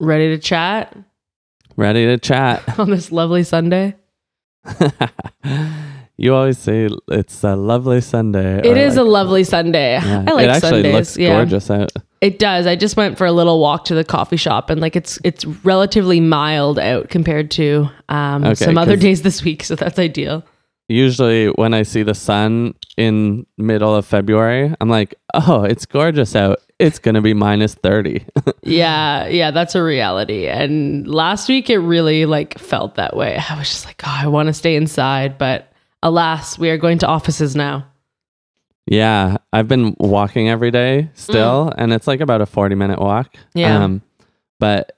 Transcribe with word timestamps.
Ready 0.00 0.28
to 0.28 0.38
chat 0.38 0.96
Ready 1.78 2.06
to 2.06 2.18
chat. 2.18 2.76
on 2.80 2.90
this 2.90 3.12
lovely 3.12 3.44
Sunday? 3.44 3.94
you 6.16 6.34
always 6.34 6.58
say 6.58 6.88
it's 7.06 7.44
a 7.44 7.54
lovely 7.54 8.00
Sunday. 8.00 8.58
It 8.58 8.76
is 8.76 8.96
a 8.96 9.04
lovely 9.04 9.44
Sunday. 9.44 9.92
Yeah, 9.92 10.24
I 10.26 10.32
like 10.32 10.44
it 10.44 10.50
actually 10.50 10.70
Sundays. 10.70 10.92
looks 10.92 11.16
yeah. 11.16 11.34
gorgeous 11.34 11.70
out. 11.70 11.92
It 12.20 12.40
does. 12.40 12.66
I 12.66 12.74
just 12.74 12.96
went 12.96 13.16
for 13.16 13.28
a 13.28 13.32
little 13.32 13.60
walk 13.60 13.84
to 13.84 13.94
the 13.94 14.02
coffee 14.02 14.36
shop 14.36 14.70
and 14.70 14.80
like 14.80 14.96
it's 14.96 15.20
it's 15.22 15.44
relatively 15.44 16.18
mild 16.18 16.80
out 16.80 17.10
compared 17.10 17.52
to 17.52 17.88
um, 18.08 18.42
Okay, 18.42 18.54
some 18.56 18.76
other 18.76 18.96
days 18.96 19.22
this 19.22 19.44
week, 19.44 19.62
so 19.62 19.76
that's 19.76 20.00
ideal. 20.00 20.44
Usually, 20.88 21.48
when 21.48 21.74
I 21.74 21.82
see 21.82 22.02
the 22.02 22.14
sun 22.14 22.74
in 22.96 23.44
middle 23.58 23.94
of 23.94 24.06
February, 24.06 24.74
I'm 24.80 24.88
like, 24.88 25.14
"Oh, 25.34 25.64
it's 25.64 25.84
gorgeous 25.84 26.34
out. 26.34 26.60
It's 26.78 26.98
gonna 26.98 27.20
be 27.20 27.34
minus 27.34 27.74
30." 27.74 28.24
Yeah, 28.62 29.26
yeah, 29.28 29.50
that's 29.50 29.74
a 29.74 29.82
reality. 29.82 30.46
And 30.46 31.06
last 31.08 31.48
week 31.48 31.70
it 31.70 31.78
really 31.78 32.26
like 32.26 32.58
felt 32.58 32.96
that 32.96 33.16
way. 33.16 33.40
I 33.48 33.58
was 33.58 33.68
just 33.68 33.86
like, 33.86 34.02
oh, 34.04 34.14
I 34.22 34.26
want 34.26 34.48
to 34.48 34.52
stay 34.52 34.76
inside, 34.76 35.38
but 35.38 35.72
alas, 36.02 36.58
we 36.58 36.68
are 36.68 36.76
going 36.76 36.98
to 36.98 37.06
offices 37.06 37.56
now. 37.56 37.86
yeah, 38.86 39.38
I've 39.52 39.68
been 39.68 39.96
walking 39.98 40.48
every 40.50 40.70
day 40.70 41.10
still, 41.14 41.72
and 41.78 41.92
it's 41.94 42.06
like 42.06 42.20
about 42.20 42.40
a 42.42 42.46
40 42.46 42.74
minute 42.74 42.98
walk. 43.00 43.34
Mm. 43.36 43.40
Yeah. 43.54 43.98
but 44.58 44.96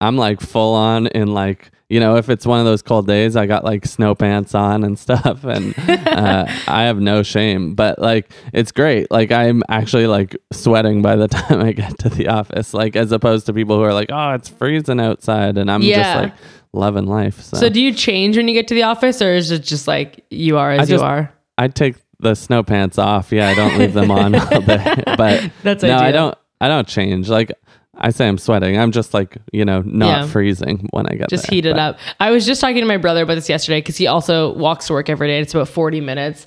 I'm 0.00 0.16
like 0.16 0.40
full 0.40 0.74
on 0.74 1.06
in 1.08 1.32
like 1.34 1.70
you 1.88 2.00
know 2.00 2.16
if 2.16 2.28
it's 2.30 2.46
one 2.46 2.58
of 2.60 2.64
those 2.64 2.82
cold 2.82 3.06
days, 3.06 3.36
I 3.36 3.46
got 3.46 3.64
like 3.64 3.84
snow 3.86 4.14
pants 4.14 4.54
on 4.54 4.84
and 4.84 4.98
stuff, 5.06 5.44
and 5.44 5.74
uh, 5.78 6.46
I 6.68 6.82
have 6.84 6.98
no 7.00 7.22
shame. 7.22 7.74
But 7.74 7.98
like 7.98 8.30
it's 8.52 8.72
great. 8.72 9.10
Like 9.10 9.30
I'm 9.32 9.62
actually 9.68 10.06
like 10.06 10.36
sweating 10.52 11.02
by 11.02 11.16
the 11.16 11.28
time 11.38 11.60
I 11.60 11.72
get 11.72 11.98
to 12.00 12.08
the 12.08 12.28
office, 12.28 12.74
like 12.74 12.96
as 12.96 13.12
opposed 13.12 13.46
to 13.46 13.52
people 13.52 13.76
who 13.76 13.82
are 13.82 13.92
like, 13.94 14.08
oh, 14.10 14.30
it's 14.32 14.48
freezing 14.48 15.00
outside, 15.00 15.58
and 15.58 15.70
I'm 15.70 15.82
Yeah. 15.82 16.02
just 16.02 16.16
like 16.24 16.34
loving 16.72 17.06
life. 17.06 17.40
So, 17.40 17.56
So 17.58 17.68
do 17.68 17.80
you 17.80 17.92
change 17.92 18.36
when 18.36 18.48
you 18.48 18.54
get 18.54 18.66
to 18.68 18.74
the 18.74 18.82
office 18.84 19.22
or 19.22 19.32
is 19.32 19.50
it 19.50 19.62
just 19.62 19.86
like 19.86 20.24
you 20.30 20.58
are 20.58 20.72
as 20.72 20.88
just- 20.88 21.02
you 21.02 21.06
are? 21.06 21.32
I 21.56 21.68
take 21.68 21.94
the 22.18 22.34
snow 22.34 22.62
pants 22.64 22.98
off. 22.98 23.30
Yeah, 23.30 23.48
I 23.48 23.54
don't 23.54 23.78
leave 23.78 23.92
them 23.92 24.10
on 24.10 24.34
all 24.34 24.60
day. 24.62 25.02
But 25.16 25.50
That's 25.62 25.82
no, 25.84 25.96
I 25.98 26.10
don't. 26.10 26.36
I 26.60 26.66
don't 26.68 26.88
change. 26.88 27.28
Like 27.28 27.52
I 27.96 28.10
say, 28.10 28.26
I'm 28.28 28.38
sweating. 28.38 28.76
I'm 28.78 28.90
just 28.92 29.14
like 29.14 29.36
you 29.52 29.64
know 29.64 29.82
not 29.84 30.06
Yeah. 30.22 30.26
freezing 30.26 30.88
when 30.90 31.06
I 31.06 31.14
get 31.14 31.28
Just 31.30 31.48
there. 31.48 31.54
heat 31.56 31.66
it 31.66 31.74
But- 31.76 31.80
up. 31.80 31.98
I 32.20 32.30
was 32.30 32.44
just 32.46 32.60
talking 32.60 32.76
to 32.80 32.86
my 32.86 32.96
brother 32.96 33.22
about 33.22 33.34
this 33.36 33.48
yesterday 33.48 33.80
because 33.80 33.96
he 33.96 34.06
also 34.06 34.52
walks 34.54 34.86
to 34.88 34.92
work 34.92 35.08
every 35.08 35.28
day. 35.28 35.40
It's 35.40 35.54
about 35.54 35.68
40 35.68 36.00
minutes. 36.00 36.46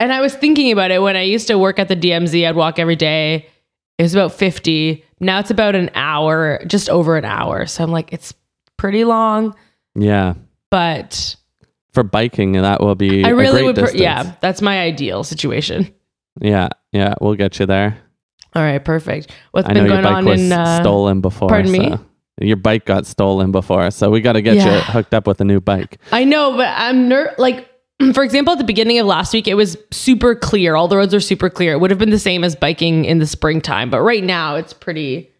And 0.00 0.12
I 0.12 0.20
was 0.20 0.34
thinking 0.34 0.72
about 0.72 0.90
it 0.90 1.00
when 1.00 1.16
I 1.16 1.22
used 1.22 1.46
to 1.48 1.58
work 1.58 1.78
at 1.78 1.88
the 1.88 1.96
DMZ, 1.96 2.46
I'd 2.46 2.54
walk 2.56 2.78
every 2.78 2.96
day. 2.96 3.46
It 3.98 4.02
was 4.02 4.14
about 4.14 4.32
50. 4.32 5.02
Now 5.20 5.38
it's 5.38 5.50
about 5.50 5.74
an 5.74 5.90
hour, 5.94 6.60
just 6.66 6.90
over 6.90 7.16
an 7.16 7.24
hour. 7.24 7.64
So 7.64 7.82
I'm 7.82 7.90
like, 7.90 8.12
it's 8.12 8.34
pretty 8.76 9.04
long, 9.04 9.54
Yeah. 9.94 10.34
but 10.70 11.36
For 11.94 12.02
biking, 12.02 12.52
that 12.52 12.82
will 12.82 12.94
be. 12.94 13.24
I 13.24 13.30
a 13.30 13.34
really 13.34 13.62
would. 13.62 13.76
Distance. 13.76 13.98
yeah, 14.02 14.32
that's 14.42 14.60
my 14.60 14.80
ideal 14.80 15.24
situation. 15.24 15.88
Yeah. 16.42 16.68
Yeah. 16.92 17.14
We'll 17.22 17.36
get 17.36 17.58
you 17.58 17.64
there. 17.64 17.96
All 18.56 18.62
right, 18.62 18.82
perfect. 18.84 19.30
What's 19.52 19.68
I 19.68 19.72
know 19.74 19.80
been 19.82 19.92
your 19.92 20.02
going 20.02 20.04
bike 20.04 20.14
on 20.16 20.24
was 20.24 20.40
in? 20.42 20.52
Uh, 20.52 20.80
stolen 20.82 21.20
before. 21.20 21.48
pardon 21.48 21.70
me? 21.72 21.90
so- 21.90 22.00
Your 22.40 22.56
bike 22.56 22.84
got 22.86 23.06
stolen 23.06 23.52
before, 23.52 23.90
so 23.90 24.10
we 24.10 24.20
got 24.20 24.32
to 24.32 24.42
get 24.42 24.54
you 24.56 24.62
Yeah. 24.62 24.80
hooked 24.80 25.14
up 25.14 25.26
with 25.26 25.40
a 25.40 25.44
new 25.44 25.60
bike. 25.60 25.98
I 26.12 26.24
know, 26.24 26.56
but 26.56 26.68
I'm 26.76 27.08
ner- 27.08 27.34
like, 27.38 27.68
for 28.14 28.22
example, 28.24 28.52
at 28.52 28.58
the 28.58 28.64
beginning 28.64 28.98
of 28.98 29.06
last 29.06 29.32
week, 29.32 29.46
it 29.48 29.54
was 29.54 29.76
super 29.90 30.34
clear. 30.34 30.74
All 30.76 30.88
the 30.88 30.96
roads 30.96 31.14
were 31.14 31.20
super 31.20 31.48
clear. 31.50 31.72
It 31.72 31.78
would 31.80 31.90
have 31.90 31.98
been 31.98 32.10
the 32.10 32.18
same 32.18 32.44
as 32.44 32.54
biking 32.56 33.04
in 33.04 33.18
the 33.18 33.26
springtime, 33.26 33.88
but 33.90 34.00
right 34.02 34.24
now 34.24 34.56
it's 34.56 34.72
pretty, 34.72 35.30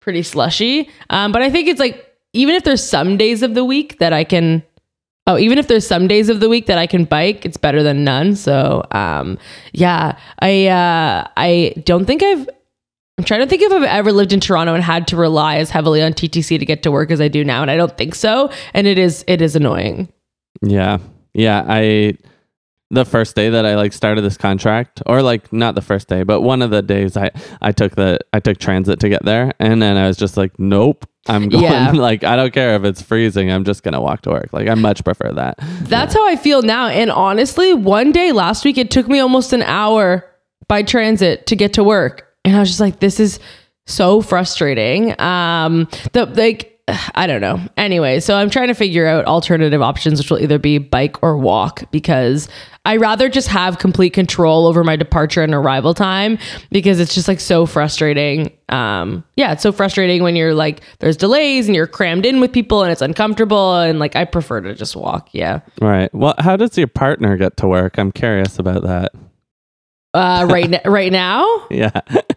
pretty 0.00 0.22
slushy. 0.22 0.88
Um, 1.10 1.32
but 1.32 1.42
I 1.42 1.50
think 1.50 1.68
it's 1.68 1.80
like 1.80 2.04
even 2.34 2.54
if 2.54 2.62
there's 2.64 2.84
some 2.84 3.16
days 3.16 3.42
of 3.42 3.54
the 3.54 3.64
week 3.64 3.98
that 4.00 4.12
I 4.12 4.22
can, 4.22 4.62
oh, 5.28 5.38
even 5.38 5.58
if 5.58 5.68
there's 5.68 5.86
some 5.86 6.08
days 6.08 6.28
of 6.28 6.40
the 6.40 6.48
week 6.48 6.66
that 6.66 6.78
I 6.78 6.88
can 6.88 7.04
bike, 7.04 7.44
it's 7.44 7.58
better 7.58 7.82
than 7.82 8.02
none. 8.02 8.34
So, 8.34 8.82
um, 8.90 9.38
yeah, 9.72 10.18
I, 10.40 10.66
uh, 10.66 11.28
I 11.36 11.74
don't 11.84 12.06
think 12.06 12.22
I've. 12.22 12.48
I'm 13.18 13.24
trying 13.24 13.40
to 13.40 13.46
think 13.46 13.62
if 13.62 13.72
I've 13.72 13.82
ever 13.82 14.12
lived 14.12 14.32
in 14.32 14.38
Toronto 14.38 14.74
and 14.74 14.82
had 14.82 15.08
to 15.08 15.16
rely 15.16 15.56
as 15.56 15.70
heavily 15.70 16.00
on 16.00 16.12
TTC 16.12 16.56
to 16.56 16.64
get 16.64 16.84
to 16.84 16.92
work 16.92 17.10
as 17.10 17.20
I 17.20 17.26
do 17.26 17.44
now, 17.44 17.62
and 17.62 17.70
I 17.70 17.76
don't 17.76 17.96
think 17.98 18.14
so. 18.14 18.48
And 18.74 18.86
it 18.86 18.96
is, 18.96 19.24
it 19.26 19.42
is 19.42 19.54
annoying. 19.54 20.08
Yeah. 20.62 20.98
Yeah. 21.34 21.64
I. 21.68 22.16
The 22.90 23.04
first 23.04 23.36
day 23.36 23.50
that 23.50 23.66
I 23.66 23.76
like 23.76 23.92
started 23.92 24.22
this 24.22 24.38
contract, 24.38 25.02
or 25.04 25.20
like 25.20 25.52
not 25.52 25.74
the 25.74 25.82
first 25.82 26.08
day, 26.08 26.22
but 26.22 26.40
one 26.40 26.62
of 26.62 26.70
the 26.70 26.80
days 26.80 27.18
I 27.18 27.30
I 27.60 27.70
took 27.70 27.96
the 27.96 28.18
I 28.32 28.40
took 28.40 28.56
transit 28.56 28.98
to 29.00 29.10
get 29.10 29.26
there, 29.26 29.52
and 29.60 29.82
then 29.82 29.98
I 29.98 30.06
was 30.06 30.16
just 30.16 30.38
like, 30.38 30.58
nope, 30.58 31.04
I'm 31.28 31.48
going. 31.48 31.64
Yeah. 31.64 31.92
Like 31.98 32.24
I 32.24 32.36
don't 32.36 32.52
care 32.52 32.76
if 32.76 32.84
it's 32.84 33.02
freezing, 33.02 33.50
I'm 33.50 33.64
just 33.64 33.82
gonna 33.82 34.00
walk 34.00 34.22
to 34.22 34.30
work. 34.30 34.52
Like 34.52 34.68
I 34.68 34.74
much 34.74 35.04
prefer 35.04 35.32
that. 35.32 35.58
That's 35.82 36.14
how 36.14 36.26
I 36.26 36.36
feel 36.36 36.62
now. 36.62 36.88
And 36.88 37.10
honestly, 37.10 37.74
one 37.74 38.12
day 38.12 38.32
last 38.32 38.64
week, 38.64 38.78
it 38.78 38.90
took 38.90 39.08
me 39.08 39.18
almost 39.18 39.52
an 39.52 39.62
hour 39.62 40.24
by 40.68 40.82
transit 40.82 41.46
to 41.46 41.56
get 41.56 41.72
to 41.74 41.84
work. 41.84 42.26
And 42.44 42.56
I 42.56 42.60
was 42.60 42.68
just 42.68 42.80
like, 42.80 43.00
this 43.00 43.18
is 43.18 43.40
so 43.86 44.20
frustrating. 44.20 45.18
Um, 45.20 45.88
the 46.12 46.26
like, 46.26 46.67
I 47.14 47.26
don't 47.26 47.40
know. 47.40 47.60
Anyway, 47.76 48.20
so 48.20 48.36
I'm 48.36 48.50
trying 48.50 48.68
to 48.68 48.74
figure 48.74 49.06
out 49.06 49.26
alternative 49.26 49.82
options, 49.82 50.18
which 50.18 50.30
will 50.30 50.40
either 50.40 50.58
be 50.58 50.78
bike 50.78 51.22
or 51.22 51.36
walk, 51.36 51.84
because 51.90 52.48
I 52.84 52.96
rather 52.96 53.28
just 53.28 53.48
have 53.48 53.78
complete 53.78 54.14
control 54.14 54.66
over 54.66 54.82
my 54.82 54.96
departure 54.96 55.42
and 55.42 55.52
arrival 55.52 55.92
time 55.92 56.38
because 56.70 57.00
it's 57.00 57.14
just 57.14 57.28
like 57.28 57.40
so 57.40 57.66
frustrating. 57.66 58.50
Um, 58.70 59.24
yeah, 59.36 59.52
it's 59.52 59.62
so 59.62 59.72
frustrating 59.72 60.22
when 60.22 60.36
you're 60.36 60.54
like, 60.54 60.80
there's 61.00 61.16
delays 61.16 61.66
and 61.66 61.76
you're 61.76 61.86
crammed 61.86 62.24
in 62.24 62.40
with 62.40 62.52
people 62.52 62.82
and 62.82 62.90
it's 62.90 63.02
uncomfortable. 63.02 63.76
And 63.76 63.98
like, 63.98 64.16
I 64.16 64.24
prefer 64.24 64.62
to 64.62 64.74
just 64.74 64.96
walk. 64.96 65.28
Yeah. 65.32 65.60
Right. 65.82 66.12
Well, 66.14 66.34
how 66.38 66.56
does 66.56 66.78
your 66.78 66.86
partner 66.86 67.36
get 67.36 67.58
to 67.58 67.68
work? 67.68 67.98
I'm 67.98 68.12
curious 68.12 68.58
about 68.58 68.82
that. 68.84 69.12
Uh, 70.14 70.46
right, 70.50 70.72
n- 70.72 70.90
right 70.90 71.12
now. 71.12 71.66
Yeah. 71.70 71.90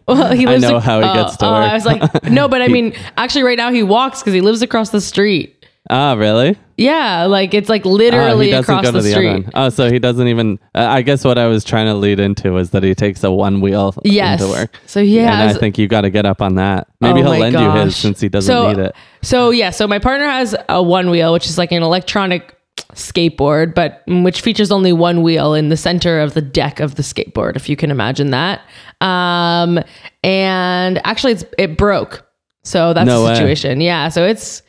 Well, 0.07 0.33
he 0.33 0.45
lives. 0.45 0.63
I 0.65 0.69
know 0.71 0.77
ac- 0.77 0.85
how 0.85 0.99
he 0.99 1.07
oh, 1.07 1.13
gets 1.13 1.37
to 1.37 1.45
oh, 1.45 1.51
work. 1.53 1.71
I 1.71 1.73
was 1.73 1.85
like, 1.85 2.23
no, 2.29 2.47
but 2.49 2.61
I 2.61 2.67
mean, 2.67 2.93
actually, 3.17 3.43
right 3.43 3.57
now 3.57 3.71
he 3.71 3.81
walks 3.81 4.19
because 4.19 4.33
he 4.33 4.41
lives 4.41 4.61
across 4.61 4.89
the 4.89 4.99
street. 4.99 5.65
Ah, 5.89 6.13
really? 6.13 6.57
Yeah, 6.77 7.25
like 7.25 7.53
it's 7.53 7.69
like 7.69 7.85
literally 7.85 8.47
he 8.47 8.51
across 8.51 8.85
the, 8.85 8.91
the 8.93 9.03
street. 9.03 9.45
Oh, 9.55 9.69
so 9.69 9.89
he 9.89 9.99
doesn't 9.99 10.27
even. 10.27 10.59
Uh, 10.75 10.85
I 10.89 11.01
guess 11.01 11.23
what 11.23 11.37
I 11.37 11.47
was 11.47 11.63
trying 11.63 11.87
to 11.87 11.93
lead 11.93 12.19
into 12.19 12.57
is 12.57 12.71
that 12.71 12.83
he 12.83 12.93
takes 12.93 13.23
a 13.23 13.31
one 13.31 13.61
wheel 13.61 13.93
Yes. 14.03 14.41
into 14.41 14.51
work. 14.51 14.75
So 14.85 14.99
yeah, 14.99 15.31
and 15.33 15.41
I 15.41 15.47
has. 15.47 15.57
think 15.57 15.77
you 15.77 15.87
got 15.87 16.01
to 16.01 16.09
get 16.09 16.25
up 16.25 16.41
on 16.41 16.55
that. 16.55 16.87
Maybe 16.99 17.21
Oh 17.21 17.31
he'll 17.31 17.39
lend 17.39 17.55
you 17.59 17.71
his 17.71 17.95
since 17.95 18.19
he 18.19 18.29
doesn't 18.29 18.51
So- 18.53 18.67
need 18.73 18.79
it. 18.79 18.95
So 19.21 19.49
yeah, 19.51 19.69
so 19.69 19.87
my 19.87 19.99
partner 19.99 20.27
has 20.27 20.55
a 20.69 20.81
one 20.83 21.09
wheel, 21.09 21.33
which 21.33 21.45
is 21.47 21.57
like 21.57 21.71
an 21.71 21.83
electronic 21.83 22.55
skateboard, 22.93 23.73
but 23.73 24.03
which 24.07 24.41
features 24.41 24.71
only 24.71 24.93
one 24.93 25.21
wheel 25.21 25.53
in 25.53 25.69
the 25.69 25.77
center 25.77 26.19
of 26.19 26.33
the 26.33 26.41
deck 26.41 26.79
of 26.79 26.95
the 26.95 27.03
skateboard, 27.03 27.55
if 27.55 27.69
you 27.69 27.75
can 27.75 27.91
imagine 27.91 28.31
that. 28.31 28.61
Um, 29.01 29.79
and 30.23 31.05
actually, 31.05 31.33
it's 31.33 31.45
it 31.57 31.77
broke, 31.77 32.25
so 32.63 32.93
that's 32.93 33.05
No 33.07 33.21
the 33.23 33.29
way. 33.29 33.35
situation. 33.35 33.81
Yeah, 33.81 34.09
so 34.09 34.25
it's 34.25 34.61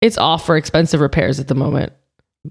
it's 0.00 0.18
off 0.18 0.44
for 0.46 0.56
expensive 0.56 1.00
repairs 1.00 1.40
at 1.40 1.48
the 1.48 1.54
moment. 1.54 1.92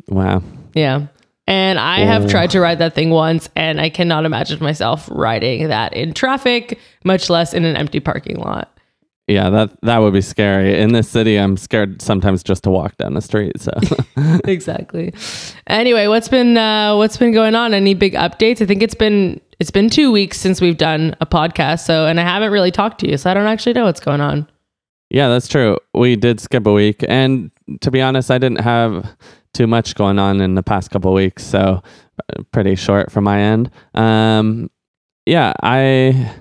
Wow. 0.09 0.41
Yeah. 0.73 1.07
And 1.47 1.78
I 1.78 2.00
have 2.00 2.25
Oh. 2.25 2.28
tried 2.28 2.50
to 2.51 2.59
ride 2.59 2.79
that 2.79 2.95
thing 2.95 3.11
once, 3.11 3.50
and 3.55 3.79
I 3.79 3.89
cannot 3.89 4.25
imagine 4.25 4.57
myself 4.63 5.07
riding 5.11 5.67
that 5.67 5.94
in 5.94 6.13
traffic, 6.13 6.79
much 7.03 7.29
less 7.29 7.53
in 7.53 7.66
an 7.66 7.75
empty 7.78 8.00
parking 8.00 8.38
lot. 8.38 8.74
Yeah, 9.27 9.49
that 9.49 9.81
that 9.81 9.97
would 9.99 10.13
be 10.13 10.21
scary. 10.21 10.79
In 10.79 10.93
this 10.93 11.09
city, 11.09 11.37
I'm 11.37 11.57
scared 11.57 11.99
sometimes 12.01 12.43
just 12.43 12.63
to 12.63 12.69
walk 12.69 12.95
down 12.97 13.15
the 13.15 13.21
street. 13.21 13.59
So 13.59 13.71
exactly. 14.45 15.13
Anyway, 15.65 16.05
what's 16.07 16.27
been 16.27 16.57
uh, 16.57 16.95
what's 16.95 17.17
been 17.17 17.31
going 17.31 17.55
on? 17.55 17.73
Any 17.73 17.95
big 17.95 18.13
updates? 18.13 18.61
I 18.61 18.67
think 18.67 18.83
it's 18.83 18.93
been 18.93 19.41
it's 19.59 19.71
been 19.71 19.89
two 19.89 20.11
weeks 20.11 20.37
since 20.37 20.61
we've 20.61 20.77
done 20.77 21.15
a 21.21 21.25
podcast, 21.25 21.85
so 21.85 22.05
and 22.05 22.19
I 22.19 22.23
haven't 22.23 22.51
really 22.51 22.71
talked 22.71 22.99
to 22.99 23.09
you, 23.09 23.17
so 23.17 23.31
I 23.31 23.33
don't 23.33 23.47
actually 23.47 23.73
know 23.73 23.85
what's 23.85 23.99
going 23.99 24.21
on. 24.21 24.47
yeah, 25.09 25.27
that's 25.27 25.47
true. 25.47 25.77
We 25.95 26.15
did 26.15 26.39
skip 26.39 26.67
a 26.67 26.73
week, 26.73 27.03
and 27.07 27.49
to 27.81 27.89
be 27.89 28.01
honest, 28.01 28.29
I 28.29 28.37
didn't 28.37 28.61
have 28.61 29.16
too 29.55 29.66
much 29.66 29.95
going 29.95 30.19
on 30.19 30.39
in 30.39 30.53
the 30.53 30.61
past 30.63 30.91
couple 30.91 31.11
weeks, 31.13 31.43
so 31.43 31.81
uh, 32.29 32.43
pretty 32.51 32.75
short 32.75 33.11
from 33.11 33.23
my 33.23 33.39
end. 33.39 33.71
Um, 33.95 34.69
yeah, 35.25 35.53
I 35.63 36.31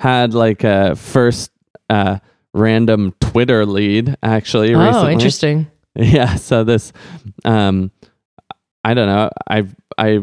had 0.00 0.34
like 0.34 0.64
a 0.64 0.96
first 0.96 1.52
uh, 1.88 2.18
random 2.54 3.14
Twitter 3.20 3.64
lead 3.66 4.16
actually 4.22 4.74
Oh, 4.74 4.84
recently. 4.86 5.12
interesting. 5.12 5.66
Yeah. 5.94 6.36
So 6.36 6.64
this, 6.64 6.90
um, 7.44 7.90
I 8.82 8.94
don't 8.94 9.06
know. 9.08 9.30
I 9.46 9.66
I 9.98 10.20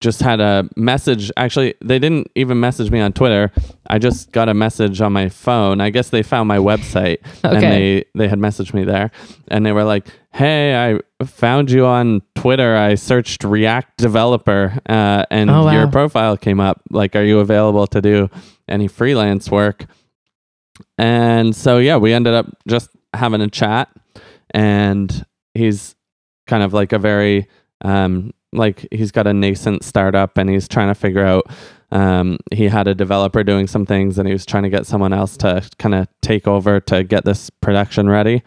just 0.00 0.20
had 0.22 0.38
a 0.40 0.68
message. 0.76 1.32
Actually, 1.36 1.74
they 1.82 1.98
didn't 1.98 2.30
even 2.36 2.60
message 2.60 2.92
me 2.92 3.00
on 3.00 3.12
Twitter. 3.12 3.50
I 3.88 3.98
just 3.98 4.30
got 4.30 4.48
a 4.48 4.54
message 4.54 5.00
on 5.00 5.12
my 5.12 5.28
phone. 5.28 5.80
I 5.80 5.90
guess 5.90 6.10
they 6.10 6.22
found 6.22 6.46
my 6.46 6.58
website 6.58 7.18
and 7.42 7.60
they 7.60 8.04
they 8.14 8.28
had 8.28 8.38
messaged 8.38 8.72
me 8.74 8.84
there, 8.84 9.10
and 9.48 9.66
they 9.66 9.72
were 9.72 9.82
like, 9.82 10.06
"Hey, 10.32 10.76
I 11.20 11.24
found 11.24 11.68
you 11.72 11.84
on 11.84 12.22
Twitter. 12.36 12.76
I 12.76 12.94
searched 12.94 13.42
React 13.42 13.96
developer, 13.98 14.78
uh, 14.88 15.24
and 15.32 15.50
Oh, 15.50 15.64
wow. 15.64 15.72
your 15.72 15.88
profile 15.88 16.36
came 16.36 16.60
up. 16.60 16.80
Like, 16.90 17.16
are 17.16 17.24
you 17.24 17.40
available 17.40 17.88
to 17.88 18.00
do 18.00 18.30
any 18.68 18.86
freelance 18.86 19.50
work?" 19.50 19.86
And 20.96 21.54
so 21.54 21.78
yeah, 21.78 21.96
we 21.96 22.12
ended 22.12 22.34
up 22.34 22.46
just 22.66 22.90
having 23.14 23.40
a 23.40 23.48
chat, 23.48 23.88
and 24.52 25.24
he's 25.54 25.94
kind 26.46 26.62
of 26.62 26.72
like 26.72 26.92
a 26.92 26.98
very 26.98 27.48
um, 27.82 28.32
like 28.52 28.86
he's 28.90 29.12
got 29.12 29.26
a 29.26 29.32
nascent 29.32 29.84
startup, 29.84 30.38
and 30.38 30.48
he's 30.50 30.68
trying 30.68 30.88
to 30.88 30.94
figure 30.94 31.24
out. 31.24 31.50
Um, 31.90 32.36
he 32.52 32.68
had 32.68 32.86
a 32.86 32.94
developer 32.94 33.42
doing 33.42 33.66
some 33.66 33.86
things, 33.86 34.18
and 34.18 34.28
he 34.28 34.32
was 34.32 34.44
trying 34.44 34.64
to 34.64 34.68
get 34.68 34.86
someone 34.86 35.12
else 35.12 35.36
to 35.38 35.66
kind 35.78 35.94
of 35.94 36.06
take 36.20 36.46
over 36.46 36.80
to 36.80 37.02
get 37.02 37.24
this 37.24 37.48
production 37.48 38.08
ready. 38.10 38.42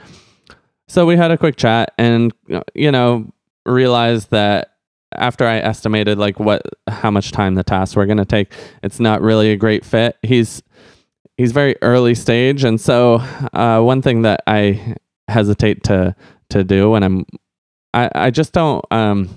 So 0.87 1.05
we 1.05 1.15
had 1.15 1.31
a 1.31 1.37
quick 1.37 1.55
chat, 1.55 1.93
and 1.97 2.33
you 2.75 2.91
know 2.91 3.31
realized 3.65 4.31
that 4.31 4.71
after 5.13 5.45
I 5.45 5.57
estimated 5.57 6.17
like 6.17 6.39
what 6.39 6.61
how 6.87 7.11
much 7.11 7.31
time 7.31 7.55
the 7.55 7.63
tasks 7.63 7.95
were 7.95 8.05
going 8.05 8.17
to 8.17 8.25
take, 8.25 8.51
it's 8.83 8.99
not 8.99 9.21
really 9.21 9.51
a 9.51 9.57
great 9.57 9.85
fit. 9.85 10.17
He's 10.21 10.61
he's 11.41 11.51
very 11.51 11.75
early 11.81 12.13
stage, 12.13 12.63
and 12.63 12.79
so 12.79 13.15
uh, 13.53 13.81
one 13.81 14.01
thing 14.01 14.21
that 14.21 14.43
I 14.45 14.95
hesitate 15.27 15.83
to 15.85 16.15
to 16.49 16.63
do 16.63 16.91
when 16.91 17.03
I'm 17.03 17.25
I 17.93 18.09
I 18.13 18.29
just 18.29 18.53
don't 18.53 18.85
um 18.91 19.29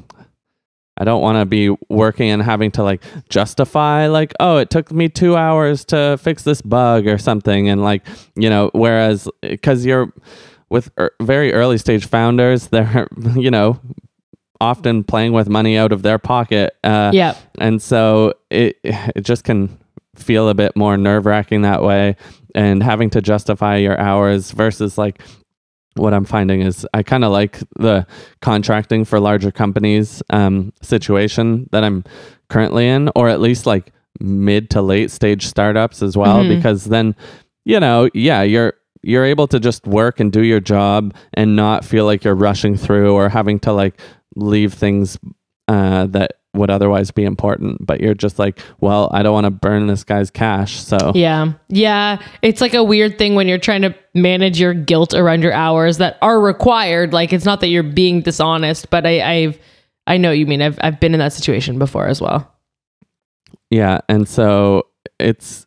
I 0.97 1.05
don't 1.05 1.23
want 1.23 1.39
to 1.39 1.47
be 1.47 1.75
working 1.89 2.31
and 2.31 2.43
having 2.43 2.71
to 2.73 2.83
like 2.83 3.03
justify 3.29 4.09
like 4.09 4.33
oh 4.41 4.57
it 4.59 4.71
took 4.71 4.91
me 4.91 5.09
2 5.09 5.37
hours 5.37 5.85
to 5.87 6.19
fix 6.21 6.43
this 6.43 6.61
bug 6.61 7.07
or 7.07 7.19
something 7.19 7.69
and 7.69 7.83
like 7.83 8.05
you 8.35 8.51
know 8.51 8.71
whereas 8.73 9.29
cuz 9.63 9.87
you're 9.87 10.13
with 10.71 10.91
er, 10.99 11.13
very 11.23 11.53
early 11.53 11.79
stage 11.79 12.07
founders 12.07 12.67
they're 12.73 13.07
you 13.37 13.51
know 13.51 13.79
often 14.61 15.05
playing 15.05 15.33
with 15.33 15.49
money 15.49 15.77
out 15.77 15.93
of 15.93 16.03
their 16.03 16.19
pocket. 16.19 16.77
Uh, 16.83 17.11
yeah. 17.13 17.37
And 17.59 17.83
so 17.83 18.35
it 18.51 18.79
it 18.83 19.23
just 19.23 19.45
can 19.45 19.79
feel 20.17 20.49
a 20.49 20.55
bit 20.55 20.77
more 20.77 20.97
nerve 20.97 21.27
wracking 21.27 21.63
that 21.63 21.83
way, 21.83 22.17
and 22.55 22.83
having 22.83 23.11
to 23.11 23.21
justify 23.23 23.77
your 23.77 23.99
hours 23.99 24.51
versus 24.51 24.99
like 24.99 25.21
what 25.95 26.13
I'm 26.13 26.25
finding 26.25 26.61
is 26.61 26.87
I 26.93 27.03
kind 27.03 27.25
of 27.25 27.31
like 27.31 27.61
the 27.77 28.07
contracting 28.41 29.05
for 29.05 29.21
larger 29.21 29.53
companies 29.53 30.23
um, 30.31 30.73
situation 30.83 31.69
that 31.73 31.85
I'm 31.85 32.05
currently 32.49 32.89
in, 32.89 33.11
or 33.15 33.29
at 33.29 33.41
least 33.41 33.67
like 33.67 33.93
mid 34.21 34.71
to 34.71 34.83
late 34.83 35.11
stage 35.11 35.47
startups 35.47 36.03
as 36.03 36.17
well, 36.17 36.39
mm-hmm. 36.39 36.57
because 36.57 36.85
then 36.85 37.15
you 37.65 37.81
know, 37.81 38.09
yeah, 38.15 38.43
you're 38.43 38.75
you're 39.03 39.25
able 39.25 39.47
to 39.49 39.61
just 39.61 39.87
work 39.87 40.19
and 40.19 40.33
do 40.33 40.43
your 40.43 40.61
job 40.61 41.15
and 41.35 41.57
not 41.57 41.85
feel 41.85 42.07
like 42.07 42.25
you're 42.25 42.35
rushing 42.35 42.77
through 42.77 43.13
or 43.13 43.29
having 43.29 43.61
to 43.61 43.73
like 43.73 44.01
leave 44.35 44.73
things 44.73 45.19
uh, 45.69 46.07
that 46.07 46.39
would 46.55 46.71
otherwise 46.71 47.11
be 47.11 47.25
important 47.25 47.85
but 47.85 48.01
you're 48.01 48.15
just 48.15 48.39
like 48.39 48.61
well 48.81 49.11
i 49.13 49.23
don't 49.23 49.33
want 49.33 49.45
to 49.45 49.51
burn 49.51 49.87
this 49.87 50.05
guy's 50.05 50.31
cash 50.31 50.85
so. 50.85 51.13
Yeah. 51.15 51.53
Yeah. 51.69 52.21
It's 52.43 52.61
like 52.61 52.75
a 52.75 52.85
weird 52.85 53.19
thing 53.19 53.35
when 53.35 53.49
you're 53.49 53.59
trying 53.59 53.83
to 53.83 53.95
manage 54.15 54.61
your 54.61 54.75
guilt 54.75 55.15
around 55.15 55.43
your 55.43 55.53
hours 55.53 55.99
that 55.99 56.19
are 56.23 56.41
required. 56.41 57.13
Like 57.13 57.33
it's 57.33 57.45
not 57.45 57.61
that 57.61 57.69
you're 57.69 57.83
being 57.83 58.21
dishonest 58.21 58.91
but 58.91 59.07
i 59.07 59.21
i've 59.21 59.59
i 60.07 60.17
know 60.17 60.31
you 60.31 60.47
mean. 60.47 60.63
I've, 60.63 60.79
I've 60.83 61.01
been 61.01 61.15
in 61.15 61.21
that 61.21 61.33
situation 61.33 61.79
before 61.79 62.07
as 62.07 62.21
well. 62.21 62.53
Yeah 63.71 64.01
and 64.09 64.29
so 64.29 64.87
it's 65.19 65.67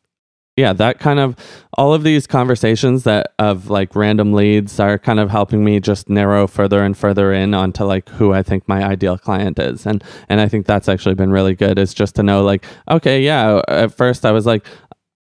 yeah, 0.57 0.73
that 0.73 0.99
kind 0.99 1.19
of 1.19 1.35
all 1.77 1.93
of 1.93 2.01
these 2.01 2.25
conversations 2.25 3.03
that 3.03 3.33
of 3.37 3.69
like 3.69 3.95
random 3.95 4.33
leads 4.33 4.79
are 4.79 4.97
kind 4.97 5.19
of 5.19 5.29
helping 5.29 5.63
me 5.63 5.79
just 5.79 6.09
narrow 6.09 6.47
further 6.47 6.83
and 6.83 6.97
further 6.97 7.31
in 7.31 7.53
onto 7.53 7.83
like 7.83 8.09
who 8.09 8.33
I 8.33 8.41
think 8.41 8.67
my 8.67 8.83
ideal 8.83 9.19
client 9.19 9.59
is. 9.59 9.85
And 9.85 10.03
and 10.27 10.41
I 10.41 10.47
think 10.47 10.65
that's 10.65 10.89
actually 10.89 11.13
been 11.13 11.31
really 11.31 11.53
good 11.53 11.77
is 11.77 11.93
just 11.93 12.15
to 12.15 12.23
know 12.23 12.43
like, 12.43 12.65
okay, 12.89 13.21
yeah, 13.21 13.61
at 13.67 13.93
first 13.93 14.25
I 14.25 14.31
was 14.31 14.47
like, 14.47 14.65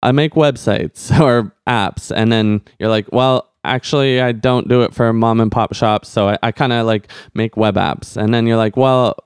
I 0.04 0.12
make 0.12 0.34
websites 0.34 1.10
or 1.20 1.52
apps. 1.68 2.12
And 2.14 2.30
then 2.30 2.62
you're 2.78 2.90
like, 2.90 3.10
well, 3.10 3.50
actually 3.64 4.20
I 4.20 4.30
don't 4.30 4.68
do 4.68 4.82
it 4.82 4.94
for 4.94 5.12
mom 5.12 5.40
and 5.40 5.50
pop 5.50 5.74
shops. 5.74 6.08
So 6.08 6.28
I, 6.28 6.38
I 6.44 6.52
kind 6.52 6.72
of 6.72 6.86
like 6.86 7.10
make 7.34 7.56
web 7.56 7.74
apps. 7.74 8.16
And 8.16 8.32
then 8.32 8.46
you're 8.46 8.56
like, 8.56 8.76
well, 8.76 9.16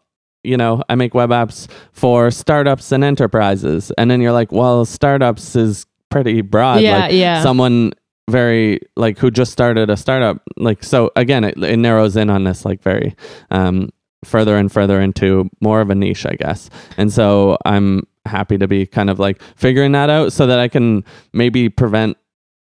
you 0.42 0.56
know, 0.56 0.82
I 0.88 0.94
make 0.94 1.12
web 1.12 1.30
apps 1.30 1.68
for 1.92 2.30
startups 2.30 2.92
and 2.92 3.04
enterprises. 3.04 3.92
And 3.98 4.10
then 4.10 4.22
you're 4.22 4.32
like, 4.32 4.52
well, 4.52 4.86
startups 4.86 5.54
is 5.54 5.84
pretty 6.10 6.40
broad. 6.40 6.80
Yeah, 6.80 6.98
like 6.98 7.12
yeah. 7.12 7.42
Someone 7.42 7.92
very 8.28 8.80
like 8.96 9.18
who 9.18 9.30
just 9.30 9.52
started 9.52 9.90
a 9.90 9.96
startup. 9.96 10.42
Like 10.56 10.84
so 10.84 11.10
again, 11.16 11.44
it, 11.44 11.62
it 11.62 11.76
narrows 11.76 12.16
in 12.16 12.30
on 12.30 12.44
this 12.44 12.64
like 12.64 12.82
very 12.82 13.16
um 13.50 13.90
further 14.24 14.56
and 14.56 14.70
further 14.70 15.00
into 15.00 15.48
more 15.60 15.80
of 15.80 15.90
a 15.90 15.94
niche, 15.94 16.26
I 16.26 16.34
guess. 16.34 16.70
And 16.96 17.12
so 17.12 17.56
I'm 17.64 18.06
happy 18.26 18.58
to 18.58 18.68
be 18.68 18.86
kind 18.86 19.10
of 19.10 19.18
like 19.18 19.40
figuring 19.56 19.92
that 19.92 20.10
out 20.10 20.32
so 20.32 20.46
that 20.46 20.58
I 20.58 20.68
can 20.68 21.04
maybe 21.32 21.68
prevent 21.68 22.16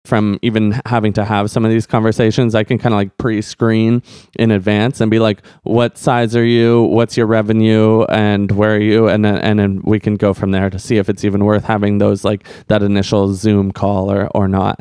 from 0.08 0.40
even 0.42 0.80
having 0.86 1.14
to 1.14 1.26
have 1.26 1.52
some 1.52 1.66
of 1.66 1.72
these 1.72 1.86
conversations, 1.86 2.56
I 2.56 2.64
can 2.64 2.78
kind 2.78 2.94
of 2.94 2.98
like 2.98 3.18
pre-screen 3.18 4.04
in 4.38 4.52
advance 4.52 5.02
and 5.02 5.10
be 5.12 5.20
like, 5.20 5.46
"What 5.64 5.98
size 5.98 6.36
are 6.36 6.46
you? 6.46 6.84
What's 6.84 7.18
your 7.18 7.28
revenue? 7.28 8.04
And 8.04 8.52
where 8.52 8.76
are 8.76 8.80
you?" 8.80 9.08
And 9.08 9.24
then 9.26 9.38
and 9.38 9.60
then 9.60 9.82
we 9.84 10.00
can 10.00 10.16
go 10.16 10.34
from 10.34 10.52
there 10.52 10.70
to 10.70 10.80
see 10.80 10.98
if 10.98 11.10
it's 11.10 11.24
even 11.24 11.46
worth 11.46 11.66
having 11.66 11.98
those 11.98 12.24
like 12.24 12.46
that 12.68 12.84
initial 12.84 13.34
Zoom 13.34 13.72
call 13.72 14.12
or 14.12 14.28
or 14.36 14.48
not. 14.48 14.80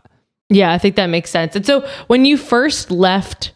Yeah, 0.51 0.73
I 0.73 0.79
think 0.79 0.97
that 0.97 1.07
makes 1.07 1.31
sense. 1.31 1.57
And 1.57 1.65
so 1.65 1.89
when 2.07 2.25
you 2.25 2.37
first 2.37 2.91
left 2.91 3.55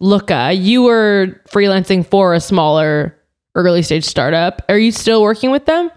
Looka, 0.00 0.56
you 0.56 0.82
were 0.82 1.40
freelancing 1.48 2.06
for 2.06 2.34
a 2.34 2.40
smaller 2.40 3.16
early 3.54 3.82
stage 3.82 4.04
startup. 4.04 4.62
Are 4.68 4.78
you 4.78 4.92
still 4.92 5.22
working 5.22 5.50
with 5.50 5.64
them? 5.64 5.90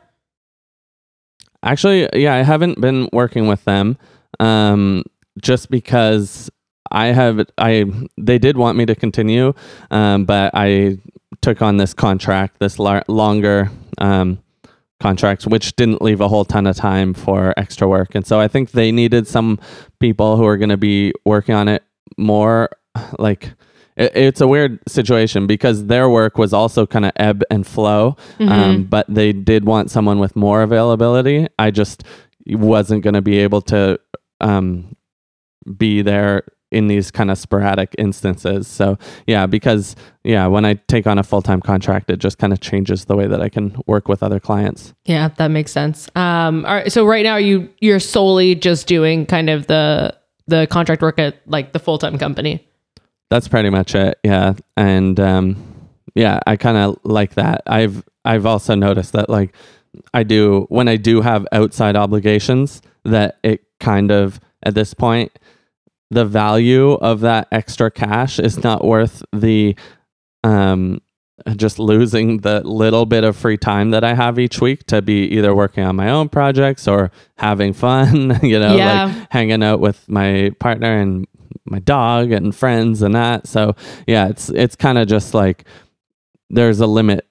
Actually, 1.62 2.08
yeah, 2.14 2.36
I 2.36 2.44
haven't 2.44 2.80
been 2.80 3.10
working 3.12 3.48
with 3.48 3.66
them 3.66 3.98
um, 4.40 5.04
just 5.42 5.70
because 5.70 6.50
I 6.92 7.08
have 7.08 7.46
I 7.58 7.86
they 8.18 8.40
did 8.40 8.58
want 8.58 8.78
me 8.78 8.86
to 8.86 8.96
continue, 8.96 9.54
um, 9.92 10.26
but 10.26 10.52
I 10.54 10.98
took 11.42 11.62
on 11.62 11.78
this 11.78 11.94
contract, 11.94 12.60
this 12.60 12.80
lar- 12.80 13.06
longer 13.08 13.72
um, 14.00 14.40
contract, 15.00 15.48
which 15.48 15.76
didn't 15.76 16.02
leave 16.02 16.22
a 16.22 16.28
whole 16.28 16.46
ton 16.46 16.68
of 16.68 16.76
time 16.76 17.14
for 17.14 17.54
extra 17.58 17.88
work, 17.88 18.16
and 18.16 18.26
so 18.26 18.40
I 18.40 18.48
think 18.48 18.72
they 18.72 18.92
needed 18.92 19.28
some 19.28 19.60
people 20.00 20.38
who 20.38 20.46
are 20.46 20.58
going 20.58 20.70
to 20.70 20.78
be 20.78 21.14
working 21.26 21.56
on 21.56 21.68
it 21.68 21.84
more, 22.18 22.70
like 23.18 23.54
it's 24.00 24.40
a 24.40 24.48
weird 24.48 24.80
situation 24.88 25.46
because 25.46 25.88
their 25.88 26.10
work 26.10 26.38
was 26.38 26.54
also 26.54 26.88
kind 26.88 27.06
of 27.06 27.12
ebb 27.18 27.44
and 27.52 27.68
flow, 27.68 28.16
mm-hmm. 28.38 28.50
um, 28.50 28.84
but 28.86 29.06
they 29.10 29.34
did 29.34 29.66
want 29.66 29.92
someone 29.92 30.20
with 30.20 30.38
more 30.38 30.62
availability. 30.62 31.48
I 31.60 31.72
just 31.72 32.04
wasn't 32.48 33.04
going 33.04 33.14
to 33.14 33.22
be 33.22 33.40
able 33.40 33.62
to 33.64 34.00
um, 34.42 34.96
be 35.78 36.02
there 36.02 36.44
in 36.72 36.88
these 36.88 37.10
kind 37.10 37.32
of 37.32 37.38
sporadic 37.38 37.96
instances. 37.98 38.68
So 38.68 38.98
yeah, 39.26 39.46
because 39.46 39.96
yeah, 40.24 40.46
when 40.48 40.66
I 40.66 40.76
take 40.88 41.08
on 41.08 41.18
a 41.18 41.24
full 41.24 41.42
time 41.42 41.62
contract, 41.62 42.10
it 42.10 42.18
just 42.20 42.38
kind 42.38 42.54
of 42.54 42.60
changes 42.60 43.06
the 43.06 43.16
way 43.16 43.28
that 43.28 43.42
I 43.42 43.50
can 43.50 43.76
work 43.88 44.08
with 44.08 44.22
other 44.22 44.40
clients. 44.40 44.94
Yeah, 45.06 45.30
that 45.38 45.48
makes 45.50 45.72
sense. 45.72 46.10
Um, 46.16 46.66
all 46.66 46.76
right, 46.76 46.92
so 46.92 47.06
right 47.06 47.24
now 47.24 47.38
you 47.38 47.70
you're 47.80 48.00
solely 48.00 48.56
just 48.56 48.88
doing 48.88 49.26
kind 49.26 49.50
of 49.50 49.68
the 49.68 50.16
the 50.48 50.68
contract 50.68 51.02
work 51.02 51.20
at 51.20 51.38
like 51.48 51.74
the 51.74 51.80
full 51.80 51.98
time 51.98 52.18
company. 52.18 52.66
That's 53.30 53.48
pretty 53.48 53.70
much 53.70 53.96
it. 53.96 54.20
Yeah, 54.24 54.54
and 54.78 55.20
um, 55.20 55.88
yeah, 56.16 56.40
I 56.46 56.56
kind 56.56 56.78
of 56.78 57.00
like 57.04 57.36
that. 57.36 57.62
I've 57.68 58.04
I've 58.26 58.46
also 58.46 58.76
noticed 58.76 59.14
that 59.14 59.30
like 59.30 59.56
I 60.14 60.24
do 60.24 60.66
when 60.70 60.88
I 60.88 60.98
do 60.98 61.22
have 61.22 61.48
outside 61.52 61.96
obligations 61.96 62.82
that 63.06 63.38
it 63.44 63.64
kind 63.80 64.12
of 64.12 64.40
at 64.64 64.76
this 64.76 64.94
point 64.94 65.38
the 66.12 66.26
value 66.26 66.94
of 66.94 67.22
that 67.22 67.48
extra 67.52 67.92
cash 67.92 68.40
is 68.40 68.64
not 68.64 68.84
worth 68.84 69.24
the 69.32 69.76
um 70.44 71.02
just 71.56 71.80
losing 71.80 72.40
the 72.40 72.62
little 72.62 73.06
bit 73.06 73.24
of 73.24 73.36
free 73.36 73.58
time 73.58 73.92
that 73.92 74.04
I 74.04 74.14
have 74.14 74.40
each 74.40 74.60
week 74.60 74.86
to 74.88 75.02
be 75.02 75.24
either 75.28 75.56
working 75.56 75.84
on 75.84 75.96
my 75.96 76.10
own 76.10 76.30
projects 76.30 76.88
or 76.88 77.12
having 77.38 77.74
fun, 77.74 78.40
you 78.44 78.60
know, 78.60 78.76
yeah. 78.76 79.06
like 79.06 79.32
hanging 79.32 79.64
out 79.64 79.80
with 79.80 80.08
my 80.10 80.52
partner 80.60 81.00
and 81.00 81.28
my 81.66 81.80
dog 81.80 82.32
and 82.32 82.56
friends 82.56 83.02
and 83.02 83.16
that. 83.16 83.48
So, 83.48 83.76
yeah, 84.08 84.28
it's 84.28 84.50
it's 84.50 84.76
kind 84.76 84.98
of 84.98 85.08
just 85.08 85.34
like 85.34 85.66
there's 86.50 86.80
a 86.80 86.88
limit 86.88 87.28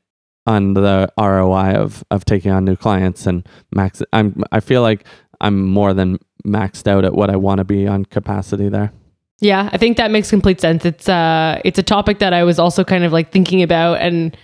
on 0.49 0.73
the 0.73 1.13
ROI 1.19 1.75
of 1.75 2.03
of 2.11 2.25
taking 2.25 2.51
on 2.51 2.65
new 2.65 2.75
clients 2.75 3.27
and 3.27 3.47
max 3.71 4.03
I'm 4.13 4.43
I 4.51 4.61
feel 4.61 4.83
like 4.83 5.05
I'm 5.41 5.63
more 5.63 5.93
than 5.93 6.19
maxed 6.45 6.89
out 6.89 7.05
at 7.05 7.15
what 7.15 7.31
I 7.31 7.37
want 7.37 7.59
to 7.59 7.65
be 7.65 7.87
on 7.87 8.07
capacity 8.07 8.69
there. 8.69 8.93
Yeah, 9.41 9.69
I 9.73 9.77
think 9.77 9.99
that 9.99 10.11
makes 10.11 10.31
complete 10.31 10.61
sense. 10.61 10.85
It's 10.85 11.09
uh 11.09 11.61
it's 11.65 11.79
a 11.79 11.83
topic 11.83 12.19
that 12.21 12.33
I 12.33 12.45
was 12.45 12.59
also 12.59 12.83
kind 12.83 13.05
of 13.05 13.13
like 13.13 13.31
thinking 13.31 13.63
about 13.63 14.01
and 14.01 14.37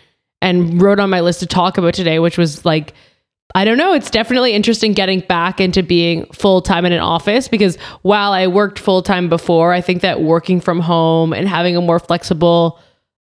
and 0.43 0.81
wrote 0.81 1.01
on 1.01 1.09
my 1.09 1.21
list 1.21 1.41
to 1.41 1.47
talk 1.47 1.79
about 1.79 1.95
today, 1.95 2.19
which 2.19 2.37
was 2.37 2.65
like 2.67 2.93
I 3.55 3.65
don't 3.65 3.79
know, 3.79 3.95
it's 3.95 4.11
definitely 4.11 4.53
interesting 4.53 4.93
getting 4.93 5.21
back 5.21 5.61
into 5.61 5.83
being 5.83 6.27
full-time 6.33 6.85
in 6.85 6.93
an 6.93 7.01
office 7.01 7.47
because 7.47 7.77
while 8.03 8.33
I 8.33 8.47
worked 8.49 8.79
full-time 8.79 9.29
before, 9.29 9.73
I 9.73 9.81
think 9.81 10.03
that 10.03 10.21
working 10.21 10.61
from 10.61 10.81
home 10.81 11.33
and 11.33 11.49
having 11.49 11.77
a 11.77 11.81
more 11.81 11.99
flexible 11.99 12.79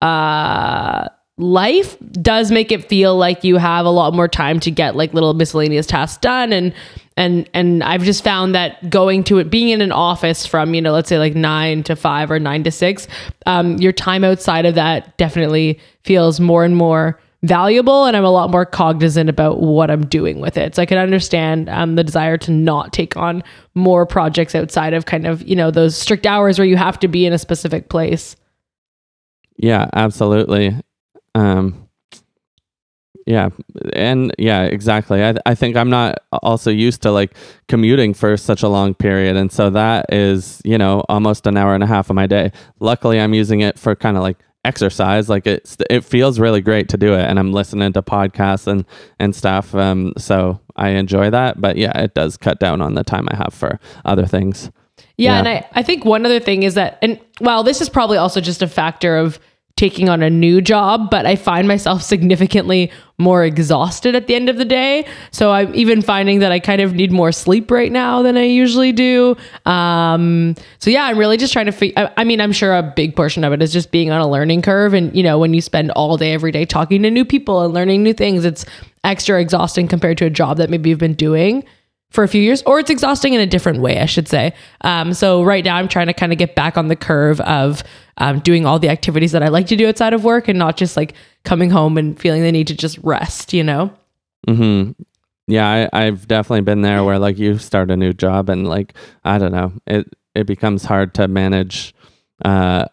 uh 0.01 1.09
life 1.41 1.97
does 2.11 2.51
make 2.51 2.71
it 2.71 2.87
feel 2.87 3.15
like 3.17 3.43
you 3.43 3.57
have 3.57 3.85
a 3.85 3.89
lot 3.89 4.13
more 4.13 4.27
time 4.27 4.59
to 4.59 4.71
get 4.71 4.95
like 4.95 5.13
little 5.13 5.33
miscellaneous 5.33 5.87
tasks 5.87 6.17
done 6.19 6.53
and 6.53 6.73
and 7.17 7.49
and 7.53 7.83
I've 7.83 8.03
just 8.03 8.23
found 8.23 8.53
that 8.55 8.89
going 8.89 9.23
to 9.25 9.39
it 9.39 9.49
being 9.49 9.69
in 9.69 9.81
an 9.81 9.91
office 9.91 10.45
from 10.45 10.73
you 10.73 10.81
know 10.81 10.91
let's 10.91 11.09
say 11.09 11.17
like 11.17 11.35
9 11.35 11.83
to 11.83 11.95
5 11.95 12.31
or 12.31 12.39
9 12.39 12.63
to 12.63 12.71
6 12.71 13.07
um, 13.47 13.77
your 13.77 13.91
time 13.91 14.23
outside 14.23 14.65
of 14.65 14.75
that 14.75 15.17
definitely 15.17 15.79
feels 16.03 16.39
more 16.39 16.63
and 16.63 16.77
more 16.77 17.19
valuable 17.43 18.05
and 18.05 18.15
I'm 18.15 18.23
a 18.23 18.29
lot 18.29 18.51
more 18.51 18.65
cognizant 18.65 19.29
about 19.29 19.61
what 19.61 19.89
I'm 19.89 20.05
doing 20.05 20.39
with 20.39 20.57
it. 20.57 20.75
So 20.75 20.81
I 20.83 20.85
can 20.85 20.99
understand 20.99 21.69
um, 21.69 21.95
the 21.95 22.03
desire 22.03 22.37
to 22.37 22.51
not 22.51 22.93
take 22.93 23.17
on 23.17 23.43
more 23.73 24.05
projects 24.05 24.53
outside 24.53 24.93
of 24.93 25.05
kind 25.05 25.25
of, 25.25 25.41
you 25.41 25.55
know, 25.55 25.71
those 25.71 25.97
strict 25.97 26.27
hours 26.27 26.59
where 26.59 26.67
you 26.67 26.77
have 26.77 26.99
to 26.99 27.07
be 27.07 27.25
in 27.25 27.33
a 27.33 27.39
specific 27.39 27.89
place. 27.89 28.35
Yeah, 29.57 29.89
absolutely. 29.93 30.79
Um, 31.35 31.87
yeah, 33.25 33.49
and 33.93 34.33
yeah, 34.37 34.63
exactly. 34.63 35.23
I 35.23 35.35
I 35.45 35.55
think 35.55 35.77
I'm 35.77 35.89
not 35.89 36.19
also 36.31 36.71
used 36.71 37.01
to 37.03 37.11
like 37.11 37.35
commuting 37.67 38.13
for 38.13 38.35
such 38.37 38.63
a 38.63 38.67
long 38.67 38.93
period, 38.93 39.35
and 39.35 39.51
so 39.51 39.69
that 39.69 40.11
is 40.11 40.61
you 40.65 40.77
know 40.77 41.05
almost 41.07 41.45
an 41.47 41.57
hour 41.57 41.73
and 41.73 41.83
a 41.83 41.87
half 41.87 42.09
of 42.09 42.15
my 42.15 42.27
day. 42.27 42.51
Luckily, 42.79 43.19
I'm 43.19 43.33
using 43.33 43.61
it 43.61 43.77
for 43.77 43.95
kind 43.95 44.17
of 44.17 44.23
like 44.23 44.37
exercise 44.63 45.27
like 45.27 45.47
it's 45.47 45.75
it 45.89 46.03
feels 46.03 46.39
really 46.39 46.61
great 46.61 46.87
to 46.87 46.95
do 46.95 47.15
it 47.15 47.21
and 47.21 47.39
i'm 47.39 47.51
listening 47.51 47.91
to 47.91 47.99
podcasts 47.99 48.67
and 48.67 48.85
and 49.19 49.35
stuff 49.35 49.73
um 49.73 50.13
so 50.19 50.59
i 50.75 50.89
enjoy 50.89 51.31
that 51.31 51.59
but 51.59 51.77
yeah 51.77 51.97
it 51.97 52.13
does 52.13 52.37
cut 52.37 52.59
down 52.59 52.79
on 52.79 52.93
the 52.93 53.03
time 53.03 53.27
i 53.31 53.35
have 53.35 53.51
for 53.51 53.79
other 54.05 54.25
things 54.27 54.69
yeah, 55.17 55.31
yeah. 55.31 55.39
and 55.39 55.47
i 55.47 55.67
i 55.73 55.81
think 55.81 56.05
one 56.05 56.27
other 56.27 56.39
thing 56.39 56.61
is 56.61 56.75
that 56.75 56.99
and 57.01 57.19
well 57.39 57.63
this 57.63 57.81
is 57.81 57.89
probably 57.89 58.17
also 58.17 58.39
just 58.39 58.61
a 58.61 58.67
factor 58.67 59.17
of 59.17 59.39
taking 59.81 60.09
on 60.09 60.21
a 60.21 60.29
new 60.29 60.61
job, 60.61 61.09
but 61.09 61.25
I 61.25 61.35
find 61.35 61.67
myself 61.67 62.03
significantly 62.03 62.91
more 63.17 63.43
exhausted 63.43 64.15
at 64.15 64.27
the 64.27 64.35
end 64.35 64.47
of 64.47 64.57
the 64.57 64.63
day. 64.63 65.07
So 65.31 65.51
I'm 65.51 65.73
even 65.73 66.03
finding 66.03 66.37
that 66.41 66.51
I 66.51 66.59
kind 66.59 66.81
of 66.81 66.93
need 66.93 67.11
more 67.11 67.31
sleep 67.31 67.71
right 67.71 67.91
now 67.91 68.21
than 68.21 68.37
I 68.37 68.43
usually 68.43 68.91
do. 68.91 69.35
Um, 69.65 70.53
so 70.77 70.91
yeah, 70.91 71.05
I'm 71.05 71.17
really 71.17 71.35
just 71.35 71.51
trying 71.51 71.65
to 71.65 71.71
figure. 71.71 71.95
I, 71.97 72.21
I 72.21 72.23
mean, 72.25 72.39
I'm 72.39 72.51
sure 72.51 72.77
a 72.77 72.83
big 72.83 73.15
portion 73.15 73.43
of 73.43 73.53
it 73.53 73.61
is 73.63 73.73
just 73.73 73.89
being 73.89 74.11
on 74.11 74.21
a 74.21 74.29
learning 74.29 74.61
curve, 74.61 74.93
and 74.93 75.15
you 75.15 75.23
know, 75.23 75.39
when 75.39 75.51
you 75.55 75.61
spend 75.61 75.89
all 75.91 76.15
day 76.15 76.31
every 76.31 76.51
day 76.51 76.63
talking 76.63 77.01
to 77.01 77.09
new 77.09 77.25
people 77.25 77.63
and 77.63 77.73
learning 77.73 78.03
new 78.03 78.13
things, 78.13 78.45
it's 78.45 78.65
extra 79.03 79.41
exhausting 79.41 79.87
compared 79.87 80.19
to 80.19 80.25
a 80.25 80.29
job 80.29 80.57
that 80.57 80.69
maybe 80.69 80.91
you've 80.91 80.99
been 80.99 81.15
doing 81.15 81.63
for 82.11 82.23
a 82.23 82.27
few 82.27 82.41
years, 82.41 82.61
or 82.63 82.79
it's 82.79 82.91
exhausting 82.91 83.33
in 83.33 83.41
a 83.41 83.47
different 83.47 83.79
way, 83.79 83.99
I 83.99 84.05
should 84.05 84.27
say. 84.27 84.53
Um, 84.81 85.13
so 85.15 85.41
right 85.41 85.65
now, 85.65 85.77
I'm 85.77 85.87
trying 85.87 86.07
to 86.07 86.13
kind 86.13 86.31
of 86.31 86.37
get 86.37 86.55
back 86.55 86.77
on 86.77 86.87
the 86.87 86.95
curve 86.95 87.41
of 87.41 87.83
um, 88.21 88.39
doing 88.39 88.65
all 88.65 88.79
the 88.79 88.89
activities 88.89 89.31
that 89.31 89.43
I 89.43 89.49
like 89.49 89.67
to 89.67 89.75
do 89.75 89.87
outside 89.87 90.13
of 90.13 90.23
work, 90.23 90.47
and 90.47 90.57
not 90.57 90.77
just 90.77 90.95
like 90.95 91.13
coming 91.43 91.69
home 91.69 91.97
and 91.97 92.19
feeling 92.19 92.43
the 92.43 92.51
need 92.51 92.67
to 92.67 92.75
just 92.75 92.97
rest. 92.99 93.51
You 93.51 93.63
know. 93.63 93.93
Mm-hmm. 94.47 94.91
Yeah, 95.47 95.89
I, 95.91 96.05
I've 96.05 96.27
definitely 96.27 96.61
been 96.61 96.81
there 96.81 97.03
where 97.03 97.19
like 97.19 97.37
you 97.37 97.57
start 97.57 97.91
a 97.91 97.97
new 97.97 98.13
job 98.13 98.49
and 98.49 98.67
like 98.67 98.93
I 99.25 99.37
don't 99.37 99.51
know, 99.51 99.73
it 99.87 100.07
it 100.35 100.45
becomes 100.45 100.85
hard 100.85 101.13
to 101.15 101.27
manage. 101.27 101.93
Uh, 102.45 102.85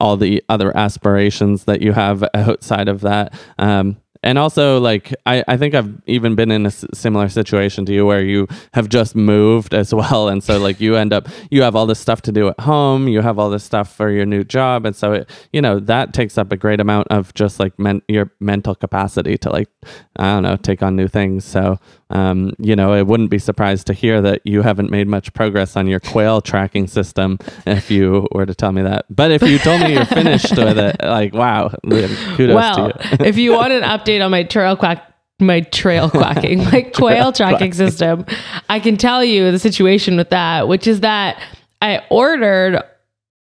all 0.00 0.16
the 0.16 0.42
other 0.48 0.76
aspirations 0.76 1.64
that 1.64 1.80
you 1.80 1.92
have 1.92 2.24
outside 2.34 2.88
of 2.88 3.00
that. 3.00 3.32
Um, 3.58 3.96
and 4.24 4.38
also 4.38 4.80
like 4.80 5.14
I, 5.26 5.44
I 5.46 5.56
think 5.56 5.74
i've 5.74 5.92
even 6.06 6.34
been 6.34 6.50
in 6.50 6.64
a 6.64 6.68
s- 6.68 6.84
similar 6.92 7.28
situation 7.28 7.84
to 7.86 7.92
you 7.92 8.04
where 8.04 8.22
you 8.22 8.48
have 8.72 8.88
just 8.88 9.14
moved 9.14 9.74
as 9.74 9.94
well 9.94 10.28
and 10.28 10.42
so 10.42 10.58
like 10.58 10.80
you 10.80 10.96
end 10.96 11.12
up 11.12 11.28
you 11.50 11.62
have 11.62 11.76
all 11.76 11.86
this 11.86 12.00
stuff 12.00 12.22
to 12.22 12.32
do 12.32 12.48
at 12.48 12.58
home 12.60 13.06
you 13.06 13.20
have 13.20 13.38
all 13.38 13.50
this 13.50 13.62
stuff 13.62 13.94
for 13.94 14.10
your 14.10 14.26
new 14.26 14.42
job 14.42 14.86
and 14.86 14.96
so 14.96 15.12
it 15.12 15.30
you 15.52 15.60
know 15.60 15.78
that 15.78 16.12
takes 16.12 16.36
up 16.38 16.50
a 16.50 16.56
great 16.56 16.80
amount 16.80 17.06
of 17.08 17.32
just 17.34 17.60
like 17.60 17.78
men- 17.78 18.02
your 18.08 18.32
mental 18.40 18.74
capacity 18.74 19.36
to 19.36 19.50
like 19.50 19.68
i 20.16 20.24
don't 20.24 20.42
know 20.42 20.56
take 20.56 20.82
on 20.82 20.96
new 20.96 21.06
things 21.06 21.44
so 21.44 21.78
um, 22.14 22.54
you 22.58 22.76
know, 22.76 22.92
I 22.92 23.02
wouldn't 23.02 23.30
be 23.30 23.38
surprised 23.38 23.88
to 23.88 23.92
hear 23.92 24.22
that 24.22 24.40
you 24.44 24.62
haven't 24.62 24.90
made 24.90 25.08
much 25.08 25.32
progress 25.32 25.76
on 25.76 25.88
your 25.88 25.98
quail 25.98 26.40
tracking 26.40 26.86
system 26.86 27.38
if 27.66 27.90
you 27.90 28.28
were 28.30 28.46
to 28.46 28.54
tell 28.54 28.70
me 28.70 28.82
that. 28.82 29.06
But 29.10 29.32
if 29.32 29.42
you 29.42 29.58
told 29.58 29.80
me 29.80 29.94
you're 29.94 30.04
finished 30.04 30.56
with 30.56 30.78
it, 30.78 30.96
like, 31.02 31.34
wow, 31.34 31.70
kudos 31.82 32.54
well, 32.54 32.92
to 32.92 33.08
you. 33.10 33.16
if 33.26 33.36
you 33.36 33.52
want 33.52 33.72
an 33.72 33.82
update 33.82 34.13
on 34.22 34.30
my 34.30 34.42
trail 34.42 34.76
quack, 34.76 35.02
my 35.40 35.60
trail 35.60 36.10
quacking, 36.10 36.58
my 36.64 36.82
quail 36.94 37.32
tracking 37.32 37.72
system, 37.72 38.24
I 38.68 38.80
can 38.80 38.96
tell 38.96 39.24
you 39.24 39.50
the 39.50 39.58
situation 39.58 40.16
with 40.16 40.30
that, 40.30 40.68
which 40.68 40.86
is 40.86 41.00
that 41.00 41.40
I 41.82 42.02
ordered, 42.10 42.82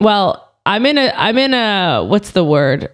well, 0.01 0.53
I'm 0.67 0.85
in 0.85 0.99
a, 0.99 1.13
I'm 1.17 1.39
in 1.39 1.55
a, 1.55 2.05
what's 2.05 2.33
the 2.33 2.45
word? 2.45 2.91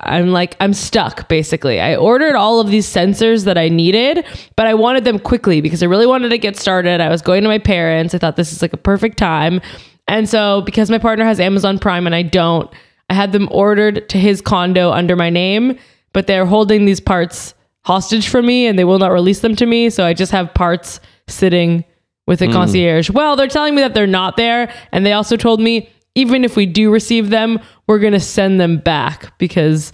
I'm 0.00 0.28
like, 0.28 0.56
I'm 0.58 0.72
stuck 0.72 1.28
basically. 1.28 1.80
I 1.80 1.96
ordered 1.96 2.34
all 2.34 2.60
of 2.60 2.70
these 2.70 2.86
sensors 2.86 3.44
that 3.44 3.56
I 3.56 3.68
needed, 3.68 4.24
but 4.56 4.66
I 4.66 4.74
wanted 4.74 5.04
them 5.04 5.18
quickly 5.18 5.60
because 5.60 5.82
I 5.82 5.86
really 5.86 6.06
wanted 6.06 6.30
to 6.30 6.38
get 6.38 6.56
started. 6.56 7.00
I 7.00 7.08
was 7.08 7.22
going 7.22 7.42
to 7.42 7.48
my 7.48 7.58
parents. 7.58 8.14
I 8.14 8.18
thought 8.18 8.36
this 8.36 8.52
is 8.52 8.62
like 8.62 8.72
a 8.72 8.78
perfect 8.78 9.16
time. 9.16 9.60
And 10.08 10.28
so, 10.28 10.62
because 10.62 10.90
my 10.90 10.98
partner 10.98 11.24
has 11.24 11.40
Amazon 11.40 11.78
Prime 11.78 12.06
and 12.06 12.14
I 12.14 12.22
don't, 12.22 12.70
I 13.10 13.14
had 13.14 13.32
them 13.32 13.48
ordered 13.50 14.08
to 14.08 14.18
his 14.18 14.40
condo 14.40 14.90
under 14.90 15.16
my 15.16 15.30
name, 15.30 15.78
but 16.16 16.26
they're 16.26 16.46
holding 16.46 16.86
these 16.86 16.98
parts 16.98 17.52
hostage 17.84 18.26
from 18.30 18.46
me 18.46 18.66
and 18.66 18.78
they 18.78 18.84
will 18.84 18.98
not 18.98 19.12
release 19.12 19.40
them 19.40 19.54
to 19.54 19.66
me. 19.66 19.90
So 19.90 20.06
I 20.06 20.14
just 20.14 20.32
have 20.32 20.54
parts 20.54 20.98
sitting 21.28 21.84
with 22.26 22.40
a 22.40 22.46
mm. 22.46 22.54
concierge. 22.54 23.10
Well, 23.10 23.36
they're 23.36 23.48
telling 23.48 23.74
me 23.74 23.82
that 23.82 23.92
they're 23.92 24.06
not 24.06 24.38
there. 24.38 24.72
And 24.92 25.04
they 25.04 25.12
also 25.12 25.36
told 25.36 25.60
me 25.60 25.90
even 26.14 26.42
if 26.42 26.56
we 26.56 26.64
do 26.64 26.90
receive 26.90 27.28
them, 27.28 27.60
we're 27.86 27.98
going 27.98 28.14
to 28.14 28.20
send 28.20 28.58
them 28.58 28.78
back 28.78 29.36
because 29.36 29.92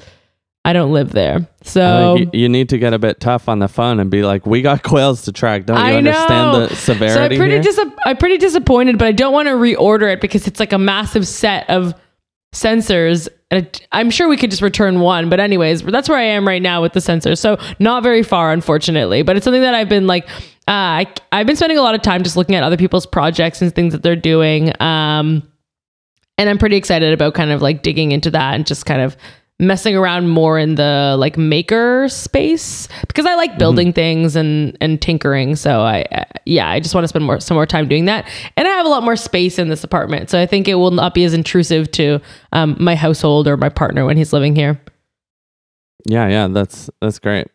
I 0.64 0.72
don't 0.72 0.92
live 0.92 1.10
there. 1.10 1.48
So 1.64 2.14
you, 2.14 2.30
you, 2.32 2.48
need 2.48 2.68
to 2.68 2.78
get 2.78 2.94
a 2.94 3.00
bit 3.00 3.18
tough 3.18 3.48
on 3.48 3.58
the 3.58 3.66
phone 3.66 3.98
and 3.98 4.08
be 4.08 4.22
like, 4.22 4.46
"We 4.46 4.62
got 4.62 4.84
quails 4.84 5.22
to 5.22 5.32
track." 5.32 5.66
Don't 5.66 5.76
you 5.76 5.82
I 5.82 5.94
understand 5.96 6.52
know. 6.52 6.66
the 6.68 6.76
severity? 6.76 7.14
So 7.36 7.42
I'm 7.42 7.48
pretty 7.48 7.60
dis- 7.60 7.80
I'm 8.06 8.16
pretty 8.16 8.38
disappointed, 8.38 8.96
but 8.96 9.08
I 9.08 9.12
don't 9.12 9.32
want 9.32 9.48
to 9.48 9.54
reorder 9.54 10.12
it 10.12 10.20
because 10.20 10.46
it's 10.46 10.60
like 10.60 10.72
a 10.72 10.78
massive 10.78 11.26
set 11.26 11.68
of 11.68 11.94
sensors. 12.52 13.28
I'm 13.92 14.10
sure 14.10 14.28
we 14.28 14.36
could 14.36 14.50
just 14.50 14.62
return 14.62 15.00
one, 15.00 15.28
but 15.28 15.40
anyways, 15.40 15.82
that's 15.82 16.08
where 16.08 16.18
I 16.18 16.24
am 16.24 16.46
right 16.46 16.62
now 16.62 16.80
with 16.80 16.92
the 16.92 17.00
sensors. 17.00 17.38
So 17.38 17.58
not 17.78 18.02
very 18.02 18.22
far, 18.22 18.52
unfortunately, 18.52 19.22
but 19.22 19.36
it's 19.36 19.44
something 19.44 19.62
that 19.62 19.74
I've 19.74 19.88
been 19.88 20.06
like, 20.06 20.28
uh, 20.68 21.04
I, 21.04 21.14
I've 21.32 21.46
been 21.46 21.56
spending 21.56 21.78
a 21.78 21.82
lot 21.82 21.94
of 21.94 22.02
time 22.02 22.22
just 22.22 22.36
looking 22.36 22.54
at 22.54 22.62
other 22.62 22.76
people's 22.76 23.06
projects 23.06 23.60
and 23.60 23.74
things 23.74 23.92
that 23.92 24.02
they're 24.02 24.16
doing. 24.16 24.72
Um, 24.80 25.42
and 26.38 26.48
I'm 26.48 26.58
pretty 26.58 26.76
excited 26.76 27.12
about 27.12 27.34
kind 27.34 27.50
of 27.50 27.60
like 27.60 27.82
digging 27.82 28.12
into 28.12 28.30
that 28.30 28.54
and 28.54 28.66
just 28.66 28.86
kind 28.86 29.02
of 29.02 29.16
messing 29.62 29.96
around 29.96 30.28
more 30.28 30.58
in 30.58 30.74
the 30.74 31.16
like 31.18 31.38
maker 31.38 32.08
space 32.08 32.88
because 33.06 33.24
I 33.24 33.36
like 33.36 33.50
mm-hmm. 33.50 33.58
building 33.58 33.88
mm-hmm. 33.88 33.94
things 33.94 34.36
and 34.36 34.76
and 34.80 35.00
tinkering. 35.00 35.56
So 35.56 35.80
I 35.82 36.02
uh, 36.12 36.24
yeah, 36.44 36.68
I 36.68 36.80
just 36.80 36.94
want 36.94 37.04
to 37.04 37.08
spend 37.08 37.24
more 37.24 37.40
some 37.40 37.54
more 37.54 37.66
time 37.66 37.88
doing 37.88 38.06
that. 38.06 38.28
And 38.56 38.66
I 38.66 38.70
have 38.72 38.84
a 38.84 38.88
lot 38.88 39.04
more 39.04 39.16
space 39.16 39.58
in 39.58 39.68
this 39.68 39.84
apartment, 39.84 40.28
so 40.28 40.38
I 40.38 40.46
think 40.46 40.68
it 40.68 40.74
will 40.74 40.90
not 40.90 41.14
be 41.14 41.24
as 41.24 41.32
intrusive 41.32 41.90
to 41.92 42.20
um, 42.52 42.76
my 42.78 42.96
household 42.96 43.46
or 43.48 43.56
my 43.56 43.68
partner 43.68 44.04
when 44.04 44.16
he's 44.16 44.32
living 44.32 44.54
here. 44.56 44.80
Yeah, 46.04 46.28
yeah, 46.28 46.48
that's 46.48 46.90
that's 47.00 47.20
great. 47.20 47.46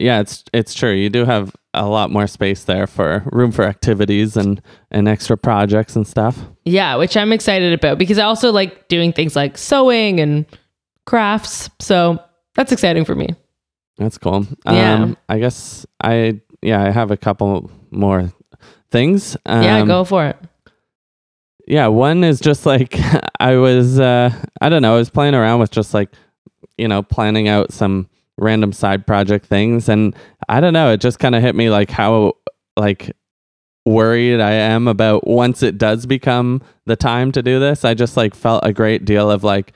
Yeah, 0.00 0.20
it's 0.20 0.44
it's 0.52 0.74
true. 0.74 0.92
You 0.92 1.08
do 1.08 1.24
have 1.24 1.54
a 1.74 1.86
lot 1.86 2.10
more 2.10 2.26
space 2.26 2.64
there 2.64 2.86
for 2.86 3.22
room 3.32 3.52
for 3.52 3.64
activities 3.64 4.36
and 4.36 4.60
and 4.90 5.06
extra 5.06 5.38
projects 5.38 5.94
and 5.94 6.06
stuff. 6.06 6.38
Yeah, 6.64 6.96
which 6.96 7.16
I'm 7.16 7.32
excited 7.32 7.72
about 7.72 7.98
because 7.98 8.18
I 8.18 8.24
also 8.24 8.50
like 8.50 8.88
doing 8.88 9.12
things 9.12 9.36
like 9.36 9.56
sewing 9.56 10.18
and 10.18 10.46
crafts. 11.06 11.70
So 11.80 12.18
that's 12.54 12.72
exciting 12.72 13.04
for 13.04 13.14
me. 13.14 13.28
That's 13.98 14.18
cool. 14.18 14.46
Yeah. 14.66 14.94
Um, 14.94 15.16
I 15.28 15.38
guess 15.38 15.86
I 16.02 16.40
yeah, 16.62 16.82
I 16.82 16.90
have 16.90 17.10
a 17.10 17.16
couple 17.16 17.70
more 17.90 18.32
things. 18.90 19.36
Um, 19.46 19.62
yeah, 19.62 19.84
go 19.84 20.04
for 20.04 20.26
it. 20.26 20.36
Yeah, 21.66 21.86
one 21.88 22.24
is 22.24 22.40
just 22.40 22.66
like 22.66 22.96
I 23.40 23.56
was 23.56 23.98
uh 24.00 24.30
I 24.60 24.68
don't 24.68 24.82
know, 24.82 24.94
I 24.94 24.98
was 24.98 25.10
playing 25.10 25.34
around 25.34 25.60
with 25.60 25.70
just 25.70 25.94
like 25.94 26.10
you 26.78 26.88
know, 26.88 27.02
planning 27.02 27.48
out 27.48 27.72
some 27.72 28.08
random 28.38 28.72
side 28.72 29.06
project 29.06 29.46
things 29.46 29.88
and 29.88 30.16
I 30.48 30.60
don't 30.60 30.72
know, 30.72 30.92
it 30.92 31.00
just 31.00 31.18
kind 31.18 31.34
of 31.34 31.42
hit 31.42 31.54
me 31.54 31.70
like 31.70 31.90
how 31.90 32.34
like 32.76 33.14
worried 33.84 34.40
I 34.40 34.52
am 34.52 34.88
about 34.88 35.26
once 35.26 35.62
it 35.62 35.76
does 35.76 36.06
become 36.06 36.62
the 36.86 36.96
time 36.96 37.32
to 37.32 37.42
do 37.42 37.60
this. 37.60 37.84
I 37.84 37.94
just 37.94 38.16
like 38.16 38.34
felt 38.34 38.64
a 38.64 38.72
great 38.72 39.04
deal 39.04 39.30
of 39.30 39.44
like 39.44 39.72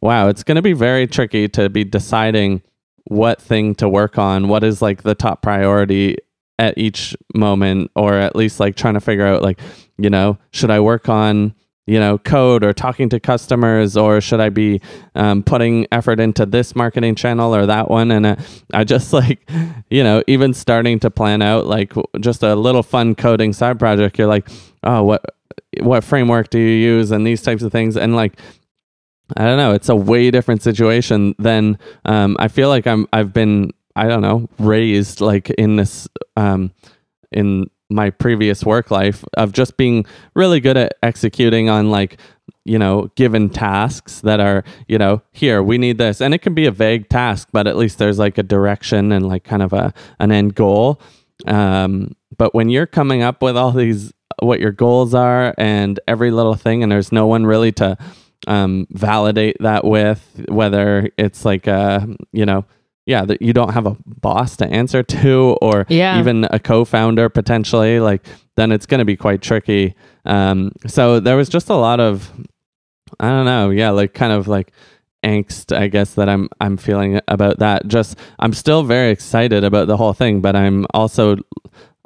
wow, 0.00 0.28
it's 0.28 0.42
going 0.42 0.56
to 0.56 0.62
be 0.62 0.72
very 0.72 1.06
tricky 1.06 1.48
to 1.48 1.68
be 1.68 1.84
deciding 1.84 2.62
what 3.04 3.40
thing 3.40 3.74
to 3.76 3.88
work 3.88 4.18
on, 4.18 4.48
what 4.48 4.64
is 4.64 4.80
like 4.80 5.02
the 5.02 5.14
top 5.14 5.42
priority 5.42 6.16
at 6.58 6.76
each 6.78 7.16
moment? 7.34 7.90
Or 7.96 8.14
at 8.14 8.36
least 8.36 8.60
like 8.60 8.76
trying 8.76 8.94
to 8.94 9.00
figure 9.00 9.26
out 9.26 9.42
like, 9.42 9.60
you 9.98 10.10
know, 10.10 10.38
should 10.52 10.70
I 10.70 10.80
work 10.80 11.08
on 11.08 11.54
you 11.86 11.98
know 11.98 12.16
code 12.16 12.62
or 12.62 12.72
talking 12.72 13.08
to 13.08 13.18
customers? 13.18 13.96
Or 13.96 14.20
should 14.20 14.40
i 14.40 14.48
be 14.48 14.80
um, 15.14 15.42
putting 15.42 15.86
effort 15.90 16.20
into 16.20 16.46
this 16.46 16.76
marketing 16.76 17.14
channel 17.16 17.54
or 17.54 17.66
that 17.66 17.90
one? 17.90 18.10
And 18.10 18.26
uh, 18.26 18.36
i 18.72 18.84
just 18.84 19.12
like 19.20 19.48
you 19.90 20.04
know 20.04 20.22
even 20.26 20.54
starting 20.54 21.00
to 21.00 21.10
plan 21.10 21.42
out 21.42 21.66
like 21.66 21.92
just 22.20 22.42
a 22.42 22.54
little 22.54 22.82
fun 22.82 23.14
coding 23.14 23.52
side 23.52 23.78
project. 23.78 24.18
You're 24.18 24.28
like 24.28 24.48
oh 24.84 25.02
what 25.02 25.24
what 25.80 26.04
framework 26.04 26.50
do 26.50 26.58
you 26.58 26.94
use? 26.94 27.10
And 27.10 27.26
these 27.26 27.42
types 27.42 27.62
of 27.62 27.72
things. 27.72 27.96
And 27.96 28.14
like 28.14 28.38
I 29.36 29.44
don't 29.44 29.56
know. 29.56 29.72
It's 29.72 29.88
a 29.88 29.96
way 29.96 30.30
different 30.30 30.62
situation 30.62 31.34
than 31.38 31.78
um, 32.04 32.36
I 32.38 32.48
feel 32.48 32.68
like 32.68 32.86
I'm. 32.86 33.06
I've 33.12 33.32
been. 33.32 33.72
I 33.94 34.08
don't 34.08 34.22
know, 34.22 34.48
raised 34.58 35.20
like 35.20 35.50
in 35.50 35.76
this 35.76 36.08
um, 36.36 36.72
in 37.30 37.68
my 37.92 38.10
previous 38.10 38.64
work 38.64 38.90
life 38.90 39.24
of 39.34 39.52
just 39.52 39.76
being 39.76 40.04
really 40.34 40.60
good 40.60 40.76
at 40.76 40.94
executing 41.02 41.68
on 41.68 41.90
like 41.90 42.18
you 42.64 42.78
know 42.78 43.10
given 43.16 43.48
tasks 43.50 44.20
that 44.20 44.40
are 44.40 44.64
you 44.88 44.98
know 44.98 45.20
here 45.32 45.62
we 45.62 45.78
need 45.78 45.98
this 45.98 46.20
and 46.20 46.32
it 46.32 46.38
can 46.38 46.54
be 46.54 46.66
a 46.66 46.70
vague 46.70 47.08
task 47.08 47.48
but 47.52 47.66
at 47.66 47.76
least 47.76 47.98
there's 47.98 48.18
like 48.18 48.38
a 48.38 48.42
direction 48.42 49.12
and 49.12 49.28
like 49.28 49.44
kind 49.44 49.62
of 49.62 49.72
a 49.72 49.92
an 50.18 50.32
end 50.32 50.54
goal 50.54 51.00
um, 51.46 52.14
but 52.36 52.54
when 52.54 52.68
you're 52.68 52.86
coming 52.86 53.22
up 53.22 53.42
with 53.42 53.56
all 53.56 53.72
these 53.72 54.12
what 54.40 54.60
your 54.60 54.72
goals 54.72 55.14
are 55.14 55.54
and 55.58 56.00
every 56.08 56.30
little 56.30 56.54
thing 56.54 56.82
and 56.82 56.90
there's 56.90 57.12
no 57.12 57.26
one 57.26 57.44
really 57.44 57.72
to 57.72 57.96
um, 58.46 58.86
validate 58.90 59.56
that 59.60 59.84
with 59.84 60.44
whether 60.48 61.08
it's 61.16 61.44
like 61.44 61.66
a 61.66 62.06
you 62.32 62.44
know 62.44 62.64
yeah 63.06 63.24
that 63.24 63.40
you 63.42 63.52
don't 63.52 63.72
have 63.72 63.86
a 63.86 63.96
boss 64.06 64.56
to 64.56 64.66
answer 64.66 65.02
to 65.02 65.56
or 65.62 65.86
Yeah. 65.88 66.18
even 66.18 66.46
a 66.50 66.58
co-founder 66.58 67.28
potentially 67.28 68.00
like 68.00 68.24
then 68.56 68.70
it's 68.72 68.86
going 68.86 68.98
to 69.00 69.04
be 69.04 69.16
quite 69.16 69.42
tricky 69.42 69.94
um, 70.24 70.72
so 70.86 71.18
there 71.20 71.36
was 71.36 71.48
just 71.48 71.68
a 71.68 71.74
lot 71.74 71.98
of 72.00 72.30
i 73.20 73.28
don't 73.28 73.44
know 73.44 73.70
yeah 73.70 73.90
like 73.90 74.14
kind 74.14 74.32
of 74.32 74.48
like 74.48 74.72
angst 75.24 75.76
i 75.76 75.86
guess 75.86 76.14
that 76.14 76.28
i'm 76.28 76.48
i'm 76.60 76.76
feeling 76.76 77.20
about 77.28 77.58
that 77.58 77.86
just 77.86 78.16
i'm 78.38 78.52
still 78.52 78.82
very 78.82 79.10
excited 79.10 79.62
about 79.64 79.86
the 79.86 79.96
whole 79.96 80.12
thing 80.14 80.40
but 80.40 80.56
i'm 80.56 80.86
also 80.94 81.36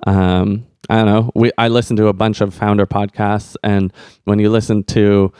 um 0.06 0.66
i 0.90 0.96
don't 0.96 1.06
know 1.06 1.30
we 1.34 1.50
i 1.58 1.68
listen 1.68 1.96
to 1.96 2.08
a 2.08 2.12
bunch 2.12 2.40
of 2.40 2.54
founder 2.54 2.86
podcasts 2.86 3.56
and 3.62 3.92
when 4.24 4.38
you 4.38 4.50
listen 4.50 4.82
to 4.84 5.32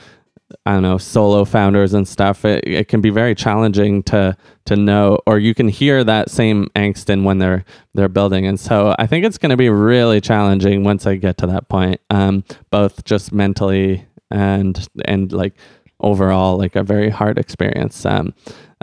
I 0.65 0.73
don't 0.73 0.81
know, 0.81 0.97
solo 0.97 1.43
founders 1.43 1.93
and 1.93 2.07
stuff, 2.07 2.45
it, 2.45 2.63
it 2.65 2.87
can 2.87 3.01
be 3.01 3.09
very 3.09 3.35
challenging 3.35 4.03
to 4.03 4.37
to 4.65 4.75
know 4.75 5.19
or 5.25 5.39
you 5.39 5.53
can 5.53 5.67
hear 5.67 6.03
that 6.03 6.29
same 6.29 6.67
angst 6.75 7.09
in 7.09 7.23
when 7.23 7.39
they're 7.39 7.65
they're 7.93 8.09
building. 8.09 8.45
And 8.45 8.59
so 8.59 8.95
I 8.97 9.07
think 9.07 9.25
it's 9.25 9.37
gonna 9.37 9.57
be 9.57 9.69
really 9.69 10.21
challenging 10.21 10.83
once 10.83 11.05
I 11.05 11.15
get 11.15 11.37
to 11.39 11.47
that 11.47 11.67
point. 11.69 11.99
Um, 12.09 12.43
both 12.71 13.03
just 13.03 13.33
mentally 13.33 14.05
and 14.31 14.87
and 15.05 15.31
like 15.31 15.55
overall 15.99 16.57
like 16.57 16.75
a 16.75 16.83
very 16.83 17.09
hard 17.09 17.37
experience. 17.37 18.05
Um 18.05 18.33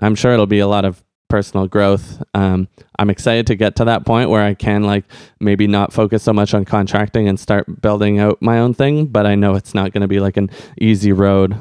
I'm 0.02 0.14
sure 0.14 0.32
it'll 0.32 0.46
be 0.46 0.58
a 0.58 0.68
lot 0.68 0.84
of 0.84 1.02
personal 1.34 1.66
growth. 1.66 2.22
Um, 2.34 2.68
I'm 2.96 3.10
excited 3.10 3.48
to 3.48 3.56
get 3.56 3.74
to 3.76 3.86
that 3.86 4.06
point 4.06 4.30
where 4.30 4.44
I 4.44 4.54
can 4.54 4.84
like 4.84 5.04
maybe 5.40 5.66
not 5.66 5.92
focus 5.92 6.22
so 6.22 6.32
much 6.32 6.54
on 6.54 6.64
contracting 6.64 7.26
and 7.26 7.40
start 7.40 7.82
building 7.82 8.20
out 8.20 8.40
my 8.40 8.60
own 8.60 8.72
thing. 8.72 9.06
But 9.06 9.26
I 9.26 9.34
know 9.34 9.56
it's 9.56 9.74
not 9.74 9.92
going 9.92 10.02
to 10.02 10.06
be 10.06 10.20
like 10.20 10.36
an 10.36 10.48
easy 10.80 11.10
road. 11.10 11.56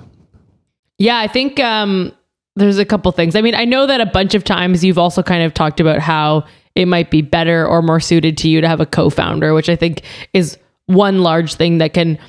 Yeah, 0.99 1.17
I 1.17 1.25
think 1.25 1.59
um, 1.59 2.11
there's 2.55 2.77
a 2.77 2.85
couple 2.85 3.11
things. 3.13 3.35
I 3.35 3.41
mean, 3.41 3.55
I 3.55 3.65
know 3.65 3.87
that 3.87 3.99
a 3.99 4.05
bunch 4.05 4.35
of 4.35 4.43
times 4.43 4.83
you've 4.83 4.99
also 4.99 5.23
kind 5.23 5.41
of 5.41 5.55
talked 5.55 5.79
about 5.79 5.97
how 5.97 6.45
it 6.75 6.85
might 6.85 7.09
be 7.09 7.23
better 7.23 7.65
or 7.65 7.81
more 7.81 7.99
suited 7.99 8.37
to 8.37 8.49
you 8.49 8.61
to 8.61 8.67
have 8.67 8.79
a 8.79 8.85
co-founder, 8.85 9.55
which 9.55 9.69
I 9.69 9.75
think 9.75 10.03
is 10.33 10.55
one 10.85 11.23
large 11.23 11.55
thing 11.55 11.79
that 11.79 11.95
can 11.95 12.19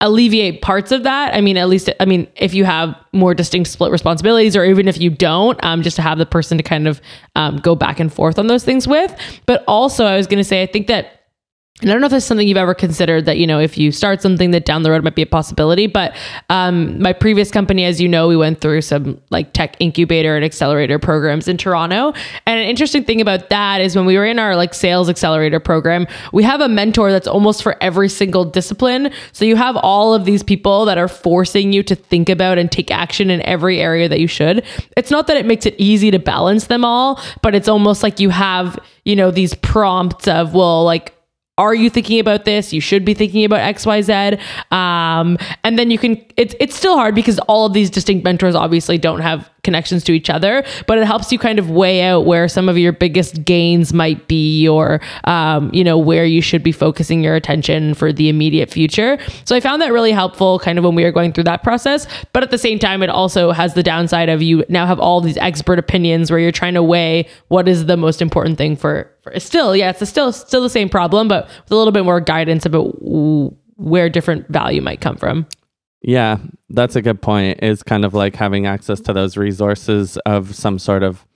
alleviate 0.00 0.62
parts 0.62 0.92
of 0.92 1.02
that. 1.02 1.34
I 1.34 1.40
mean, 1.40 1.56
at 1.56 1.68
least, 1.68 1.90
I 1.98 2.04
mean, 2.04 2.28
if 2.36 2.54
you 2.54 2.64
have 2.64 2.94
more 3.12 3.34
distinct 3.34 3.68
split 3.70 3.90
responsibilities, 3.90 4.56
or 4.56 4.64
even 4.64 4.86
if 4.86 5.00
you 5.00 5.10
don't, 5.10 5.62
um, 5.64 5.82
just 5.82 5.96
to 5.96 6.02
have 6.02 6.18
the 6.18 6.26
person 6.26 6.56
to 6.56 6.62
kind 6.62 6.86
of 6.86 7.00
um, 7.34 7.56
go 7.56 7.74
back 7.74 7.98
and 7.98 8.12
forth 8.12 8.38
on 8.38 8.46
those 8.46 8.64
things 8.64 8.86
with. 8.86 9.14
But 9.46 9.64
also, 9.66 10.04
I 10.04 10.16
was 10.16 10.26
going 10.26 10.38
to 10.38 10.44
say, 10.44 10.62
I 10.62 10.66
think 10.66 10.86
that 10.86 11.17
and 11.80 11.90
I 11.90 11.94
don't 11.94 12.00
know 12.00 12.06
if 12.06 12.10
that's 12.10 12.26
something 12.26 12.48
you've 12.48 12.56
ever 12.56 12.74
considered 12.74 13.24
that, 13.26 13.38
you 13.38 13.46
know, 13.46 13.60
if 13.60 13.78
you 13.78 13.92
start 13.92 14.20
something 14.20 14.50
that 14.50 14.64
down 14.64 14.82
the 14.82 14.90
road 14.90 15.04
might 15.04 15.14
be 15.14 15.22
a 15.22 15.26
possibility. 15.26 15.86
But 15.86 16.16
um, 16.50 17.00
my 17.00 17.12
previous 17.12 17.52
company, 17.52 17.84
as 17.84 18.00
you 18.00 18.08
know, 18.08 18.26
we 18.26 18.36
went 18.36 18.60
through 18.60 18.80
some 18.82 19.20
like 19.30 19.52
tech 19.52 19.76
incubator 19.78 20.34
and 20.34 20.44
accelerator 20.44 20.98
programs 20.98 21.46
in 21.46 21.56
Toronto. 21.56 22.14
And 22.46 22.60
an 22.60 22.66
interesting 22.66 23.04
thing 23.04 23.20
about 23.20 23.48
that 23.50 23.80
is 23.80 23.94
when 23.94 24.06
we 24.06 24.16
were 24.16 24.26
in 24.26 24.40
our 24.40 24.56
like 24.56 24.74
sales 24.74 25.08
accelerator 25.08 25.60
program, 25.60 26.08
we 26.32 26.42
have 26.42 26.60
a 26.60 26.68
mentor 26.68 27.12
that's 27.12 27.28
almost 27.28 27.62
for 27.62 27.76
every 27.80 28.08
single 28.08 28.44
discipline. 28.44 29.12
So 29.30 29.44
you 29.44 29.54
have 29.54 29.76
all 29.76 30.14
of 30.14 30.24
these 30.24 30.42
people 30.42 30.84
that 30.86 30.98
are 30.98 31.08
forcing 31.08 31.72
you 31.72 31.84
to 31.84 31.94
think 31.94 32.28
about 32.28 32.58
and 32.58 32.72
take 32.72 32.90
action 32.90 33.30
in 33.30 33.40
every 33.42 33.80
area 33.80 34.08
that 34.08 34.18
you 34.18 34.26
should. 34.26 34.64
It's 34.96 35.12
not 35.12 35.28
that 35.28 35.36
it 35.36 35.46
makes 35.46 35.64
it 35.64 35.76
easy 35.78 36.10
to 36.10 36.18
balance 36.18 36.66
them 36.66 36.84
all, 36.84 37.20
but 37.40 37.54
it's 37.54 37.68
almost 37.68 38.02
like 38.02 38.18
you 38.18 38.30
have, 38.30 38.80
you 39.04 39.14
know, 39.14 39.30
these 39.30 39.54
prompts 39.54 40.26
of, 40.26 40.54
well, 40.54 40.84
like, 40.84 41.14
are 41.58 41.74
you 41.74 41.90
thinking 41.90 42.20
about 42.20 42.44
this? 42.44 42.72
You 42.72 42.80
should 42.80 43.04
be 43.04 43.12
thinking 43.12 43.44
about 43.44 43.60
X, 43.60 43.84
Y, 43.84 44.00
Z. 44.00 44.38
Um, 44.70 45.36
and 45.64 45.78
then 45.78 45.90
you 45.90 45.98
can. 45.98 46.24
It's 46.36 46.54
it's 46.60 46.74
still 46.74 46.96
hard 46.96 47.14
because 47.14 47.38
all 47.40 47.66
of 47.66 47.74
these 47.74 47.90
distinct 47.90 48.24
mentors 48.24 48.54
obviously 48.54 48.96
don't 48.96 49.20
have 49.20 49.50
connections 49.68 50.02
to 50.04 50.12
each 50.12 50.30
other, 50.30 50.64
but 50.86 50.96
it 50.96 51.04
helps 51.04 51.30
you 51.30 51.38
kind 51.38 51.58
of 51.58 51.68
weigh 51.68 52.00
out 52.02 52.24
where 52.24 52.48
some 52.48 52.70
of 52.70 52.78
your 52.78 52.92
biggest 52.92 53.44
gains 53.44 53.92
might 53.92 54.26
be, 54.28 54.66
or 54.66 54.98
um, 55.24 55.70
you 55.74 55.84
know 55.84 55.98
where 55.98 56.24
you 56.24 56.40
should 56.40 56.62
be 56.62 56.72
focusing 56.72 57.22
your 57.22 57.34
attention 57.34 57.92
for 57.92 58.14
the 58.14 58.30
immediate 58.30 58.70
future. 58.70 59.18
So 59.44 59.54
I 59.54 59.60
found 59.60 59.82
that 59.82 59.92
really 59.92 60.12
helpful, 60.12 60.58
kind 60.58 60.78
of 60.78 60.84
when 60.84 60.94
we 60.94 61.04
were 61.04 61.12
going 61.12 61.34
through 61.34 61.44
that 61.44 61.62
process. 61.62 62.06
But 62.32 62.42
at 62.42 62.50
the 62.50 62.56
same 62.56 62.78
time, 62.78 63.02
it 63.02 63.10
also 63.10 63.52
has 63.52 63.74
the 63.74 63.82
downside 63.82 64.30
of 64.30 64.40
you 64.40 64.64
now 64.70 64.86
have 64.86 64.98
all 64.98 65.20
these 65.20 65.36
expert 65.36 65.78
opinions 65.78 66.30
where 66.30 66.40
you're 66.40 66.50
trying 66.50 66.74
to 66.74 66.82
weigh 66.82 67.28
what 67.48 67.68
is 67.68 67.84
the 67.84 67.98
most 67.98 68.22
important 68.22 68.56
thing 68.56 68.74
for. 68.74 69.10
for 69.22 69.38
still, 69.38 69.76
yeah, 69.76 69.90
it's 69.90 70.08
still 70.08 70.32
still 70.32 70.62
the 70.62 70.70
same 70.70 70.88
problem, 70.88 71.28
but 71.28 71.44
with 71.44 71.72
a 71.72 71.76
little 71.76 71.92
bit 71.92 72.04
more 72.04 72.20
guidance 72.20 72.64
about 72.64 72.94
where 73.76 74.08
different 74.08 74.48
value 74.48 74.80
might 74.80 75.02
come 75.02 75.16
from. 75.16 75.46
Yeah, 76.00 76.38
that's 76.70 76.96
a 76.96 77.02
good 77.02 77.20
point. 77.20 77.62
Is 77.62 77.82
kind 77.82 78.04
of 78.04 78.14
like 78.14 78.36
having 78.36 78.66
access 78.66 79.00
to 79.00 79.12
those 79.12 79.36
resources 79.36 80.16
of 80.18 80.54
some 80.54 80.78
sort 80.78 81.02
of 81.02 81.26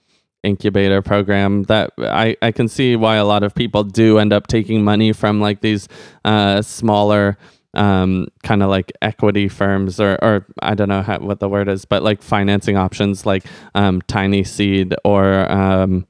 incubator 0.43 1.01
program 1.01 1.63
that 1.63 1.91
I, 1.99 2.35
I 2.41 2.51
can 2.51 2.67
see 2.67 2.95
why 2.95 3.15
a 3.15 3.25
lot 3.25 3.43
of 3.43 3.55
people 3.55 3.83
do 3.83 4.19
end 4.19 4.33
up 4.33 4.47
taking 4.47 4.83
money 4.83 5.13
from 5.13 5.39
like 5.39 5.61
these 5.61 5.87
uh, 6.25 6.61
smaller 6.61 7.37
um, 7.73 8.27
kind 8.43 8.61
of 8.61 8.69
like 8.69 8.91
equity 9.01 9.47
firms 9.47 9.99
or, 9.99 10.23
or 10.23 10.45
I 10.61 10.75
don't 10.75 10.89
know 10.89 11.01
how, 11.01 11.19
what 11.19 11.39
the 11.39 11.49
word 11.49 11.67
is, 11.69 11.85
but 11.85 12.03
like 12.03 12.21
financing 12.21 12.77
options 12.77 13.25
like 13.25 13.45
um, 13.73 14.01
Tiny 14.03 14.43
Seed 14.43 14.93
or 15.03 15.51
um, 15.51 16.05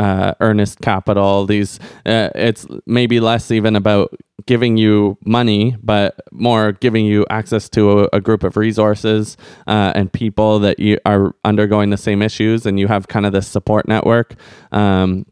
uh, 0.00 0.34
Earnest 0.40 0.80
Capital. 0.80 1.46
These 1.46 1.78
uh, 2.06 2.30
it's 2.34 2.66
maybe 2.86 3.20
less 3.20 3.50
even 3.50 3.76
about 3.76 4.14
giving 4.46 4.78
you 4.78 5.18
money, 5.24 5.76
but 5.82 6.18
more 6.32 6.72
giving 6.72 7.04
you 7.04 7.26
access 7.28 7.68
to 7.68 8.00
a, 8.00 8.08
a 8.14 8.20
group 8.20 8.42
of 8.42 8.56
resources 8.56 9.36
uh, 9.66 9.92
and 9.94 10.10
people 10.10 10.58
that 10.60 10.78
you 10.78 10.98
are 11.04 11.34
undergoing 11.44 11.90
the 11.90 11.98
same 11.98 12.22
issues, 12.22 12.64
and 12.64 12.80
you 12.80 12.88
have 12.88 13.08
kind 13.08 13.26
of 13.26 13.32
this 13.32 13.46
support 13.46 13.86
network. 13.86 14.34
Um, 14.72 15.26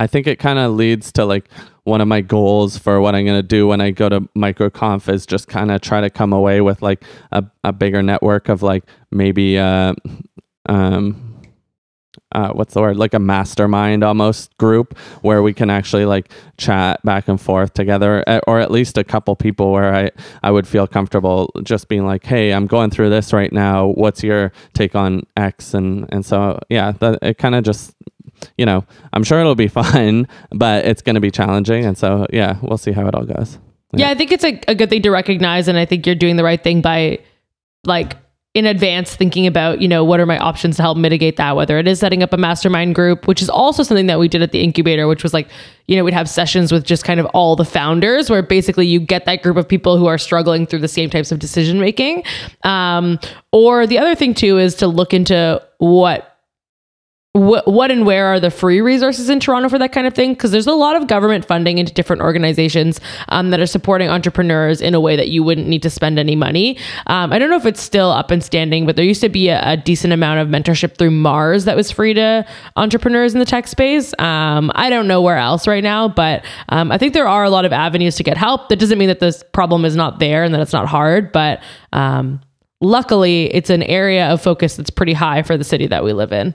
I 0.00 0.06
think 0.06 0.26
it 0.26 0.38
kind 0.38 0.58
of 0.58 0.72
leads 0.72 1.12
to 1.12 1.24
like 1.24 1.48
one 1.84 2.00
of 2.00 2.08
my 2.08 2.20
goals 2.20 2.76
for 2.76 3.00
what 3.00 3.14
I'm 3.14 3.24
going 3.24 3.38
to 3.38 3.46
do 3.46 3.66
when 3.66 3.80
I 3.80 3.90
go 3.90 4.08
to 4.08 4.20
MicroConf 4.36 5.12
is 5.12 5.24
just 5.24 5.48
kind 5.48 5.70
of 5.70 5.80
try 5.80 6.00
to 6.00 6.10
come 6.10 6.32
away 6.32 6.60
with 6.60 6.82
like 6.82 7.04
a, 7.32 7.44
a 7.62 7.72
bigger 7.72 8.02
network 8.02 8.48
of 8.48 8.62
like 8.62 8.84
maybe 9.10 9.58
uh, 9.58 9.94
um, 10.68 11.25
uh, 12.36 12.50
what's 12.50 12.74
the 12.74 12.80
word 12.82 12.98
like 12.98 13.14
a 13.14 13.18
mastermind 13.18 14.04
almost 14.04 14.54
group 14.58 14.96
where 15.22 15.42
we 15.42 15.54
can 15.54 15.70
actually 15.70 16.04
like 16.04 16.30
chat 16.58 17.02
back 17.02 17.28
and 17.28 17.40
forth 17.40 17.72
together 17.72 18.22
or 18.46 18.60
at 18.60 18.70
least 18.70 18.98
a 18.98 19.04
couple 19.04 19.34
people 19.34 19.72
where 19.72 19.94
I, 19.94 20.10
I 20.42 20.50
would 20.50 20.68
feel 20.68 20.86
comfortable 20.86 21.50
just 21.62 21.88
being 21.88 22.04
like 22.04 22.24
hey 22.26 22.52
i'm 22.52 22.66
going 22.66 22.90
through 22.90 23.08
this 23.08 23.32
right 23.32 23.52
now. 23.52 23.86
What's 23.86 24.22
your 24.22 24.52
take 24.74 24.94
on 24.94 25.22
x? 25.36 25.72
And 25.72 26.06
and 26.10 26.24
so 26.26 26.60
yeah 26.68 26.92
that, 26.92 27.18
it 27.22 27.38
kind 27.38 27.54
of 27.54 27.64
just 27.64 27.94
you 28.58 28.66
know 28.66 28.84
i'm 29.14 29.24
sure 29.24 29.40
it'll 29.40 29.54
be 29.54 29.68
fine 29.82 30.28
but 30.50 30.84
it's 30.84 31.00
going 31.00 31.14
to 31.14 31.20
be 31.22 31.30
challenging. 31.30 31.86
And 31.86 31.96
so 31.96 32.26
yeah 32.30 32.58
we'll 32.60 32.78
see 32.78 32.92
how 32.92 33.06
it 33.08 33.14
all 33.14 33.24
goes. 33.24 33.58
Yeah, 33.92 34.10
I 34.10 34.14
think 34.14 34.30
it's 34.30 34.44
a, 34.44 34.60
a 34.68 34.74
good 34.74 34.90
thing 34.90 35.00
to 35.02 35.10
recognize, 35.10 35.68
and 35.68 35.78
I 35.78 35.86
think 35.86 36.04
you're 36.04 36.16
doing 36.16 36.36
the 36.36 36.44
right 36.44 36.62
thing 36.62 36.82
by 36.82 37.20
like 37.84 38.16
in 38.56 38.64
advance 38.64 39.14
thinking 39.14 39.46
about 39.46 39.82
you 39.82 39.86
know 39.86 40.02
what 40.02 40.18
are 40.18 40.24
my 40.24 40.38
options 40.38 40.76
to 40.76 40.82
help 40.82 40.96
mitigate 40.96 41.36
that 41.36 41.54
whether 41.54 41.78
it 41.78 41.86
is 41.86 42.00
setting 42.00 42.22
up 42.22 42.32
a 42.32 42.38
mastermind 42.38 42.94
group 42.94 43.28
which 43.28 43.42
is 43.42 43.50
also 43.50 43.82
something 43.82 44.06
that 44.06 44.18
we 44.18 44.28
did 44.28 44.40
at 44.40 44.50
the 44.50 44.62
incubator 44.62 45.06
which 45.06 45.22
was 45.22 45.34
like 45.34 45.46
you 45.88 45.94
know 45.94 46.02
we'd 46.02 46.14
have 46.14 46.26
sessions 46.26 46.72
with 46.72 46.82
just 46.82 47.04
kind 47.04 47.20
of 47.20 47.26
all 47.26 47.54
the 47.54 47.66
founders 47.66 48.30
where 48.30 48.42
basically 48.42 48.86
you 48.86 48.98
get 48.98 49.26
that 49.26 49.42
group 49.42 49.58
of 49.58 49.68
people 49.68 49.98
who 49.98 50.06
are 50.06 50.16
struggling 50.16 50.66
through 50.66 50.78
the 50.78 50.88
same 50.88 51.10
types 51.10 51.30
of 51.30 51.38
decision 51.38 51.78
making. 51.78 52.22
Um, 52.62 53.18
or 53.52 53.86
the 53.86 53.98
other 53.98 54.14
thing 54.14 54.32
too 54.32 54.56
is 54.56 54.74
to 54.76 54.86
look 54.86 55.12
into 55.12 55.62
what 55.76 56.35
what, 57.36 57.90
and 57.90 58.06
where 58.06 58.26
are 58.26 58.40
the 58.40 58.50
free 58.50 58.80
resources 58.80 59.28
in 59.28 59.40
Toronto 59.40 59.68
for 59.68 59.78
that 59.78 59.92
kind 59.92 60.06
of 60.06 60.14
thing? 60.14 60.32
Because 60.32 60.50
there's 60.50 60.66
a 60.66 60.72
lot 60.72 60.96
of 60.96 61.06
government 61.06 61.44
funding 61.44 61.78
into 61.78 61.92
different 61.92 62.22
organizations 62.22 63.00
um, 63.28 63.50
that 63.50 63.60
are 63.60 63.66
supporting 63.66 64.08
entrepreneurs 64.08 64.80
in 64.80 64.94
a 64.94 65.00
way 65.00 65.16
that 65.16 65.28
you 65.28 65.42
wouldn't 65.42 65.68
need 65.68 65.82
to 65.82 65.90
spend 65.90 66.18
any 66.18 66.34
money. 66.34 66.78
Um, 67.06 67.32
I 67.32 67.38
don't 67.38 67.50
know 67.50 67.56
if 67.56 67.66
it's 67.66 67.82
still 67.82 68.10
up 68.10 68.30
and 68.30 68.42
standing, 68.42 68.86
but 68.86 68.96
there 68.96 69.04
used 69.04 69.20
to 69.20 69.28
be 69.28 69.48
a, 69.48 69.60
a 69.72 69.76
decent 69.76 70.12
amount 70.12 70.40
of 70.40 70.48
mentorship 70.48 70.96
through 70.96 71.10
Mars 71.10 71.64
that 71.66 71.76
was 71.76 71.90
free 71.90 72.14
to 72.14 72.46
entrepreneurs 72.76 73.34
in 73.34 73.38
the 73.38 73.44
tech 73.44 73.68
space. 73.68 74.14
Um, 74.18 74.72
I 74.74 74.88
don't 74.88 75.06
know 75.06 75.20
where 75.20 75.36
else 75.36 75.66
right 75.66 75.84
now, 75.84 76.08
but 76.08 76.44
um, 76.70 76.90
I 76.90 76.98
think 76.98 77.12
there 77.12 77.28
are 77.28 77.44
a 77.44 77.50
lot 77.50 77.64
of 77.64 77.72
avenues 77.72 78.16
to 78.16 78.22
get 78.22 78.36
help. 78.36 78.68
That 78.68 78.78
doesn't 78.78 78.98
mean 78.98 79.08
that 79.08 79.20
this 79.20 79.44
problem 79.52 79.84
is 79.84 79.94
not 79.94 80.18
there 80.18 80.42
and 80.42 80.54
that 80.54 80.60
it's 80.60 80.72
not 80.72 80.86
hard, 80.86 81.32
but 81.32 81.62
um, 81.92 82.40
luckily 82.80 83.54
it's 83.54 83.70
an 83.70 83.82
area 83.82 84.28
of 84.28 84.40
focus 84.42 84.76
that's 84.76 84.90
pretty 84.90 85.12
high 85.12 85.42
for 85.42 85.56
the 85.56 85.64
city 85.64 85.86
that 85.86 86.02
we 86.02 86.12
live 86.12 86.32
in. 86.32 86.54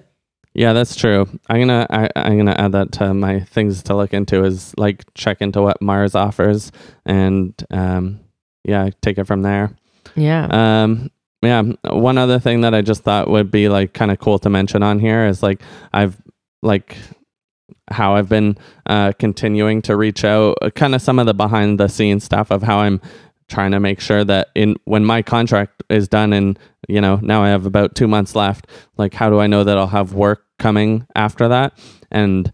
Yeah, 0.54 0.74
that's 0.74 0.96
true. 0.96 1.28
I'm 1.50 1.62
gonna 1.62 1.88
I, 1.90 2.10
I'm 2.16 2.38
gonna 2.38 2.56
add 2.58 2.74
that 2.74 2.92
to 2.94 3.14
my 3.14 3.40
things 3.40 3.84
to 3.84 3.96
look 3.96 4.14
into 4.14 4.44
is 4.44 4.74
like 4.78 5.04
check 5.14 5.42
into 5.42 5.62
what 5.62 5.82
Mars 5.82 6.16
offers 6.16 6.72
and 7.06 7.54
um 7.72 8.20
yeah, 8.64 8.90
take 9.02 9.18
it 9.18 9.26
from 9.28 9.44
there. 9.44 9.76
Yeah. 10.16 10.48
Um 10.84 11.10
yeah, 11.42 11.64
one 11.90 12.18
other 12.18 12.40
thing 12.40 12.62
that 12.62 12.76
I 12.76 12.82
just 12.82 13.04
thought 13.04 13.30
would 13.30 13.50
be 13.50 13.70
like 13.70 13.94
kind 13.94 14.12
of 14.12 14.20
cool 14.20 14.38
to 14.40 14.50
mention 14.50 14.84
on 14.84 15.00
here 15.00 15.26
is 15.26 15.42
like 15.42 15.62
I've 15.94 16.22
like 16.62 16.98
how 17.90 18.16
I've 18.16 18.30
been 18.30 18.58
uh, 18.86 19.12
continuing 19.20 19.82
to 19.84 19.96
reach 19.96 20.24
out, 20.24 20.58
uh, 20.62 20.70
kind 20.70 20.96
of 20.96 21.02
some 21.02 21.20
of 21.20 21.26
the 21.26 21.34
behind 21.34 21.80
the 21.80 21.88
scenes 21.88 22.24
stuff 22.24 22.52
of 22.52 22.64
how 22.64 22.80
I'm 22.80 23.02
trying 23.52 23.72
to 23.72 23.80
make 23.80 24.00
sure 24.00 24.24
that 24.24 24.50
in 24.56 24.76
when 24.86 25.06
my 25.06 25.22
contract 25.22 25.84
is 25.90 26.08
done 26.08 26.34
and 26.34 26.58
you 26.88 27.02
know 27.02 27.20
now 27.22 27.44
I 27.44 27.50
have 27.50 27.66
about 27.66 27.94
two 27.94 28.08
months 28.08 28.36
left, 28.36 28.68
like 28.98 29.14
how 29.14 29.30
do 29.30 29.40
I 29.40 29.48
know 29.48 29.64
that 29.64 29.78
I'll 29.78 29.88
have 29.88 30.14
work 30.14 30.46
coming 30.58 31.06
after 31.16 31.48
that? 31.50 31.78
And 32.10 32.52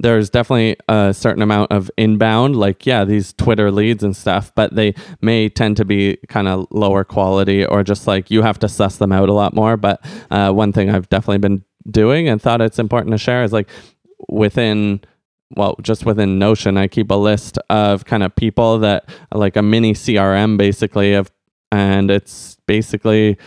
there's 0.00 0.30
definitely 0.30 0.76
a 0.88 1.12
certain 1.12 1.42
amount 1.42 1.72
of 1.72 1.90
inbound, 1.96 2.56
like, 2.56 2.86
yeah, 2.86 3.04
these 3.04 3.32
Twitter 3.32 3.70
leads 3.70 4.02
and 4.02 4.16
stuff, 4.16 4.52
but 4.54 4.74
they 4.74 4.94
may 5.20 5.48
tend 5.48 5.76
to 5.76 5.84
be 5.84 6.18
kind 6.28 6.48
of 6.48 6.66
lower 6.70 7.04
quality 7.04 7.64
or 7.64 7.82
just 7.82 8.06
like 8.06 8.30
you 8.30 8.42
have 8.42 8.58
to 8.60 8.68
suss 8.68 8.96
them 8.96 9.12
out 9.12 9.28
a 9.28 9.34
lot 9.34 9.54
more. 9.54 9.76
But 9.76 10.04
uh, 10.30 10.52
one 10.52 10.72
thing 10.72 10.90
I've 10.90 11.08
definitely 11.08 11.38
been 11.38 11.64
doing 11.90 12.28
and 12.28 12.40
thought 12.40 12.60
it's 12.60 12.78
important 12.78 13.12
to 13.12 13.18
share 13.18 13.44
is 13.44 13.52
like 13.52 13.68
within 14.28 15.00
well, 15.56 15.76
just 15.82 16.04
within 16.04 16.38
Notion, 16.38 16.76
I 16.76 16.88
keep 16.88 17.10
a 17.10 17.14
list 17.14 17.58
of 17.70 18.04
kind 18.04 18.22
of 18.22 18.34
people 18.36 18.78
that 18.80 19.08
like 19.32 19.56
a 19.56 19.62
mini 19.62 19.94
CRM 19.94 20.56
basically 20.56 21.14
of, 21.14 21.30
and 21.70 22.10
it's 22.10 22.56
basically 22.66 23.38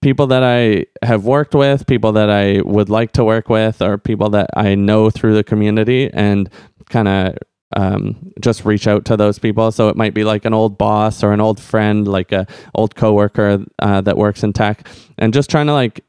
people 0.00 0.26
that 0.28 0.42
I 0.42 0.86
have 1.04 1.24
worked 1.24 1.54
with, 1.54 1.86
people 1.86 2.12
that 2.12 2.30
I 2.30 2.60
would 2.62 2.88
like 2.88 3.12
to 3.12 3.24
work 3.24 3.48
with, 3.48 3.82
or 3.82 3.98
people 3.98 4.30
that 4.30 4.50
I 4.56 4.74
know 4.74 5.10
through 5.10 5.34
the 5.34 5.44
community, 5.44 6.10
and 6.12 6.48
kind 6.88 7.08
of 7.08 7.38
um, 7.76 8.32
just 8.40 8.64
reach 8.64 8.86
out 8.86 9.04
to 9.06 9.16
those 9.16 9.38
people. 9.38 9.70
So 9.72 9.88
it 9.88 9.96
might 9.96 10.14
be 10.14 10.24
like 10.24 10.44
an 10.44 10.54
old 10.54 10.78
boss 10.78 11.22
or 11.22 11.32
an 11.32 11.40
old 11.40 11.60
friend, 11.60 12.08
like 12.08 12.32
a 12.32 12.46
old 12.74 12.94
coworker 12.94 13.64
uh, 13.78 14.00
that 14.02 14.16
works 14.16 14.42
in 14.42 14.52
tech, 14.52 14.88
and 15.18 15.34
just 15.34 15.50
trying 15.50 15.66
to 15.66 15.72
like 15.72 16.04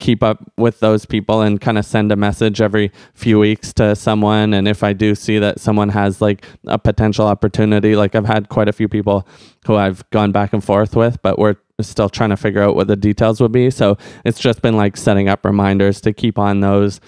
keep 0.00 0.22
up 0.22 0.50
with 0.56 0.80
those 0.80 1.06
people 1.06 1.42
and 1.42 1.60
kind 1.60 1.78
of 1.78 1.84
send 1.84 2.10
a 2.10 2.16
message 2.16 2.60
every 2.60 2.90
few 3.14 3.38
weeks 3.38 3.72
to 3.74 3.94
someone. 3.94 4.52
And 4.54 4.66
if 4.66 4.82
i 4.82 4.92
do 4.92 5.14
see 5.14 5.38
that 5.38 5.60
someone 5.60 5.90
has 5.90 6.20
like 6.20 6.44
a 6.66 6.78
potential 6.78 7.26
opportunity 7.26 7.94
like 7.96 8.14
i've 8.14 8.26
had 8.26 8.48
quite 8.48 8.68
a 8.68 8.72
few 8.72 8.88
people 8.88 9.26
who 9.66 9.76
i've 9.76 10.08
gone 10.10 10.32
back 10.32 10.52
and 10.52 10.64
forth 10.64 10.96
with 10.96 11.20
but 11.22 11.38
we're 11.38 11.56
still 11.82 12.08
trying 12.08 12.30
to 12.30 12.36
figure 12.36 12.62
out 12.62 12.74
what 12.74 12.86
the 12.86 12.96
details 12.96 13.40
would 13.40 13.52
be. 13.52 13.70
So 13.70 13.96
it's 14.24 14.38
just 14.38 14.62
been 14.62 14.76
like 14.76 14.96
setting 14.96 15.28
up 15.28 15.44
reminders 15.44 16.00
to 16.02 16.12
keep 16.12 16.38
on 16.38 16.60
those 16.60 17.00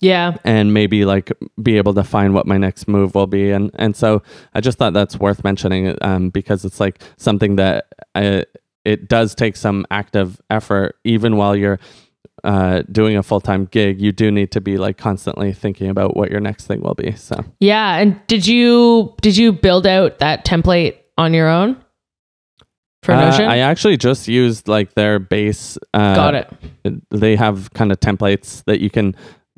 yeah. 0.00 0.36
and 0.44 0.72
maybe 0.72 1.04
like 1.04 1.32
be 1.62 1.76
able 1.76 1.94
to 1.94 2.04
find 2.04 2.34
what 2.34 2.46
my 2.46 2.56
next 2.56 2.88
move 2.88 3.14
will 3.14 3.26
be. 3.26 3.50
And 3.50 3.70
and 3.74 3.94
so 3.94 4.22
i 4.54 4.60
just 4.60 4.78
thought 4.78 4.92
that's 4.92 5.18
worth 5.18 5.44
mentioning 5.44 5.96
um, 6.02 6.30
because 6.30 6.64
it's 6.64 6.80
like 6.80 7.02
something 7.16 7.56
that 7.56 7.86
I, 8.14 8.44
it 8.84 9.08
does 9.08 9.34
take 9.34 9.56
some 9.56 9.86
active 9.90 10.40
effort 10.48 10.96
even 11.04 11.36
while 11.36 11.54
you're 11.54 11.78
uh, 12.44 12.82
doing 12.90 13.16
a 13.16 13.22
full 13.22 13.40
time 13.40 13.66
gig, 13.66 14.00
you 14.00 14.12
do 14.12 14.30
need 14.30 14.50
to 14.52 14.60
be 14.60 14.76
like 14.78 14.96
constantly 14.98 15.52
thinking 15.52 15.88
about 15.88 16.16
what 16.16 16.30
your 16.30 16.40
next 16.40 16.66
thing 16.66 16.80
will 16.80 16.94
be. 16.94 17.12
So 17.16 17.44
Yeah, 17.60 17.96
and 17.96 18.20
did 18.26 18.46
you 18.46 19.14
did 19.20 19.36
you 19.36 19.52
build 19.52 19.86
out 19.86 20.18
that 20.20 20.44
template 20.44 20.96
on 21.18 21.34
your 21.34 21.48
own 21.48 21.76
for 23.02 23.12
Uh, 23.12 23.30
Notion? 23.30 23.46
I 23.46 23.58
actually 23.58 23.96
just 23.96 24.28
used 24.28 24.68
like 24.68 24.94
their 24.94 25.18
base. 25.18 25.78
Uh, 25.94 26.14
Got 26.14 26.34
it. 26.34 26.50
They 27.10 27.36
have 27.36 27.72
kind 27.74 27.92
of 27.92 28.00
templates 28.00 28.64
that 28.64 28.80
you 28.80 28.90
can 28.90 29.14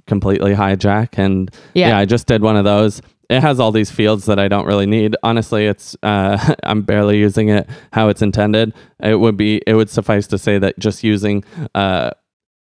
completely 0.06 0.54
hijack, 0.54 1.16
and 1.18 1.50
Yeah. 1.74 1.88
yeah, 1.90 1.98
I 1.98 2.04
just 2.04 2.26
did 2.26 2.42
one 2.42 2.56
of 2.56 2.64
those. 2.64 3.00
It 3.30 3.40
has 3.40 3.58
all 3.60 3.72
these 3.72 3.90
fields 3.90 4.26
that 4.26 4.38
I 4.38 4.48
don't 4.48 4.66
really 4.66 4.84
need. 4.84 5.16
Honestly, 5.22 5.66
it's 5.66 5.96
uh, 6.02 6.54
I'm 6.64 6.82
barely 6.82 7.18
using 7.18 7.48
it 7.48 7.68
how 7.92 8.08
it's 8.08 8.20
intended. 8.20 8.74
It 9.02 9.18
would 9.20 9.36
be 9.36 9.62
it 9.66 9.74
would 9.74 9.88
suffice 9.88 10.26
to 10.28 10.38
say 10.38 10.58
that 10.58 10.78
just 10.78 11.02
using 11.04 11.44
uh, 11.74 12.10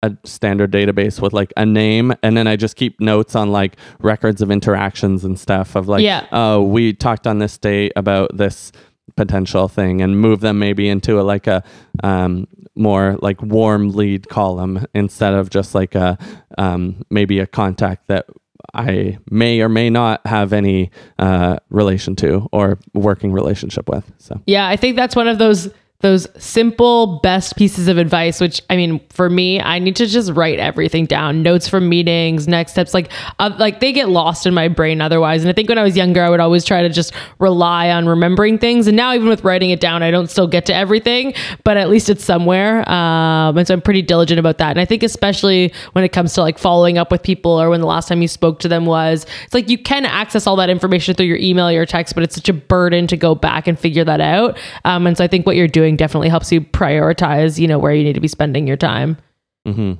a 0.04 0.16
standard 0.24 0.72
database 0.72 1.22
with 1.22 1.34
like 1.34 1.54
a 1.58 1.66
name 1.66 2.14
and 2.24 2.36
then 2.36 2.48
I 2.48 2.56
just 2.56 2.76
keep 2.76 3.00
notes 3.00 3.36
on 3.36 3.52
like 3.52 3.78
records 4.00 4.42
of 4.42 4.50
interactions 4.50 5.24
and 5.24 5.40
stuff 5.40 5.76
of 5.76 5.88
like 5.88 6.04
Yeah. 6.04 6.26
oh 6.32 6.64
we 6.64 6.94
talked 6.94 7.28
on 7.28 7.38
this 7.40 7.58
date 7.58 7.94
about 7.96 8.36
this 8.36 8.72
potential 9.16 9.68
thing 9.68 10.02
and 10.02 10.20
move 10.20 10.40
them 10.40 10.58
maybe 10.60 10.88
into 10.90 11.20
a 11.20 11.24
like 11.24 11.46
a 11.48 11.64
um, 12.04 12.48
more 12.76 13.18
like 13.22 13.42
warm 13.42 13.90
lead 13.90 14.30
column 14.30 14.86
instead 14.96 15.34
of 15.34 15.50
just 15.50 15.76
like 15.76 15.94
a 15.96 16.18
um, 16.58 17.04
maybe 17.10 17.40
a 17.40 17.46
contact 17.46 18.08
that 18.08 18.26
I 18.74 19.18
may 19.30 19.60
or 19.62 19.70
may 19.70 19.90
not 19.90 20.26
have 20.26 20.54
any 20.54 20.92
uh, 21.20 21.58
relation 21.70 22.16
to 22.18 22.48
or 22.54 22.80
working 22.94 23.34
relationship 23.34 23.90
with. 23.90 24.10
So 24.18 24.42
Yeah, 24.48 24.68
I 24.68 24.78
think 24.78 24.96
that's 24.96 25.16
one 25.16 25.28
of 25.28 25.38
those 25.40 25.70
those 26.02 26.28
simple 26.38 27.20
best 27.22 27.56
pieces 27.56 27.88
of 27.88 27.98
advice 27.98 28.40
which 28.40 28.62
i 28.70 28.76
mean 28.76 29.00
for 29.10 29.30
me 29.30 29.60
i 29.62 29.80
need 29.80 29.96
to 29.96 30.06
just 30.06 30.32
write 30.32 30.60
everything 30.60 31.06
down. 31.06 31.42
Notes 31.44 31.68
from 31.68 31.90
meetings 31.90 32.48
next 32.48 32.74
steps 32.74 32.94
like 32.94 33.12
uh, 33.40 33.54
like 33.58 33.80
they 33.80 33.92
get 33.92 34.10
lost 34.10 34.46
in 34.46 34.54
my 34.54 34.68
brain 34.68 35.02
otherwise. 35.02 35.42
And 35.42 35.50
i 35.50 35.54
think 35.54 35.70
when 35.70 35.78
i 35.78 35.84
was 35.84 35.98
younger 35.98 36.22
i 36.22 36.30
would 36.30 36.40
always 36.40 36.66
try 36.66 36.82
to 36.82 36.90
just 36.90 37.14
rely 37.40 37.90
on 37.90 38.08
remembering 38.08 38.58
things. 38.58 38.88
And 38.88 38.98
now 38.98 39.14
even 39.14 39.28
with 39.28 39.44
writing 39.44 39.70
it 39.70 39.80
down 39.80 40.04
i 40.04 40.12
don't 40.12 40.30
still 40.30 40.48
get 40.48 40.66
to 40.68 40.76
everything 40.76 41.34
but 41.64 41.78
at 41.78 41.90
least 41.90 42.10
it's 42.10 42.24
somewhere. 42.24 42.88
Um, 42.90 43.58
and 43.58 43.68
so 43.68 43.74
i'm 43.74 43.82
pretty 43.82 44.02
diligent 44.02 44.40
about 44.40 44.58
that. 44.60 44.72
And 44.72 44.80
i 44.80 44.86
think 44.86 45.04
especially 45.04 45.74
when 45.94 46.04
it 46.04 46.10
comes 46.10 46.34
to 46.34 46.42
like 46.42 46.58
following 46.58 46.98
up 46.98 47.12
with 47.12 47.24
people 47.24 47.60
or 47.60 47.70
when 47.70 47.82
the 47.82 47.88
last 47.88 48.08
time 48.08 48.22
you 48.22 48.28
spoke 48.28 48.60
to 48.60 48.68
them 48.68 48.86
was 48.86 49.26
it's 49.44 49.54
like 49.54 49.70
you 49.70 49.78
can 49.78 50.06
access 50.06 50.48
all 50.48 50.56
that 50.58 50.70
information 50.70 51.16
through 51.16 51.26
your 51.26 51.38
email 51.38 51.72
your 51.72 51.86
text 51.86 52.16
but 52.16 52.24
it's 52.24 52.36
such 52.36 52.50
a 52.50 52.54
burden 52.54 53.08
to 53.08 53.18
go 53.18 53.36
back 53.36 53.68
and 53.68 53.80
figure 53.80 54.04
that 54.04 54.22
out. 54.22 54.58
Um, 54.86 55.08
and 55.08 55.18
so 55.18 55.24
i 55.24 55.28
think 55.28 55.46
what 55.46 55.56
you're 55.56 55.68
doing 55.68 55.91
definitely 55.96 56.30
helps 56.30 56.52
you 56.52 56.62
prioritize 56.62 57.60
you 57.60 57.68
know 57.68 57.80
where 57.80 57.94
you 57.94 58.04
need 58.04 58.14
to 58.14 58.22
be 58.22 58.28
spending 58.28 58.68
your 58.68 58.78
time 58.78 59.18
hmm 59.66 59.94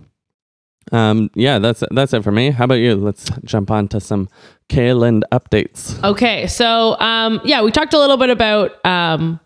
um, 0.92 1.30
yeah, 1.36 1.60
that's 1.60 1.84
that's 1.92 2.14
it 2.14 2.24
for 2.24 2.32
me. 2.32 2.52
How 2.52 2.66
about 2.66 2.76
you? 2.76 2.96
Let's 2.96 3.30
jump 3.46 3.70
on 3.72 3.88
to 3.90 4.00
some 4.00 4.28
Kayland 4.70 5.22
updates. 5.32 6.04
Okay, 6.04 6.48
so 6.48 7.00
um, 7.00 7.40
yeah, 7.44 7.62
we 7.62 7.72
talked 7.72 7.94
a 7.94 8.00
little 8.00 8.18
bit 8.18 8.30
about 8.30 8.84
um, 8.86 9.40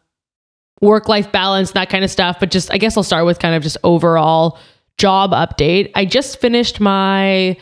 work 0.81 1.08
life 1.08 1.31
balance, 1.31 1.71
that 1.71 1.89
kind 1.89 2.03
of 2.03 2.10
stuff, 2.12 2.38
but 2.39 2.51
just 2.51 2.71
I 2.71 2.77
guess 2.77 2.95
I'll 2.95 3.03
start 3.03 3.25
with 3.25 3.39
kind 3.39 3.53
of 3.53 3.63
just 3.63 3.77
overall 3.84 4.58
job 4.97 5.31
update. 5.31 5.91
I 5.93 6.05
just 6.05 6.39
finished 6.39 6.79
my 6.79 7.58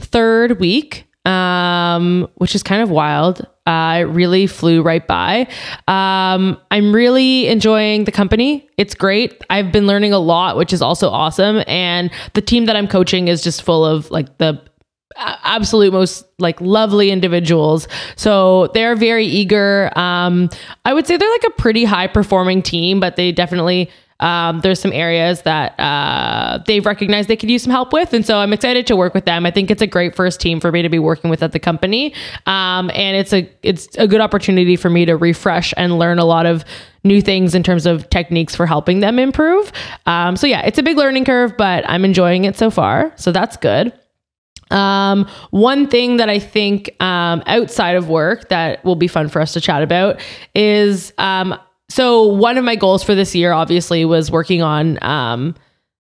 third 0.00 0.58
week, 0.58 1.06
um, 1.24 2.28
which 2.34 2.54
is 2.54 2.62
kind 2.62 2.82
of 2.82 2.90
wild. 2.90 3.46
Uh, 3.64 3.98
it 4.00 4.02
really 4.04 4.48
flew 4.48 4.82
right 4.82 5.06
by. 5.06 5.46
Um, 5.86 6.58
I'm 6.72 6.92
really 6.92 7.46
enjoying 7.46 8.04
the 8.04 8.12
company. 8.12 8.68
It's 8.76 8.94
great. 8.94 9.40
I've 9.50 9.70
been 9.70 9.86
learning 9.86 10.12
a 10.12 10.18
lot, 10.18 10.56
which 10.56 10.72
is 10.72 10.82
also 10.82 11.08
awesome. 11.08 11.62
And 11.68 12.10
the 12.34 12.40
team 12.40 12.66
that 12.66 12.74
I'm 12.74 12.88
coaching 12.88 13.28
is 13.28 13.40
just 13.40 13.62
full 13.62 13.84
of 13.86 14.10
like 14.10 14.38
the 14.38 14.60
absolute 15.16 15.92
most 15.92 16.24
like 16.38 16.60
lovely 16.60 17.10
individuals. 17.10 17.86
So 18.16 18.68
they're 18.74 18.96
very 18.96 19.26
eager. 19.26 19.96
Um, 19.96 20.48
I 20.84 20.94
would 20.94 21.06
say 21.06 21.16
they're 21.16 21.30
like 21.30 21.44
a 21.44 21.50
pretty 21.50 21.84
high 21.84 22.06
performing 22.06 22.62
team, 22.62 22.98
but 22.98 23.16
they 23.16 23.30
definitely 23.30 23.90
um, 24.22 24.60
there's 24.60 24.80
some 24.80 24.92
areas 24.92 25.42
that 25.42 25.78
uh, 25.80 26.62
they've 26.66 26.86
recognized 26.86 27.28
they 27.28 27.36
could 27.36 27.50
use 27.50 27.64
some 27.64 27.72
help 27.72 27.92
with, 27.92 28.14
and 28.14 28.24
so 28.24 28.38
I'm 28.38 28.52
excited 28.52 28.86
to 28.86 28.96
work 28.96 29.14
with 29.14 29.24
them. 29.24 29.44
I 29.44 29.50
think 29.50 29.70
it's 29.70 29.82
a 29.82 29.86
great 29.86 30.14
first 30.14 30.40
team 30.40 30.60
for 30.60 30.70
me 30.70 30.80
to 30.82 30.88
be 30.88 31.00
working 31.00 31.28
with 31.28 31.42
at 31.42 31.50
the 31.50 31.58
company, 31.58 32.14
um, 32.46 32.90
and 32.94 33.16
it's 33.16 33.32
a 33.32 33.50
it's 33.62 33.88
a 33.98 34.06
good 34.06 34.20
opportunity 34.20 34.76
for 34.76 34.88
me 34.88 35.04
to 35.06 35.16
refresh 35.16 35.74
and 35.76 35.98
learn 35.98 36.20
a 36.20 36.24
lot 36.24 36.46
of 36.46 36.64
new 37.04 37.20
things 37.20 37.54
in 37.54 37.64
terms 37.64 37.84
of 37.84 38.08
techniques 38.10 38.54
for 38.54 38.64
helping 38.64 39.00
them 39.00 39.18
improve. 39.18 39.72
Um, 40.06 40.36
so 40.36 40.46
yeah, 40.46 40.60
it's 40.62 40.78
a 40.78 40.84
big 40.84 40.96
learning 40.96 41.24
curve, 41.24 41.56
but 41.56 41.84
I'm 41.88 42.04
enjoying 42.04 42.44
it 42.44 42.56
so 42.56 42.70
far, 42.70 43.12
so 43.16 43.32
that's 43.32 43.56
good. 43.56 43.92
Um, 44.70 45.28
one 45.50 45.86
thing 45.88 46.16
that 46.16 46.30
I 46.30 46.38
think 46.38 46.94
um, 47.02 47.42
outside 47.46 47.96
of 47.96 48.08
work 48.08 48.48
that 48.48 48.84
will 48.84 48.96
be 48.96 49.08
fun 49.08 49.28
for 49.28 49.42
us 49.42 49.52
to 49.52 49.60
chat 49.60 49.82
about 49.82 50.20
is 50.54 51.12
um, 51.18 51.58
so 51.92 52.24
one 52.24 52.56
of 52.56 52.64
my 52.64 52.74
goals 52.74 53.02
for 53.04 53.14
this 53.14 53.34
year, 53.34 53.52
obviously, 53.52 54.06
was 54.06 54.30
working 54.30 54.62
on 54.62 54.98
um, 55.04 55.54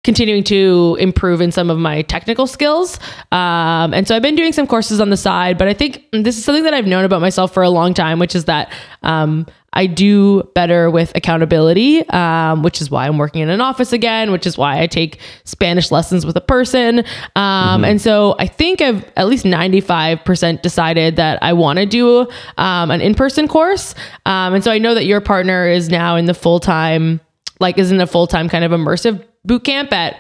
continuing 0.05 0.45
to 0.45 0.97
improve 1.01 1.41
in 1.41 1.51
some 1.53 1.71
of 1.71 1.79
my 1.79 2.03
technical 2.03 2.47
skills. 2.47 2.99
Um, 3.33 3.93
and 3.93 4.07
so 4.07 4.15
I've 4.15 4.23
been 4.23 4.37
doing 4.37 4.53
some 4.53 4.67
courses 4.67 5.01
on 5.01 5.11
the 5.11 5.17
side, 5.17 5.59
but 5.59 5.69
I 5.69 5.75
think 5.75 6.05
this 6.13 6.39
is 6.39 6.45
something 6.45 6.65
that 6.65 6.73
I've 6.75 6.87
known 6.87 7.05
about 7.05 7.21
myself 7.21 7.53
for 7.53 7.63
a 7.63 7.71
long 7.71 7.95
time, 7.95 8.19
which 8.19 8.35
is 8.35 8.45
that 8.45 8.73
um, 9.03 9.47
I 9.73 9.87
do 9.87 10.45
better 10.55 10.89
with 10.91 11.13
accountability, 11.15 12.09
um, 12.09 12.63
which 12.63 12.81
is 12.81 12.91
why 12.91 13.07
I'm 13.07 13.19
working 13.19 13.43
in 13.43 13.51
an 13.51 13.61
office 13.61 13.93
again, 13.93 14.31
which 14.31 14.47
is 14.47 14.57
why 14.57 14.81
I 14.81 14.87
take 14.87 15.19
Spanish 15.45 15.91
lessons 15.91 16.25
with 16.25 16.37
a 16.37 16.41
person. 16.41 17.05
Um, 17.37 17.85
And 17.85 18.01
so 18.01 18.35
I 18.39 18.47
think 18.47 18.81
I've 18.81 19.05
at 19.17 19.27
least 19.27 19.45
95% 19.45 20.63
decided 20.63 21.17
that 21.17 21.43
I 21.43 21.53
want 21.53 21.81
to 21.81 21.87
do 21.87 22.29
um, 22.57 22.91
an 22.91 23.01
in 23.01 23.15
person 23.15 23.47
course. 23.49 23.95
Um, 24.27 24.55
and 24.55 24.65
so 24.65 24.71
I 24.71 24.79
know 24.79 24.95
that 24.95 25.05
your 25.05 25.21
partner 25.21 25.69
is 25.69 25.89
now 25.91 26.17
in 26.17 26.27
the 26.27 26.35
full 26.35 26.61
time 26.61 27.21
like 27.61 27.79
isn't 27.79 28.01
a 28.01 28.07
full-time 28.07 28.49
kind 28.49 28.65
of 28.65 28.71
immersive 28.71 29.25
boot 29.45 29.65
camp 29.65 29.93
at 29.93 30.17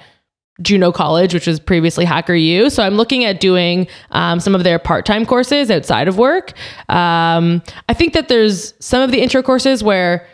Juno 0.60 0.90
College, 0.90 1.34
which 1.34 1.46
was 1.46 1.60
previously 1.60 2.04
HackerYou. 2.04 2.70
So 2.70 2.82
I'm 2.82 2.94
looking 2.94 3.24
at 3.24 3.40
doing 3.40 3.86
um, 4.10 4.40
some 4.40 4.54
of 4.54 4.64
their 4.64 4.78
part-time 4.78 5.24
courses 5.24 5.70
outside 5.70 6.08
of 6.08 6.18
work. 6.18 6.52
Um, 6.88 7.62
I 7.88 7.94
think 7.94 8.12
that 8.14 8.28
there's 8.28 8.74
some 8.80 9.00
of 9.02 9.12
the 9.12 9.20
intro 9.20 9.42
courses 9.42 9.84
where 9.84 10.26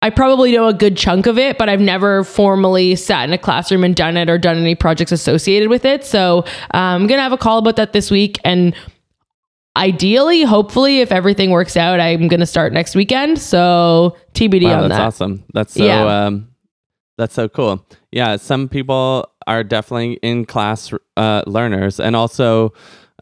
I 0.00 0.10
probably 0.10 0.52
know 0.52 0.68
a 0.68 0.74
good 0.74 0.96
chunk 0.96 1.26
of 1.26 1.38
it, 1.38 1.58
but 1.58 1.68
I've 1.68 1.80
never 1.80 2.24
formally 2.24 2.94
sat 2.94 3.24
in 3.26 3.32
a 3.32 3.38
classroom 3.38 3.82
and 3.84 3.96
done 3.96 4.16
it 4.16 4.28
or 4.30 4.38
done 4.38 4.58
any 4.58 4.74
projects 4.74 5.12
associated 5.12 5.70
with 5.70 5.84
it. 5.84 6.04
So 6.04 6.44
um, 6.72 7.02
I'm 7.02 7.06
gonna 7.06 7.22
have 7.22 7.32
a 7.32 7.38
call 7.38 7.58
about 7.58 7.76
that 7.76 7.92
this 7.92 8.10
week 8.10 8.38
and. 8.44 8.74
Ideally, 9.76 10.42
hopefully, 10.44 11.00
if 11.00 11.10
everything 11.10 11.50
works 11.50 11.76
out, 11.76 11.98
I'm 11.98 12.28
gonna 12.28 12.46
start 12.46 12.72
next 12.72 12.94
weekend. 12.94 13.40
So 13.40 14.16
TBD 14.32 14.66
Wow, 14.66 14.84
on 14.84 14.88
that's 14.88 14.88
that. 14.88 14.88
That's 14.88 15.16
awesome. 15.16 15.44
That's 15.52 15.74
so 15.74 15.84
Yeah. 15.84 16.38
That's 17.16 17.34
so 17.34 17.48
cool. 17.48 17.86
Yeah, 18.10 18.36
some 18.36 18.68
people 18.68 19.30
are 19.46 19.62
definitely 19.62 20.14
in 20.22 20.46
class 20.46 20.92
uh 21.16 21.42
learners 21.46 22.00
and 22.00 22.16
also 22.16 22.72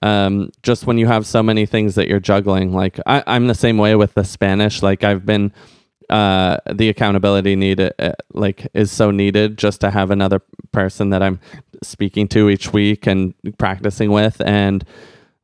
um 0.02 0.50
just 0.62 0.86
when 0.86 0.98
you 0.98 1.06
have 1.06 1.26
so 1.26 1.42
many 1.42 1.66
things 1.66 1.94
that 1.96 2.08
you're 2.08 2.20
juggling 2.20 2.72
like 2.72 2.98
I, 3.06 3.24
I'm 3.26 3.48
the 3.48 3.54
same 3.54 3.76
way 3.76 3.96
with 3.96 4.14
the 4.14 4.22
Spanish 4.22 4.82
like 4.82 5.02
I've 5.02 5.26
been 5.26 5.52
uh 6.10 6.58
the 6.72 6.88
accountability 6.88 7.56
needed 7.56 7.92
uh, 7.98 8.12
like 8.32 8.68
is 8.72 8.92
so 8.92 9.10
needed 9.10 9.58
just 9.58 9.80
to 9.80 9.90
have 9.90 10.10
another 10.12 10.40
person 10.70 11.10
that 11.10 11.22
I'm 11.22 11.40
speaking 11.82 12.28
to 12.28 12.48
each 12.48 12.72
week 12.72 13.06
and 13.06 13.34
practicing 13.58 14.12
with 14.12 14.40
and 14.40 14.84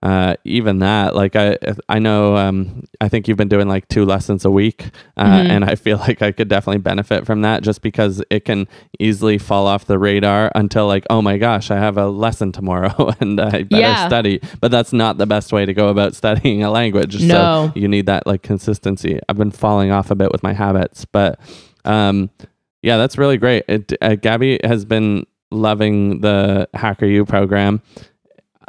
uh, 0.00 0.36
even 0.44 0.78
that, 0.78 1.16
like 1.16 1.34
I, 1.34 1.58
I 1.88 1.98
know, 1.98 2.36
um, 2.36 2.84
I 3.00 3.08
think 3.08 3.26
you've 3.26 3.36
been 3.36 3.48
doing 3.48 3.66
like 3.66 3.88
two 3.88 4.04
lessons 4.04 4.44
a 4.44 4.50
week, 4.50 4.90
uh, 5.16 5.24
Mhm. 5.24 5.50
and 5.50 5.64
I 5.64 5.74
feel 5.74 5.98
like 6.08 6.22
I 6.22 6.30
could 6.30 6.46
definitely 6.48 6.78
benefit 6.78 7.26
from 7.26 7.40
that, 7.42 7.64
just 7.64 7.82
because 7.82 8.22
it 8.30 8.44
can 8.44 8.68
easily 9.00 9.38
fall 9.38 9.66
off 9.66 9.86
the 9.86 9.98
radar 9.98 10.52
until 10.54 10.86
like, 10.86 11.04
oh 11.10 11.20
my 11.20 11.36
gosh, 11.36 11.70
I 11.72 11.78
have 11.78 11.96
a 11.98 12.06
lesson 12.08 12.52
tomorrow, 12.52 13.12
and 13.20 13.40
I 13.40 13.64
better 13.64 13.66
Yeah. 13.70 14.06
study. 14.06 14.40
But 14.60 14.70
that's 14.70 14.92
not 14.92 15.18
the 15.18 15.26
best 15.26 15.52
way 15.52 15.66
to 15.66 15.74
go 15.74 15.88
about 15.88 16.14
studying 16.14 16.62
a 16.62 16.70
language. 16.70 17.20
No. 17.20 17.72
So 17.72 17.72
you 17.74 17.88
need 17.88 18.06
that 18.06 18.24
like 18.24 18.42
consistency. 18.42 19.18
I've 19.28 19.36
been 19.36 19.50
falling 19.50 19.90
off 19.90 20.12
a 20.12 20.14
bit 20.14 20.30
with 20.30 20.44
my 20.44 20.52
habits, 20.52 21.04
but 21.06 21.40
um, 21.84 22.30
yeah, 22.82 22.98
that's 22.98 23.18
really 23.18 23.36
great. 23.38 23.64
It, 23.66 23.92
uh, 24.00 24.14
Gabby 24.14 24.60
has 24.62 24.84
been 24.84 25.26
loving 25.50 26.20
the 26.20 26.68
HackerYou 26.76 27.26
program. 27.26 27.82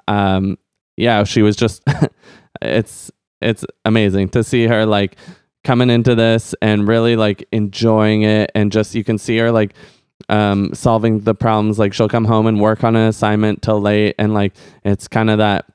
Um, 0.08 0.58
yeah, 1.00 1.24
she 1.24 1.42
was 1.42 1.56
just 1.56 1.82
it's 2.62 3.10
it's 3.42 3.66
amazing 3.86 4.30
to 4.30 4.44
see 4.44 4.68
her 4.68 4.86
like 4.86 5.16
coming 5.64 5.90
into 5.90 6.14
this 6.14 6.54
and 6.62 6.88
really 6.88 7.16
like 7.16 7.48
enjoying 7.52 8.24
it 8.24 8.52
and 8.54 8.72
just 8.72 8.96
you 8.96 9.04
can 9.04 9.18
see 9.18 9.38
her 9.38 9.52
like 9.52 9.74
um 10.28 10.74
solving 10.74 11.22
the 11.22 11.34
problems. 11.34 11.80
Like 11.80 11.94
she'll 11.94 12.10
come 12.10 12.26
home 12.26 12.48
and 12.48 12.60
work 12.60 12.84
on 12.84 12.96
an 12.98 13.08
assignment 13.08 13.62
till 13.62 13.80
late 13.80 14.16
and 14.20 14.34
like 14.34 14.54
it's 14.84 15.08
kind 15.08 15.30
of 15.30 15.38
that 15.38 15.66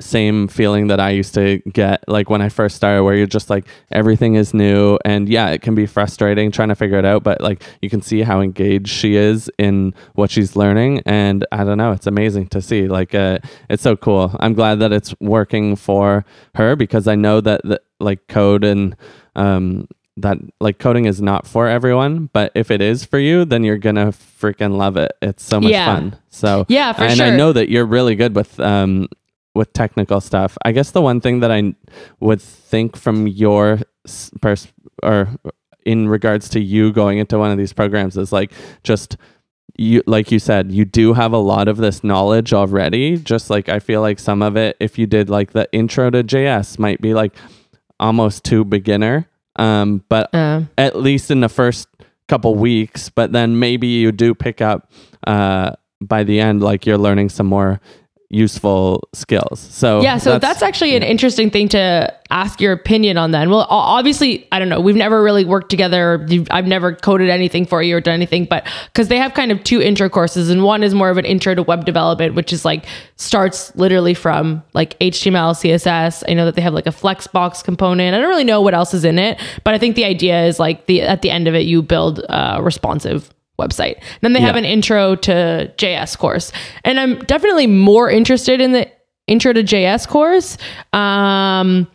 same 0.00 0.46
feeling 0.46 0.88
that 0.88 1.00
I 1.00 1.10
used 1.10 1.32
to 1.34 1.58
get 1.72 2.04
like 2.06 2.28
when 2.28 2.42
I 2.42 2.50
first 2.50 2.76
started 2.76 3.02
where 3.02 3.14
you're 3.14 3.26
just 3.26 3.48
like 3.48 3.66
everything 3.90 4.34
is 4.34 4.52
new 4.52 4.98
and 5.06 5.26
yeah 5.26 5.48
it 5.48 5.62
can 5.62 5.74
be 5.74 5.86
frustrating 5.86 6.50
trying 6.50 6.68
to 6.68 6.74
figure 6.74 6.98
it 6.98 7.06
out 7.06 7.22
but 7.22 7.40
like 7.40 7.62
you 7.80 7.88
can 7.88 8.02
see 8.02 8.20
how 8.20 8.42
engaged 8.42 8.88
she 8.88 9.16
is 9.16 9.50
in 9.56 9.94
what 10.14 10.30
she's 10.30 10.54
learning 10.54 11.00
and 11.06 11.46
I 11.50 11.64
don't 11.64 11.78
know 11.78 11.92
it's 11.92 12.06
amazing 12.06 12.48
to 12.48 12.60
see 12.60 12.88
like 12.88 13.14
uh 13.14 13.38
it's 13.70 13.82
so 13.82 13.96
cool 13.96 14.36
I'm 14.38 14.52
glad 14.52 14.80
that 14.80 14.92
it's 14.92 15.14
working 15.18 15.76
for 15.76 16.26
her 16.56 16.76
because 16.76 17.08
I 17.08 17.14
know 17.14 17.40
that 17.40 17.62
the, 17.64 17.80
like 17.98 18.26
code 18.28 18.64
and 18.64 18.94
um 19.34 19.88
that 20.18 20.36
like 20.60 20.78
coding 20.78 21.06
is 21.06 21.22
not 21.22 21.46
for 21.46 21.68
everyone 21.68 22.28
but 22.34 22.52
if 22.54 22.70
it 22.70 22.82
is 22.82 23.02
for 23.06 23.18
you 23.18 23.46
then 23.46 23.64
you're 23.64 23.78
gonna 23.78 24.08
freaking 24.08 24.76
love 24.76 24.98
it 24.98 25.12
it's 25.22 25.42
so 25.42 25.58
much 25.58 25.72
Yeah. 25.72 25.86
fun 25.86 26.16
so 26.28 26.66
Yeah, 26.68 26.92
for 26.92 27.04
and 27.04 27.16
sure. 27.16 27.26
I 27.26 27.30
know 27.36 27.54
that 27.54 27.70
you're 27.70 27.86
really 27.86 28.14
good 28.14 28.36
with 28.36 28.60
um 28.60 29.08
with 29.56 29.72
technical 29.72 30.20
stuff. 30.20 30.56
I 30.64 30.72
guess 30.72 30.92
the 30.92 31.02
one 31.02 31.20
thing 31.20 31.40
that 31.40 31.50
I 31.50 31.74
would 32.20 32.40
think 32.40 32.96
from 32.96 33.26
your 33.26 33.80
pers- 34.40 34.72
or 35.02 35.28
in 35.84 36.08
regards 36.08 36.48
to 36.50 36.60
you 36.60 36.92
going 36.92 37.18
into 37.18 37.38
one 37.38 37.50
of 37.50 37.58
these 37.58 37.72
programs 37.72 38.16
is 38.16 38.32
like 38.32 38.52
just 38.82 39.16
you 39.78 40.02
like 40.06 40.32
you 40.32 40.38
said 40.38 40.72
you 40.72 40.84
do 40.84 41.12
have 41.12 41.32
a 41.32 41.38
lot 41.38 41.68
of 41.68 41.76
this 41.76 42.02
knowledge 42.02 42.52
already. 42.52 43.16
Just 43.18 43.50
like 43.50 43.68
i 43.68 43.78
feel 43.78 44.00
like 44.00 44.18
some 44.18 44.42
of 44.42 44.56
it 44.56 44.76
if 44.80 44.98
you 44.98 45.06
did 45.06 45.28
like 45.28 45.52
the 45.52 45.68
intro 45.72 46.08
to 46.10 46.24
js 46.24 46.78
might 46.78 47.00
be 47.00 47.14
like 47.14 47.34
almost 48.00 48.44
too 48.44 48.64
beginner. 48.64 49.28
Um 49.56 50.02
but 50.08 50.34
Uh, 50.34 50.62
at 50.78 50.96
least 50.96 51.30
in 51.30 51.40
the 51.40 51.48
first 51.48 51.88
couple 52.28 52.54
weeks 52.54 53.08
but 53.10 53.32
then 53.32 53.58
maybe 53.58 53.86
you 53.86 54.12
do 54.12 54.34
pick 54.34 54.60
up 54.60 54.90
uh 55.26 55.72
by 56.00 56.24
the 56.24 56.40
end 56.40 56.62
like 56.62 56.84
you're 56.86 56.98
learning 56.98 57.28
some 57.28 57.46
more 57.46 57.80
useful 58.28 59.08
skills 59.12 59.60
so 59.60 60.00
yeah, 60.00 60.18
so 60.18 60.38
that's, 60.38 60.62
actually 60.62 60.96
an 60.96 61.02
interesting 61.02 61.50
thing 61.50 61.68
to 61.68 62.12
ask 62.30 62.60
your 62.60 62.72
opinion 62.72 63.18
on. 63.18 63.30
Then, 63.30 63.50
well, 63.50 63.66
obviously, 63.68 64.46
I 64.50 64.58
don't 64.58 64.68
know. 64.68 64.80
We've 64.80 64.96
never 64.96 65.22
really 65.22 65.44
worked 65.44 65.70
together. 65.70 66.26
I've 66.50 66.66
never 66.66 66.94
coded 66.94 67.28
anything 67.28 67.66
for 67.66 67.82
you 67.82 67.96
or 67.96 68.00
done 68.00 68.14
anything, 68.14 68.46
but 68.46 68.66
because 68.86 69.08
they 69.08 69.18
have 69.18 69.34
kind 69.34 69.52
of 69.52 69.62
two 69.64 69.80
intro 69.80 70.08
courses, 70.08 70.50
and 70.50 70.62
one 70.64 70.82
is 70.82 70.94
more 70.94 71.10
of 71.10 71.18
an 71.18 71.24
intro 71.24 71.54
to 71.54 71.62
web 71.62 71.84
development, 71.84 72.34
which 72.34 72.52
is 72.52 72.64
like 72.64 72.84
starts 73.16 73.74
literally 73.76 74.14
from 74.14 74.62
like 74.74 74.98
HTML, 74.98 75.54
CSS. 75.54 76.24
I 76.28 76.34
know 76.34 76.44
that 76.46 76.54
they 76.54 76.62
have 76.62 76.74
like 76.74 76.86
a 76.86 76.90
Flexbox 76.90 77.62
component. 77.62 78.14
I 78.14 78.18
don't 78.18 78.28
really 78.28 78.44
know 78.44 78.60
what 78.60 78.74
else 78.74 78.94
is 78.94 79.04
in 79.04 79.18
it, 79.18 79.40
but 79.64 79.74
I 79.74 79.78
think 79.78 79.96
the 79.96 80.04
idea 80.04 80.46
is 80.46 80.58
like 80.58 80.86
the 80.86 81.02
at 81.02 81.22
the 81.22 81.30
end 81.30 81.48
of 81.48 81.54
it, 81.54 81.66
you 81.66 81.82
build 81.82 82.20
a 82.28 82.60
responsive 82.62 83.32
website. 83.58 84.02
Then 84.20 84.32
they 84.32 84.40
have 84.40 84.56
an 84.56 84.64
intro 84.64 85.16
to 85.16 85.72
JS 85.76 86.18
course. 86.18 86.52
And 86.84 87.00
I'm 87.00 87.18
definitely 87.20 87.66
more 87.66 88.10
interested 88.10 88.60
in 88.60 88.72
the 88.72 88.90
intro 89.26 89.52
to 89.52 89.62
JS 89.62 90.06
course. 90.08 90.56
Um, 90.92 91.88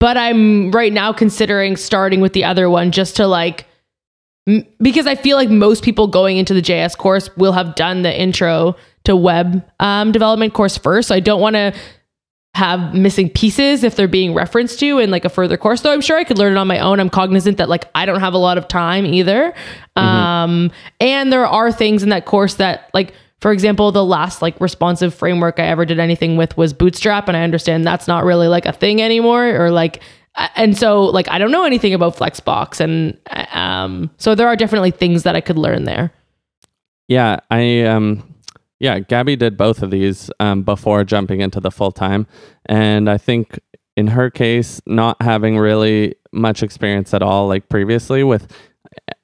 but 0.00 0.16
I'm 0.16 0.70
right 0.70 0.92
now 0.92 1.12
considering 1.12 1.76
starting 1.76 2.20
with 2.20 2.32
the 2.32 2.44
other 2.44 2.70
one 2.70 2.92
just 2.92 3.16
to 3.16 3.26
like, 3.26 3.66
m- 4.46 4.66
because 4.80 5.06
I 5.06 5.14
feel 5.14 5.36
like 5.36 5.50
most 5.50 5.82
people 5.82 6.06
going 6.06 6.36
into 6.36 6.54
the 6.54 6.62
JS 6.62 6.96
course 6.96 7.34
will 7.36 7.52
have 7.52 7.74
done 7.74 8.02
the 8.02 8.20
intro 8.20 8.76
to 9.04 9.16
web 9.16 9.64
um, 9.80 10.12
development 10.12 10.54
course 10.54 10.76
first. 10.76 11.08
So 11.08 11.14
I 11.14 11.20
don't 11.20 11.40
want 11.40 11.54
to 11.54 11.72
have 12.54 12.94
missing 12.94 13.30
pieces 13.30 13.84
if 13.84 13.94
they're 13.94 14.08
being 14.08 14.34
referenced 14.34 14.80
to 14.80 14.98
in 14.98 15.10
like 15.10 15.24
a 15.24 15.28
further 15.28 15.56
course 15.56 15.82
though 15.82 15.92
i'm 15.92 16.00
sure 16.00 16.16
i 16.16 16.24
could 16.24 16.38
learn 16.38 16.54
it 16.54 16.58
on 16.58 16.66
my 16.66 16.78
own. 16.80 16.98
I'm 16.98 17.10
cognizant 17.10 17.58
that 17.58 17.68
like 17.68 17.84
i 17.94 18.04
don't 18.04 18.20
have 18.20 18.34
a 18.34 18.38
lot 18.38 18.58
of 18.58 18.66
time 18.66 19.06
either. 19.06 19.54
Um 19.96 20.72
and 21.00 21.32
there 21.32 21.46
are 21.46 21.70
things 21.70 22.02
in 22.02 22.08
that 22.08 22.24
course 22.24 22.54
that 22.54 22.90
like 22.94 23.12
for 23.40 23.52
example 23.52 23.92
the 23.92 24.04
last 24.04 24.42
like 24.42 24.60
responsive 24.60 25.14
framework 25.14 25.60
i 25.60 25.66
ever 25.66 25.84
did 25.84 26.00
anything 26.00 26.36
with 26.36 26.56
was 26.56 26.72
bootstrap 26.72 27.28
and 27.28 27.36
i 27.36 27.42
understand 27.42 27.86
that's 27.86 28.08
not 28.08 28.24
really 28.24 28.48
like 28.48 28.66
a 28.66 28.72
thing 28.72 29.00
anymore 29.00 29.46
or 29.48 29.70
like 29.70 30.02
and 30.56 30.76
so 30.76 31.02
like 31.02 31.28
i 31.30 31.38
don't 31.38 31.52
know 31.52 31.64
anything 31.64 31.94
about 31.94 32.16
flexbox 32.16 32.80
and 32.80 33.18
um 33.52 34.10
so 34.16 34.34
there 34.34 34.48
are 34.48 34.56
definitely 34.56 34.90
things 34.90 35.22
that 35.22 35.36
i 35.36 35.40
could 35.40 35.58
learn 35.58 35.84
there. 35.84 36.12
Yeah, 37.08 37.40
I 37.50 37.82
um 37.82 38.22
yeah, 38.80 38.98
Gabby 39.00 39.36
did 39.36 39.56
both 39.56 39.82
of 39.82 39.90
these 39.90 40.30
um 40.40 40.62
before 40.62 41.04
jumping 41.04 41.40
into 41.40 41.60
the 41.60 41.70
full 41.70 41.92
time. 41.92 42.26
And 42.66 43.08
I 43.10 43.18
think 43.18 43.58
in 43.96 44.08
her 44.08 44.30
case, 44.30 44.80
not 44.86 45.20
having 45.20 45.58
really 45.58 46.14
much 46.32 46.62
experience 46.62 47.12
at 47.14 47.22
all 47.22 47.48
like 47.48 47.68
previously 47.68 48.22
with 48.22 48.46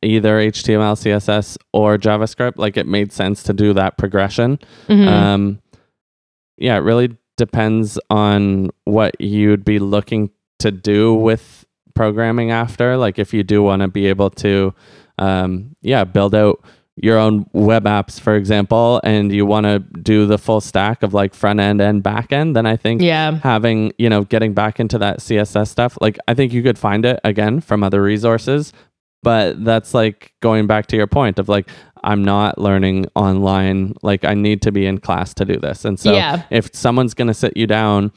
either 0.03 0.39
HTML, 0.39 0.95
CSS 0.97 1.57
or 1.73 1.97
JavaScript, 1.99 2.55
like 2.57 2.77
it 2.77 2.87
made 2.87 3.13
sense 3.13 3.43
to 3.45 3.53
do 3.53 3.73
that 3.75 3.97
progression. 3.99 4.59
Mhm. 4.89 5.07
Um 5.09 5.61
yeah, 6.57 6.77
it 6.77 6.81
really 6.81 7.17
depends 7.37 7.99
on 8.11 8.71
what 8.85 9.21
you'd 9.21 9.65
be 9.65 9.79
looking 9.81 10.31
to 10.61 10.71
do 10.71 11.15
with 11.15 11.65
programming 11.95 12.51
after. 12.53 12.97
Like 12.97 13.19
if 13.19 13.35
you 13.35 13.43
do 13.43 13.63
want 13.63 13.83
to 13.83 13.89
be 13.89 14.07
able 14.07 14.31
to 14.31 14.75
um 15.19 15.77
yeah, 15.83 16.05
build 16.05 16.35
out 16.35 16.61
your 16.97 17.19
own 17.19 17.45
web 17.53 17.85
apps, 17.85 18.21
for 18.21 18.37
example, 18.37 19.01
and 19.03 19.33
you 19.33 19.45
want 19.45 19.65
to 19.65 19.81
do 19.81 20.27
the 20.27 20.39
full 20.39 20.61
stack 20.61 21.03
of 21.03 21.13
like 21.13 21.35
front 21.35 21.59
end 21.61 21.81
and 21.81 22.03
back 22.03 22.33
end, 22.33 22.55
then 22.55 22.67
I 22.67 22.77
think 22.77 23.03
yeah 23.03 23.33
having, 23.39 23.93
you 23.99 24.09
know, 24.09 24.23
getting 24.25 24.55
back 24.55 24.79
into 24.79 24.99
that 24.99 25.19
CSS 25.19 25.69
stuff, 25.69 25.99
like 26.01 26.19
I 26.29 26.35
think 26.35 26.53
you 26.53 26.63
could 26.63 26.79
find 26.79 27.05
it 27.05 27.19
again 27.25 27.61
from 27.61 27.83
other 27.83 28.01
resources. 28.03 28.73
But 29.25 29.65
that's 29.65 29.95
like 29.95 30.35
going 30.41 30.67
back 30.67 30.87
to 30.89 30.97
your 30.97 31.07
point 31.07 31.39
of 31.39 31.49
like, 31.49 31.69
I'm 32.05 32.23
not 32.23 32.59
learning 32.59 33.07
online. 33.15 33.95
Like, 34.03 34.23
I 34.27 34.35
need 34.35 34.61
to 34.63 34.71
be 34.71 34.85
in 34.85 34.99
class 34.99 35.33
to 35.35 35.47
do 35.47 35.57
this. 35.57 35.87
And 35.87 35.99
so, 35.99 36.13
Yeah. 36.13 36.43
if 36.51 36.69
someone's 36.75 37.15
going 37.15 37.29
to 37.29 37.35
sit 37.35 37.57
you 37.57 37.67
down 37.67 38.13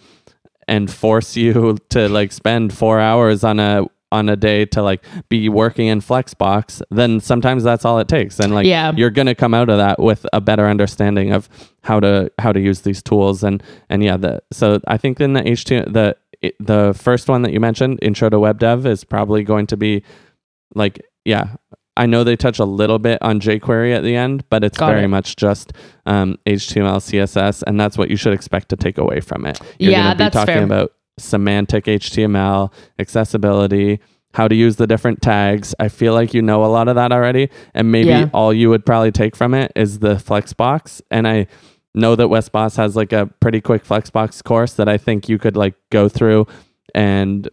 and 0.67 0.91
force 0.91 1.37
you 1.37 1.77
to 1.91 2.09
like 2.09 2.33
spend 2.33 2.73
four 2.73 2.99
hours 2.99 3.45
on 3.45 3.57
a 3.61 3.85
on 4.17 4.29
a 4.29 4.35
day 4.35 4.65
to 4.65 4.81
like 4.81 5.03
be 5.29 5.47
working 5.49 5.87
in 5.87 5.99
flexbox 6.01 6.81
then 6.91 7.19
sometimes 7.19 7.63
that's 7.63 7.85
all 7.85 7.99
it 7.99 8.07
takes 8.07 8.39
and 8.39 8.53
like 8.53 8.65
Yeah. 8.65 8.91
you're 8.95 9.09
gonna 9.19 9.35
come 9.35 9.53
out 9.53 9.69
of 9.69 9.77
that 9.77 9.99
with 9.99 10.25
a 10.33 10.41
better 10.41 10.65
understanding 10.67 11.31
of 11.31 11.47
how 11.83 11.99
to 11.99 12.31
how 12.39 12.51
to 12.51 12.59
use 12.59 12.81
these 12.81 13.01
tools 13.01 13.43
and 13.43 13.63
and 13.89 14.03
yeah 14.03 14.17
the 14.17 14.41
so 14.51 14.79
i 14.87 14.97
think 14.97 15.19
in 15.21 15.33
the 15.33 15.41
html 15.41 15.93
the 15.93 16.15
the 16.59 16.93
first 16.95 17.27
one 17.29 17.41
that 17.43 17.51
you 17.53 17.59
mentioned 17.59 17.97
intro 18.01 18.29
to 18.29 18.39
web 18.39 18.59
dev 18.59 18.85
is 18.85 19.03
probably 19.03 19.43
going 19.43 19.65
to 19.67 19.77
be 19.77 20.03
like 20.75 20.99
yeah, 21.25 21.55
I 21.97 22.05
know 22.05 22.23
they 22.23 22.35
touch 22.37 22.59
a 22.59 22.63
little 22.65 22.99
bit 22.99 23.17
on 23.21 23.39
jQuery 23.41 23.93
at 23.95 24.03
the 24.03 24.15
end, 24.15 24.47
but 24.49 24.63
it's 24.63 24.77
Got 24.77 24.91
very 24.91 25.05
it. 25.05 25.07
much 25.09 25.35
just 25.35 25.73
um, 26.05 26.37
HTML, 26.45 26.99
CSS, 27.01 27.63
and 27.67 27.79
that's 27.79 27.97
what 27.97 28.09
you 28.09 28.15
should 28.15 28.33
expect 28.33 28.69
to 28.69 28.75
take 28.77 28.97
away 28.97 29.19
from 29.19 29.45
it. 29.45 29.59
You're 29.79 29.91
Yeah, 29.91 30.03
gonna 30.03 30.15
be 30.15 30.17
that's 30.19 30.33
talking 30.35 30.53
fair. 30.53 30.63
about 30.63 30.93
semantic 31.17 31.85
HTML, 31.85 32.71
accessibility, 32.99 33.99
how 34.33 34.47
to 34.47 34.55
use 34.55 34.75
the 34.75 34.85
different 34.87 35.21
tags. 35.21 35.73
I 35.79 35.87
feel 35.87 36.13
like 36.13 36.33
you 36.33 36.41
know 36.41 36.63
a 36.63 36.67
lot 36.67 36.87
of 36.87 36.95
that 36.95 37.11
already, 37.11 37.49
and 37.73 37.91
maybe 37.91 38.09
Yeah. 38.09 38.29
all 38.33 38.53
you 38.53 38.69
would 38.69 38.85
probably 38.85 39.11
take 39.11 39.35
from 39.35 39.53
it 39.53 39.71
is 39.75 39.99
the 39.99 40.15
Flexbox. 40.15 41.01
And 41.09 41.27
I 41.27 41.47
know 41.95 42.15
that 42.15 42.27
Wes 42.27 42.47
Bos 42.49 42.75
has 42.75 42.95
like 42.95 43.11
a 43.13 43.25
pretty 43.39 43.61
quick 43.61 43.83
Flexbox 43.83 44.43
course 44.43 44.73
that 44.73 44.87
I 44.87 44.97
think 44.97 45.27
you 45.27 45.39
could 45.39 45.57
like 45.57 45.73
go 45.91 46.07
through 46.09 46.45
and 46.93 47.49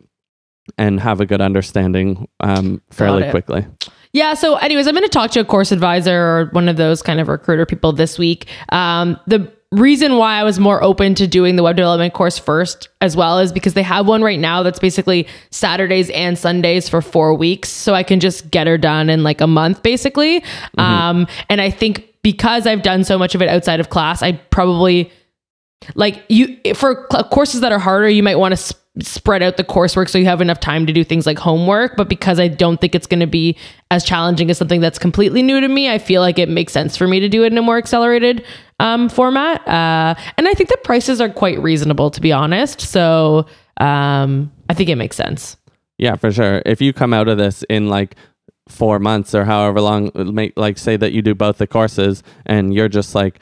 and 0.78 0.98
have 1.00 1.20
a 1.20 1.26
good 1.26 1.40
understanding 1.42 2.26
um, 2.40 2.80
fairly 2.90 3.28
quickly. 3.30 3.66
Yeah. 4.12 4.34
So, 4.34 4.56
anyways, 4.56 4.86
I'm 4.86 4.94
going 4.94 5.02
to 5.04 5.08
talk 5.10 5.30
to 5.32 5.40
a 5.40 5.44
course 5.44 5.72
advisor 5.72 6.16
or 6.18 6.48
one 6.52 6.68
of 6.68 6.76
those 6.76 7.02
kind 7.02 7.20
of 7.20 7.28
recruiter 7.28 7.66
people 7.66 7.92
this 7.92 8.18
week. 8.18 8.46
Um, 8.70 9.18
the 9.26 9.52
reason 9.74 10.16
why 10.16 10.36
I 10.36 10.44
was 10.44 10.58
more 10.58 10.82
open 10.82 11.14
to 11.16 11.26
doing 11.26 11.56
the 11.56 11.62
web 11.62 11.76
development 11.76 12.14
course 12.14 12.38
first 12.38 12.88
as 13.00 13.16
well 13.16 13.38
is 13.38 13.52
because 13.52 13.74
they 13.74 13.82
have 13.82 14.06
one 14.06 14.22
right 14.22 14.38
now 14.38 14.62
that's 14.62 14.78
basically 14.78 15.26
Saturdays 15.50 16.10
and 16.10 16.38
Sundays 16.38 16.88
for 16.88 17.02
four 17.02 17.34
weeks. 17.34 17.68
So 17.68 17.94
I 17.94 18.02
can 18.02 18.20
just 18.20 18.50
get 18.50 18.66
her 18.66 18.78
done 18.78 19.10
in 19.10 19.22
like 19.22 19.40
a 19.40 19.46
month, 19.46 19.82
basically. 19.82 20.42
Um, 20.78 21.26
and 21.48 21.60
I 21.60 21.70
think 21.70 22.08
because 22.22 22.66
I've 22.66 22.82
done 22.82 23.04
so 23.04 23.18
much 23.18 23.34
of 23.34 23.42
it 23.42 23.48
outside 23.48 23.80
of 23.80 23.90
class, 23.90 24.22
I 24.22 24.32
probably 24.32 25.10
like 25.94 26.24
you 26.28 26.56
for 26.74 27.06
cl- 27.10 27.24
courses 27.24 27.60
that 27.60 27.70
are 27.70 27.78
harder 27.78 28.08
you 28.08 28.22
might 28.22 28.36
want 28.36 28.52
to 28.52 28.56
sp- 28.56 28.80
spread 29.00 29.42
out 29.42 29.56
the 29.56 29.64
coursework 29.64 30.08
so 30.08 30.18
you 30.18 30.24
have 30.24 30.40
enough 30.40 30.60
time 30.60 30.86
to 30.86 30.92
do 30.92 31.02
things 31.02 31.26
like 31.26 31.38
homework 31.38 31.96
but 31.96 32.08
because 32.08 32.38
i 32.38 32.46
don't 32.46 32.80
think 32.80 32.94
it's 32.94 33.08
going 33.08 33.18
to 33.20 33.26
be 33.26 33.56
as 33.90 34.04
challenging 34.04 34.50
as 34.50 34.56
something 34.58 34.80
that's 34.80 34.98
completely 34.98 35.42
new 35.42 35.60
to 35.60 35.66
me 35.66 35.90
i 35.90 35.98
feel 35.98 36.20
like 36.20 36.38
it 36.38 36.48
makes 36.48 36.72
sense 36.72 36.96
for 36.96 37.08
me 37.08 37.18
to 37.18 37.28
do 37.28 37.42
it 37.42 37.50
in 37.50 37.58
a 37.58 37.62
more 37.62 37.76
accelerated 37.76 38.44
um, 38.80 39.08
format 39.08 39.66
uh, 39.66 40.14
and 40.36 40.46
i 40.46 40.54
think 40.54 40.68
the 40.68 40.78
prices 40.84 41.20
are 41.20 41.28
quite 41.28 41.60
reasonable 41.60 42.10
to 42.10 42.20
be 42.20 42.30
honest 42.30 42.80
so 42.80 43.46
um, 43.78 44.52
i 44.68 44.74
think 44.74 44.88
it 44.88 44.96
makes 44.96 45.16
sense 45.16 45.56
Yeah, 45.96 46.16
for 46.16 46.32
sure. 46.32 46.60
If 46.66 46.80
you 46.80 46.92
come 46.92 47.14
out 47.14 47.28
of 47.28 47.38
this 47.38 47.62
in 47.70 47.88
like 47.88 48.16
four 48.68 48.98
months 48.98 49.34
or 49.34 49.44
however 49.44 49.80
long, 49.80 50.10
make 50.14 50.52
like 50.56 50.76
say 50.76 50.96
that 50.96 51.12
you 51.12 51.22
do 51.22 51.34
both 51.34 51.58
the 51.58 51.66
courses 51.66 52.22
and 52.46 52.74
you're 52.74 52.88
just 52.88 53.14
like, 53.14 53.38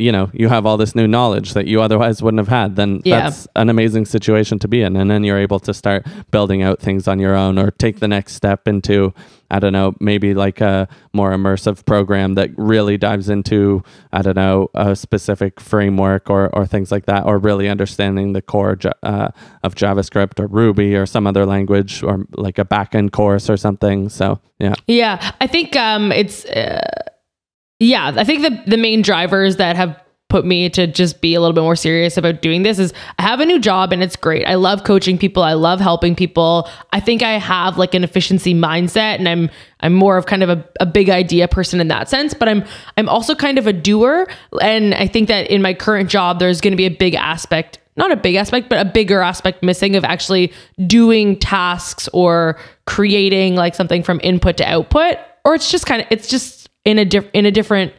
you 0.00 0.10
know, 0.12 0.30
you 0.32 0.48
have 0.48 0.66
all 0.66 0.76
this 0.76 0.94
new 0.94 1.06
knowledge 1.06 1.52
that 1.54 1.66
you 1.66 1.80
otherwise 1.82 2.22
wouldn't 2.22 2.38
have 2.38 2.48
had, 2.48 2.76
then 2.76 3.00
Yeah. 3.04 3.22
that's 3.22 3.46
an 3.56 3.68
amazing 3.68 4.06
situation 4.06 4.58
to 4.60 4.68
be 4.68 4.82
in. 4.82 4.96
And 4.96 5.10
then 5.10 5.24
you're 5.24 5.38
able 5.38 5.60
to 5.60 5.74
start 5.74 6.06
building 6.30 6.62
out 6.62 6.80
things 6.80 7.06
on 7.06 7.18
your 7.18 7.36
own 7.36 7.58
or 7.58 7.70
take 7.70 8.00
the 8.00 8.08
next 8.08 8.34
step 8.34 8.66
into, 8.66 9.12
I 9.50 9.58
don't 9.58 9.72
know, 9.72 9.94
maybe 10.00 10.32
like 10.34 10.60
a 10.60 10.88
more 11.12 11.32
immersive 11.32 11.84
program 11.84 12.34
that 12.34 12.50
really 12.56 12.96
dives 12.96 13.28
into, 13.28 13.82
I 14.12 14.22
don't 14.22 14.36
know, 14.36 14.68
a 14.74 14.94
specific 14.96 15.60
framework 15.60 16.30
or, 16.30 16.48
or 16.54 16.66
things 16.66 16.90
like 16.90 17.06
that, 17.06 17.26
or 17.26 17.38
really 17.38 17.68
understanding 17.68 18.32
the 18.32 18.42
core 18.42 18.78
uh, 19.02 19.28
of 19.62 19.74
JavaScript 19.74 20.38
or 20.40 20.46
Ruby 20.46 20.94
or 20.96 21.06
some 21.06 21.26
other 21.26 21.44
language 21.46 22.02
or 22.02 22.26
like 22.36 22.58
a 22.58 22.64
backend 22.64 23.12
course 23.12 23.50
or 23.50 23.56
something. 23.56 24.08
So, 24.08 24.40
yeah. 24.58 24.74
Yeah, 24.86 25.32
I 25.40 25.46
think 25.46 25.74
um, 25.76 26.12
it's 26.12 26.44
uh, 26.46 26.80
yeah. 27.80 28.12
I 28.14 28.24
think 28.24 28.42
the 28.42 28.70
the 28.70 28.76
main 28.76 29.02
drivers 29.02 29.56
that 29.56 29.74
have 29.76 30.00
put 30.30 30.46
me 30.46 30.70
to 30.70 30.86
just 30.86 31.20
be 31.20 31.34
a 31.34 31.40
little 31.40 31.52
bit 31.52 31.62
more 31.62 31.76
serious 31.76 32.16
about 32.16 32.40
doing 32.40 32.62
this 32.62 32.78
is 32.78 32.94
I 33.18 33.22
have 33.22 33.40
a 33.40 33.44
new 33.44 33.58
job 33.58 33.92
and 33.92 34.02
it's 34.02 34.16
great. 34.16 34.46
I 34.46 34.54
love 34.54 34.84
coaching 34.84 35.18
people. 35.18 35.42
I 35.42 35.54
love 35.54 35.80
helping 35.80 36.14
people. 36.14 36.70
I 36.92 37.00
think 37.00 37.22
I 37.22 37.32
have 37.32 37.76
like 37.76 37.94
an 37.94 38.04
efficiency 38.04 38.54
mindset 38.54 39.18
and 39.18 39.28
I'm 39.28 39.50
I'm 39.80 39.92
more 39.92 40.16
of 40.16 40.26
kind 40.26 40.42
of 40.42 40.48
a, 40.48 40.64
a 40.78 40.86
big 40.86 41.10
idea 41.10 41.48
person 41.48 41.80
in 41.80 41.88
that 41.88 42.08
sense, 42.08 42.32
but 42.32 42.48
I'm 42.48 42.64
I'm 42.96 43.08
also 43.08 43.34
kind 43.34 43.58
of 43.58 43.66
a 43.66 43.72
doer. 43.72 44.26
And 44.62 44.94
I 44.94 45.06
think 45.06 45.28
that 45.28 45.50
in 45.50 45.60
my 45.60 45.74
current 45.74 46.08
job 46.08 46.38
there's 46.38 46.60
gonna 46.60 46.76
be 46.76 46.86
a 46.86 46.90
big 46.90 47.14
aspect 47.14 47.78
not 47.96 48.12
a 48.12 48.16
big 48.16 48.36
aspect, 48.36 48.70
but 48.70 48.80
a 48.80 48.88
bigger 48.88 49.20
aspect 49.20 49.62
missing 49.62 49.94
of 49.94 50.04
actually 50.04 50.52
doing 50.86 51.38
tasks 51.38 52.08
or 52.14 52.58
creating 52.86 53.56
like 53.56 53.74
something 53.74 54.02
from 54.02 54.20
input 54.22 54.56
to 54.56 54.64
output. 54.64 55.16
Or 55.44 55.54
it's 55.54 55.70
just 55.70 55.86
kind 55.86 56.00
of 56.00 56.06
it's 56.10 56.28
just 56.28 56.59
in 56.84 56.98
a 56.98 57.06
in 57.32 57.46
a 57.46 57.50
different 57.50 57.92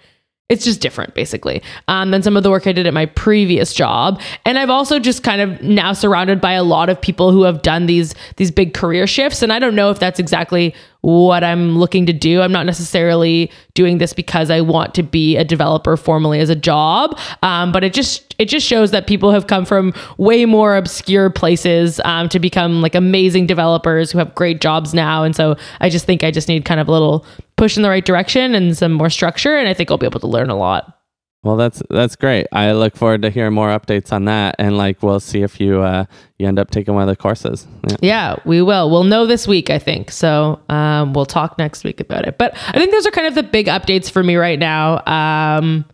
it's 0.52 0.66
just 0.66 0.82
different 0.82 1.14
basically 1.14 1.64
um, 1.88 2.12
than 2.12 2.22
some 2.22 2.36
of 2.36 2.44
the 2.44 2.50
work 2.50 2.68
I 2.68 2.74
did 2.74 2.86
at 2.86 2.94
my 2.94 3.06
previous 3.06 3.74
job. 3.74 4.22
And 4.46 4.58
I've 4.58 4.70
also 4.70 5.00
just 5.00 5.24
kind 5.24 5.40
of 5.40 5.62
now 5.62 5.94
surrounded 5.94 6.42
by 6.42 6.52
a 6.52 6.64
lot 6.64 6.90
of 6.90 7.00
people 7.00 7.32
who 7.32 7.44
have 7.44 7.62
done 7.62 7.86
these 7.86 8.14
these 8.36 8.52
big 8.52 8.74
career 8.74 9.08
shifts. 9.08 9.42
And 9.42 9.54
I 9.54 9.60
don't 9.60 9.76
know 9.76 9.92
if 9.92 10.00
that's 10.00 10.20
exactly 10.20 10.76
what 11.00 11.42
I'm 11.42 11.78
looking 11.78 12.06
to 12.06 12.14
do. 12.14 12.42
I'm 12.42 12.52
not 12.52 12.66
necessarily 12.66 13.50
doing 13.76 13.98
this 13.98 14.12
because 14.12 14.52
I 14.52 14.60
want 14.60 14.94
to 14.96 15.04
be 15.04 15.38
a 15.38 15.46
developer 15.46 15.96
formally 15.96 16.42
as 16.42 16.50
a 16.50 16.56
job, 16.56 17.18
um, 17.42 17.72
but 17.72 17.86
it 17.86 17.94
just 17.94 18.36
it 18.38 18.50
just 18.50 18.68
shows 18.68 18.92
that 18.92 19.08
people 19.08 19.32
have 19.32 19.48
come 19.48 19.64
from 19.64 19.94
way 20.18 20.44
more 20.44 20.76
obscure 20.76 21.30
places 21.30 22.02
um, 22.04 22.28
to 22.28 22.40
become 22.40 22.82
like 22.82 22.94
amazing 22.94 23.48
developers 23.48 24.12
who 24.12 24.18
have 24.18 24.36
great 24.36 24.60
jobs 24.60 24.94
now. 24.94 25.24
And 25.24 25.34
so 25.34 25.56
I 25.80 25.90
just 25.90 26.06
think 26.06 26.26
I 26.26 26.32
just 26.32 26.50
need 26.50 26.66
kind 26.66 26.82
of 26.82 26.90
a 26.90 26.92
little 26.92 27.26
push 27.62 27.78
in 27.78 27.84
the 27.84 27.90
right 27.90 28.04
direction 28.04 28.56
and 28.56 28.76
some 28.76 28.92
more 28.92 29.12
structure, 29.12 29.56
and 29.56 29.70
I 29.70 29.76
think 29.76 29.92
I'll 29.92 30.00
be 30.00 30.08
able 30.08 30.20
to 30.22 30.28
learn 30.28 30.50
a 30.50 30.58
lot. 30.58 30.98
Well, 31.44 31.58
that's 31.58 31.84
that's 31.92 32.16
great. 32.16 32.48
I 32.52 32.72
look 32.72 32.96
forward 32.96 33.22
to 33.22 33.30
hearing 33.30 33.54
more 33.54 33.70
updates 33.70 34.12
on 34.12 34.26
that, 34.26 34.56
and 34.58 34.80
like 34.80 35.04
we'll 35.04 35.20
see 35.20 35.44
if 35.44 35.62
you 35.62 35.80
uh, 35.80 36.06
you 36.40 36.48
end 36.48 36.58
up 36.58 36.72
taking 36.72 36.96
one 36.96 37.04
of 37.04 37.08
the 37.08 37.16
courses. 37.16 37.68
Yeah. 37.88 37.98
Yeah, 38.02 38.36
we 38.46 38.64
will. 38.64 38.90
We'll 38.90 39.04
know 39.04 39.28
this 39.28 39.48
week, 39.48 39.70
I 39.70 39.78
think. 39.78 40.10
So 40.10 40.60
um, 40.70 41.14
we'll 41.14 41.28
talk 41.28 41.60
next 41.60 41.84
week 41.84 42.00
about 42.00 42.28
it. 42.28 42.40
But 42.40 42.58
I 42.70 42.80
think 42.80 42.92
those 42.92 43.06
are 43.06 43.12
kind 43.12 43.28
of 43.28 43.36
the 43.36 43.44
big 43.44 43.68
updates 43.68 44.10
for 44.10 44.24
me 44.24 44.38
right 44.38 44.58
now. 44.58 45.06
Um, 45.06 45.86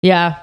yeah, 0.00 0.38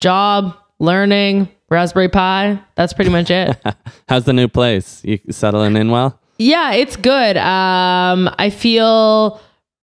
job, 0.00 0.56
learning, 0.80 1.48
Raspberry 1.70 2.08
Pi. 2.08 2.60
That's 2.74 2.92
pretty 2.92 3.12
much 3.12 3.30
it. 3.30 3.56
How's 4.08 4.24
the 4.24 4.32
new 4.32 4.48
place? 4.48 5.00
You 5.04 5.20
settling 5.30 5.76
in 5.76 5.92
well? 5.92 6.18
yeah, 6.38 6.72
it's 6.72 6.96
good. 6.96 7.36
Um, 7.36 8.28
I 8.36 8.50
feel 8.50 9.40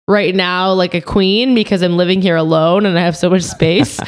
right 0.10 0.34
now 0.34 0.74
like 0.74 0.96
a 0.96 1.02
queen 1.02 1.54
because 1.54 1.84
I'm 1.84 1.96
living 1.96 2.20
here 2.20 2.36
alone 2.36 2.88
and 2.88 2.98
I 2.98 3.02
have 3.04 3.16
so 3.16 3.30
much 3.30 3.44
space. 3.44 4.00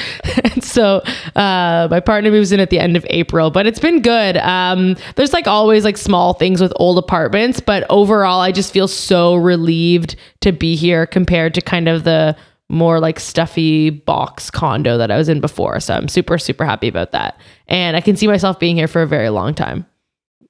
and 0.44 0.64
so 0.64 1.04
uh, 1.36 1.88
my 1.92 2.00
partner 2.00 2.32
moves 2.32 2.52
in 2.52 2.60
at 2.60 2.72
the 2.72 2.80
end 2.80 2.98
of 2.98 3.06
April, 3.12 3.52
but 3.52 3.68
it's 3.68 3.80
been 3.80 4.02
good. 4.02 4.36
Um, 4.38 4.96
there's 5.16 5.32
like 5.32 5.48
always 5.48 5.86
like 5.86 5.98
small 5.98 6.34
things 6.34 6.60
with 6.60 6.74
old 6.78 6.98
apartments, 6.98 7.60
but 7.60 7.86
overall, 7.90 8.42
I 8.42 8.52
just 8.52 8.74
feel 8.74 8.88
so 8.88 9.36
relieved 9.36 10.16
to 10.42 10.52
be 10.52 10.76
here 10.76 11.06
compared 11.06 11.54
to 11.54 11.62
kind 11.62 11.88
of 11.88 12.04
the 12.04 12.36
more 12.68 13.00
like 13.00 13.20
stuffy 13.20 13.92
box 13.92 14.50
condo 14.50 14.98
that 14.98 15.12
I 15.12 15.18
was 15.18 15.30
in 15.30 15.40
before. 15.40 15.80
So 15.80 15.94
I'm 15.94 16.08
super, 16.08 16.40
super 16.40 16.66
happy 16.66 16.88
about 16.88 17.12
that. 17.12 17.40
And 17.68 17.96
I 17.96 18.02
can 18.02 18.16
see 18.16 18.26
myself 18.28 18.60
being 18.60 18.76
here 18.76 18.88
for 18.88 19.04
a 19.04 19.08
very 19.08 19.30
long 19.30 19.54
time. 19.54 19.86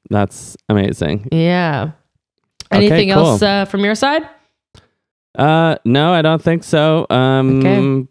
That's 0.09 0.55
amazing. 0.69 1.27
Yeah. 1.31 1.91
Okay, 2.71 2.87
Anything 2.87 3.09
cool. 3.09 3.25
else 3.25 3.41
uh, 3.41 3.65
from 3.65 3.83
your 3.83 3.95
side? 3.95 4.23
Uh, 5.37 5.75
no, 5.85 6.13
I 6.13 6.21
don't 6.21 6.41
think 6.41 6.63
so. 6.63 7.05
Um, 7.09 7.59
Okay. 7.65 8.07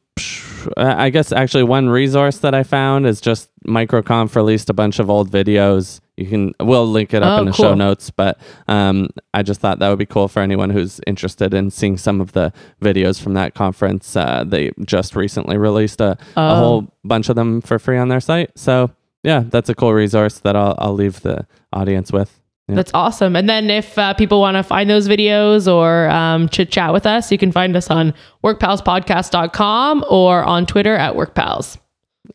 I 0.77 1.09
guess 1.09 1.33
actually 1.33 1.63
one 1.63 1.89
resource 1.89 2.39
that 2.39 2.55
I 2.55 2.63
found 2.65 3.07
is 3.07 3.19
just 3.23 3.49
Microconf 3.67 4.35
released 4.37 4.69
a 4.69 4.75
bunch 4.75 4.99
of 4.99 5.09
old 5.09 5.31
videos. 5.31 6.01
You 6.19 6.27
can 6.27 6.53
we'll 6.61 6.87
link 6.87 7.15
it 7.15 7.23
up 7.23 7.39
Oh, 7.39 7.41
in 7.41 7.47
the 7.47 7.53
cool. 7.53 7.65
show 7.65 7.75
notes, 7.75 8.11
but 8.11 8.39
um, 8.69 9.09
I 9.33 9.43
just 9.43 9.63
thought 9.63 9.79
that 9.79 9.89
would 9.89 9.99
be 9.99 10.05
cool 10.05 10.29
for 10.29 10.41
anyone 10.41 10.69
who's 10.69 11.01
interested 11.07 11.55
in 11.55 11.71
seeing 11.71 11.97
some 11.97 12.21
of 12.21 12.33
the 12.33 12.53
videos 12.83 13.23
from 13.23 13.33
that 13.35 13.55
conference. 13.55 14.15
Uh, 14.15 14.45
they 14.47 14.71
just 14.85 15.17
recently 15.17 15.57
released 15.57 16.03
a, 16.03 16.11
a 16.11 16.17
Oh. 16.37 16.55
whole 16.57 16.95
bunch 17.05 17.31
of 17.31 17.37
them 17.37 17.63
for 17.63 17.79
free 17.79 17.97
on 17.97 18.09
their 18.09 18.21
site. 18.21 18.51
So 18.59 18.91
yeah, 19.23 19.45
that's 19.49 19.71
a 19.71 19.75
cool 19.75 19.95
resource 19.95 20.41
that 20.41 20.57
I'll 20.57 20.75
I'll 20.79 20.95
leave 20.95 21.23
the 21.23 21.47
audience 21.73 22.13
with. 22.13 22.39
That's 22.75 22.91
awesome. 22.95 23.37
And 23.37 23.49
then 23.49 23.71
if 23.71 23.99
uh, 23.99 24.15
people 24.15 24.41
want 24.41 24.57
to 24.57 24.63
find 24.63 24.89
those 24.89 25.09
videos 25.09 25.73
or 25.73 26.09
um, 26.11 26.49
chit 26.49 26.71
chat 26.71 26.93
with 26.93 27.07
us, 27.07 27.31
you 27.31 27.39
can 27.39 27.53
find 27.53 27.77
us 27.77 27.91
on 27.91 28.15
workpalspodcast.com 28.45 30.05
or 30.09 30.45
on 30.45 30.67
Twitter 30.67 30.95
at 30.95 31.15
workpals. 31.15 31.79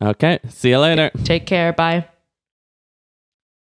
Okay, 0.02 0.40
see 0.50 0.70
you 0.70 0.80
later. 0.80 1.12
Take 1.24 1.46
care. 1.46 1.74
Bye. 1.74 2.08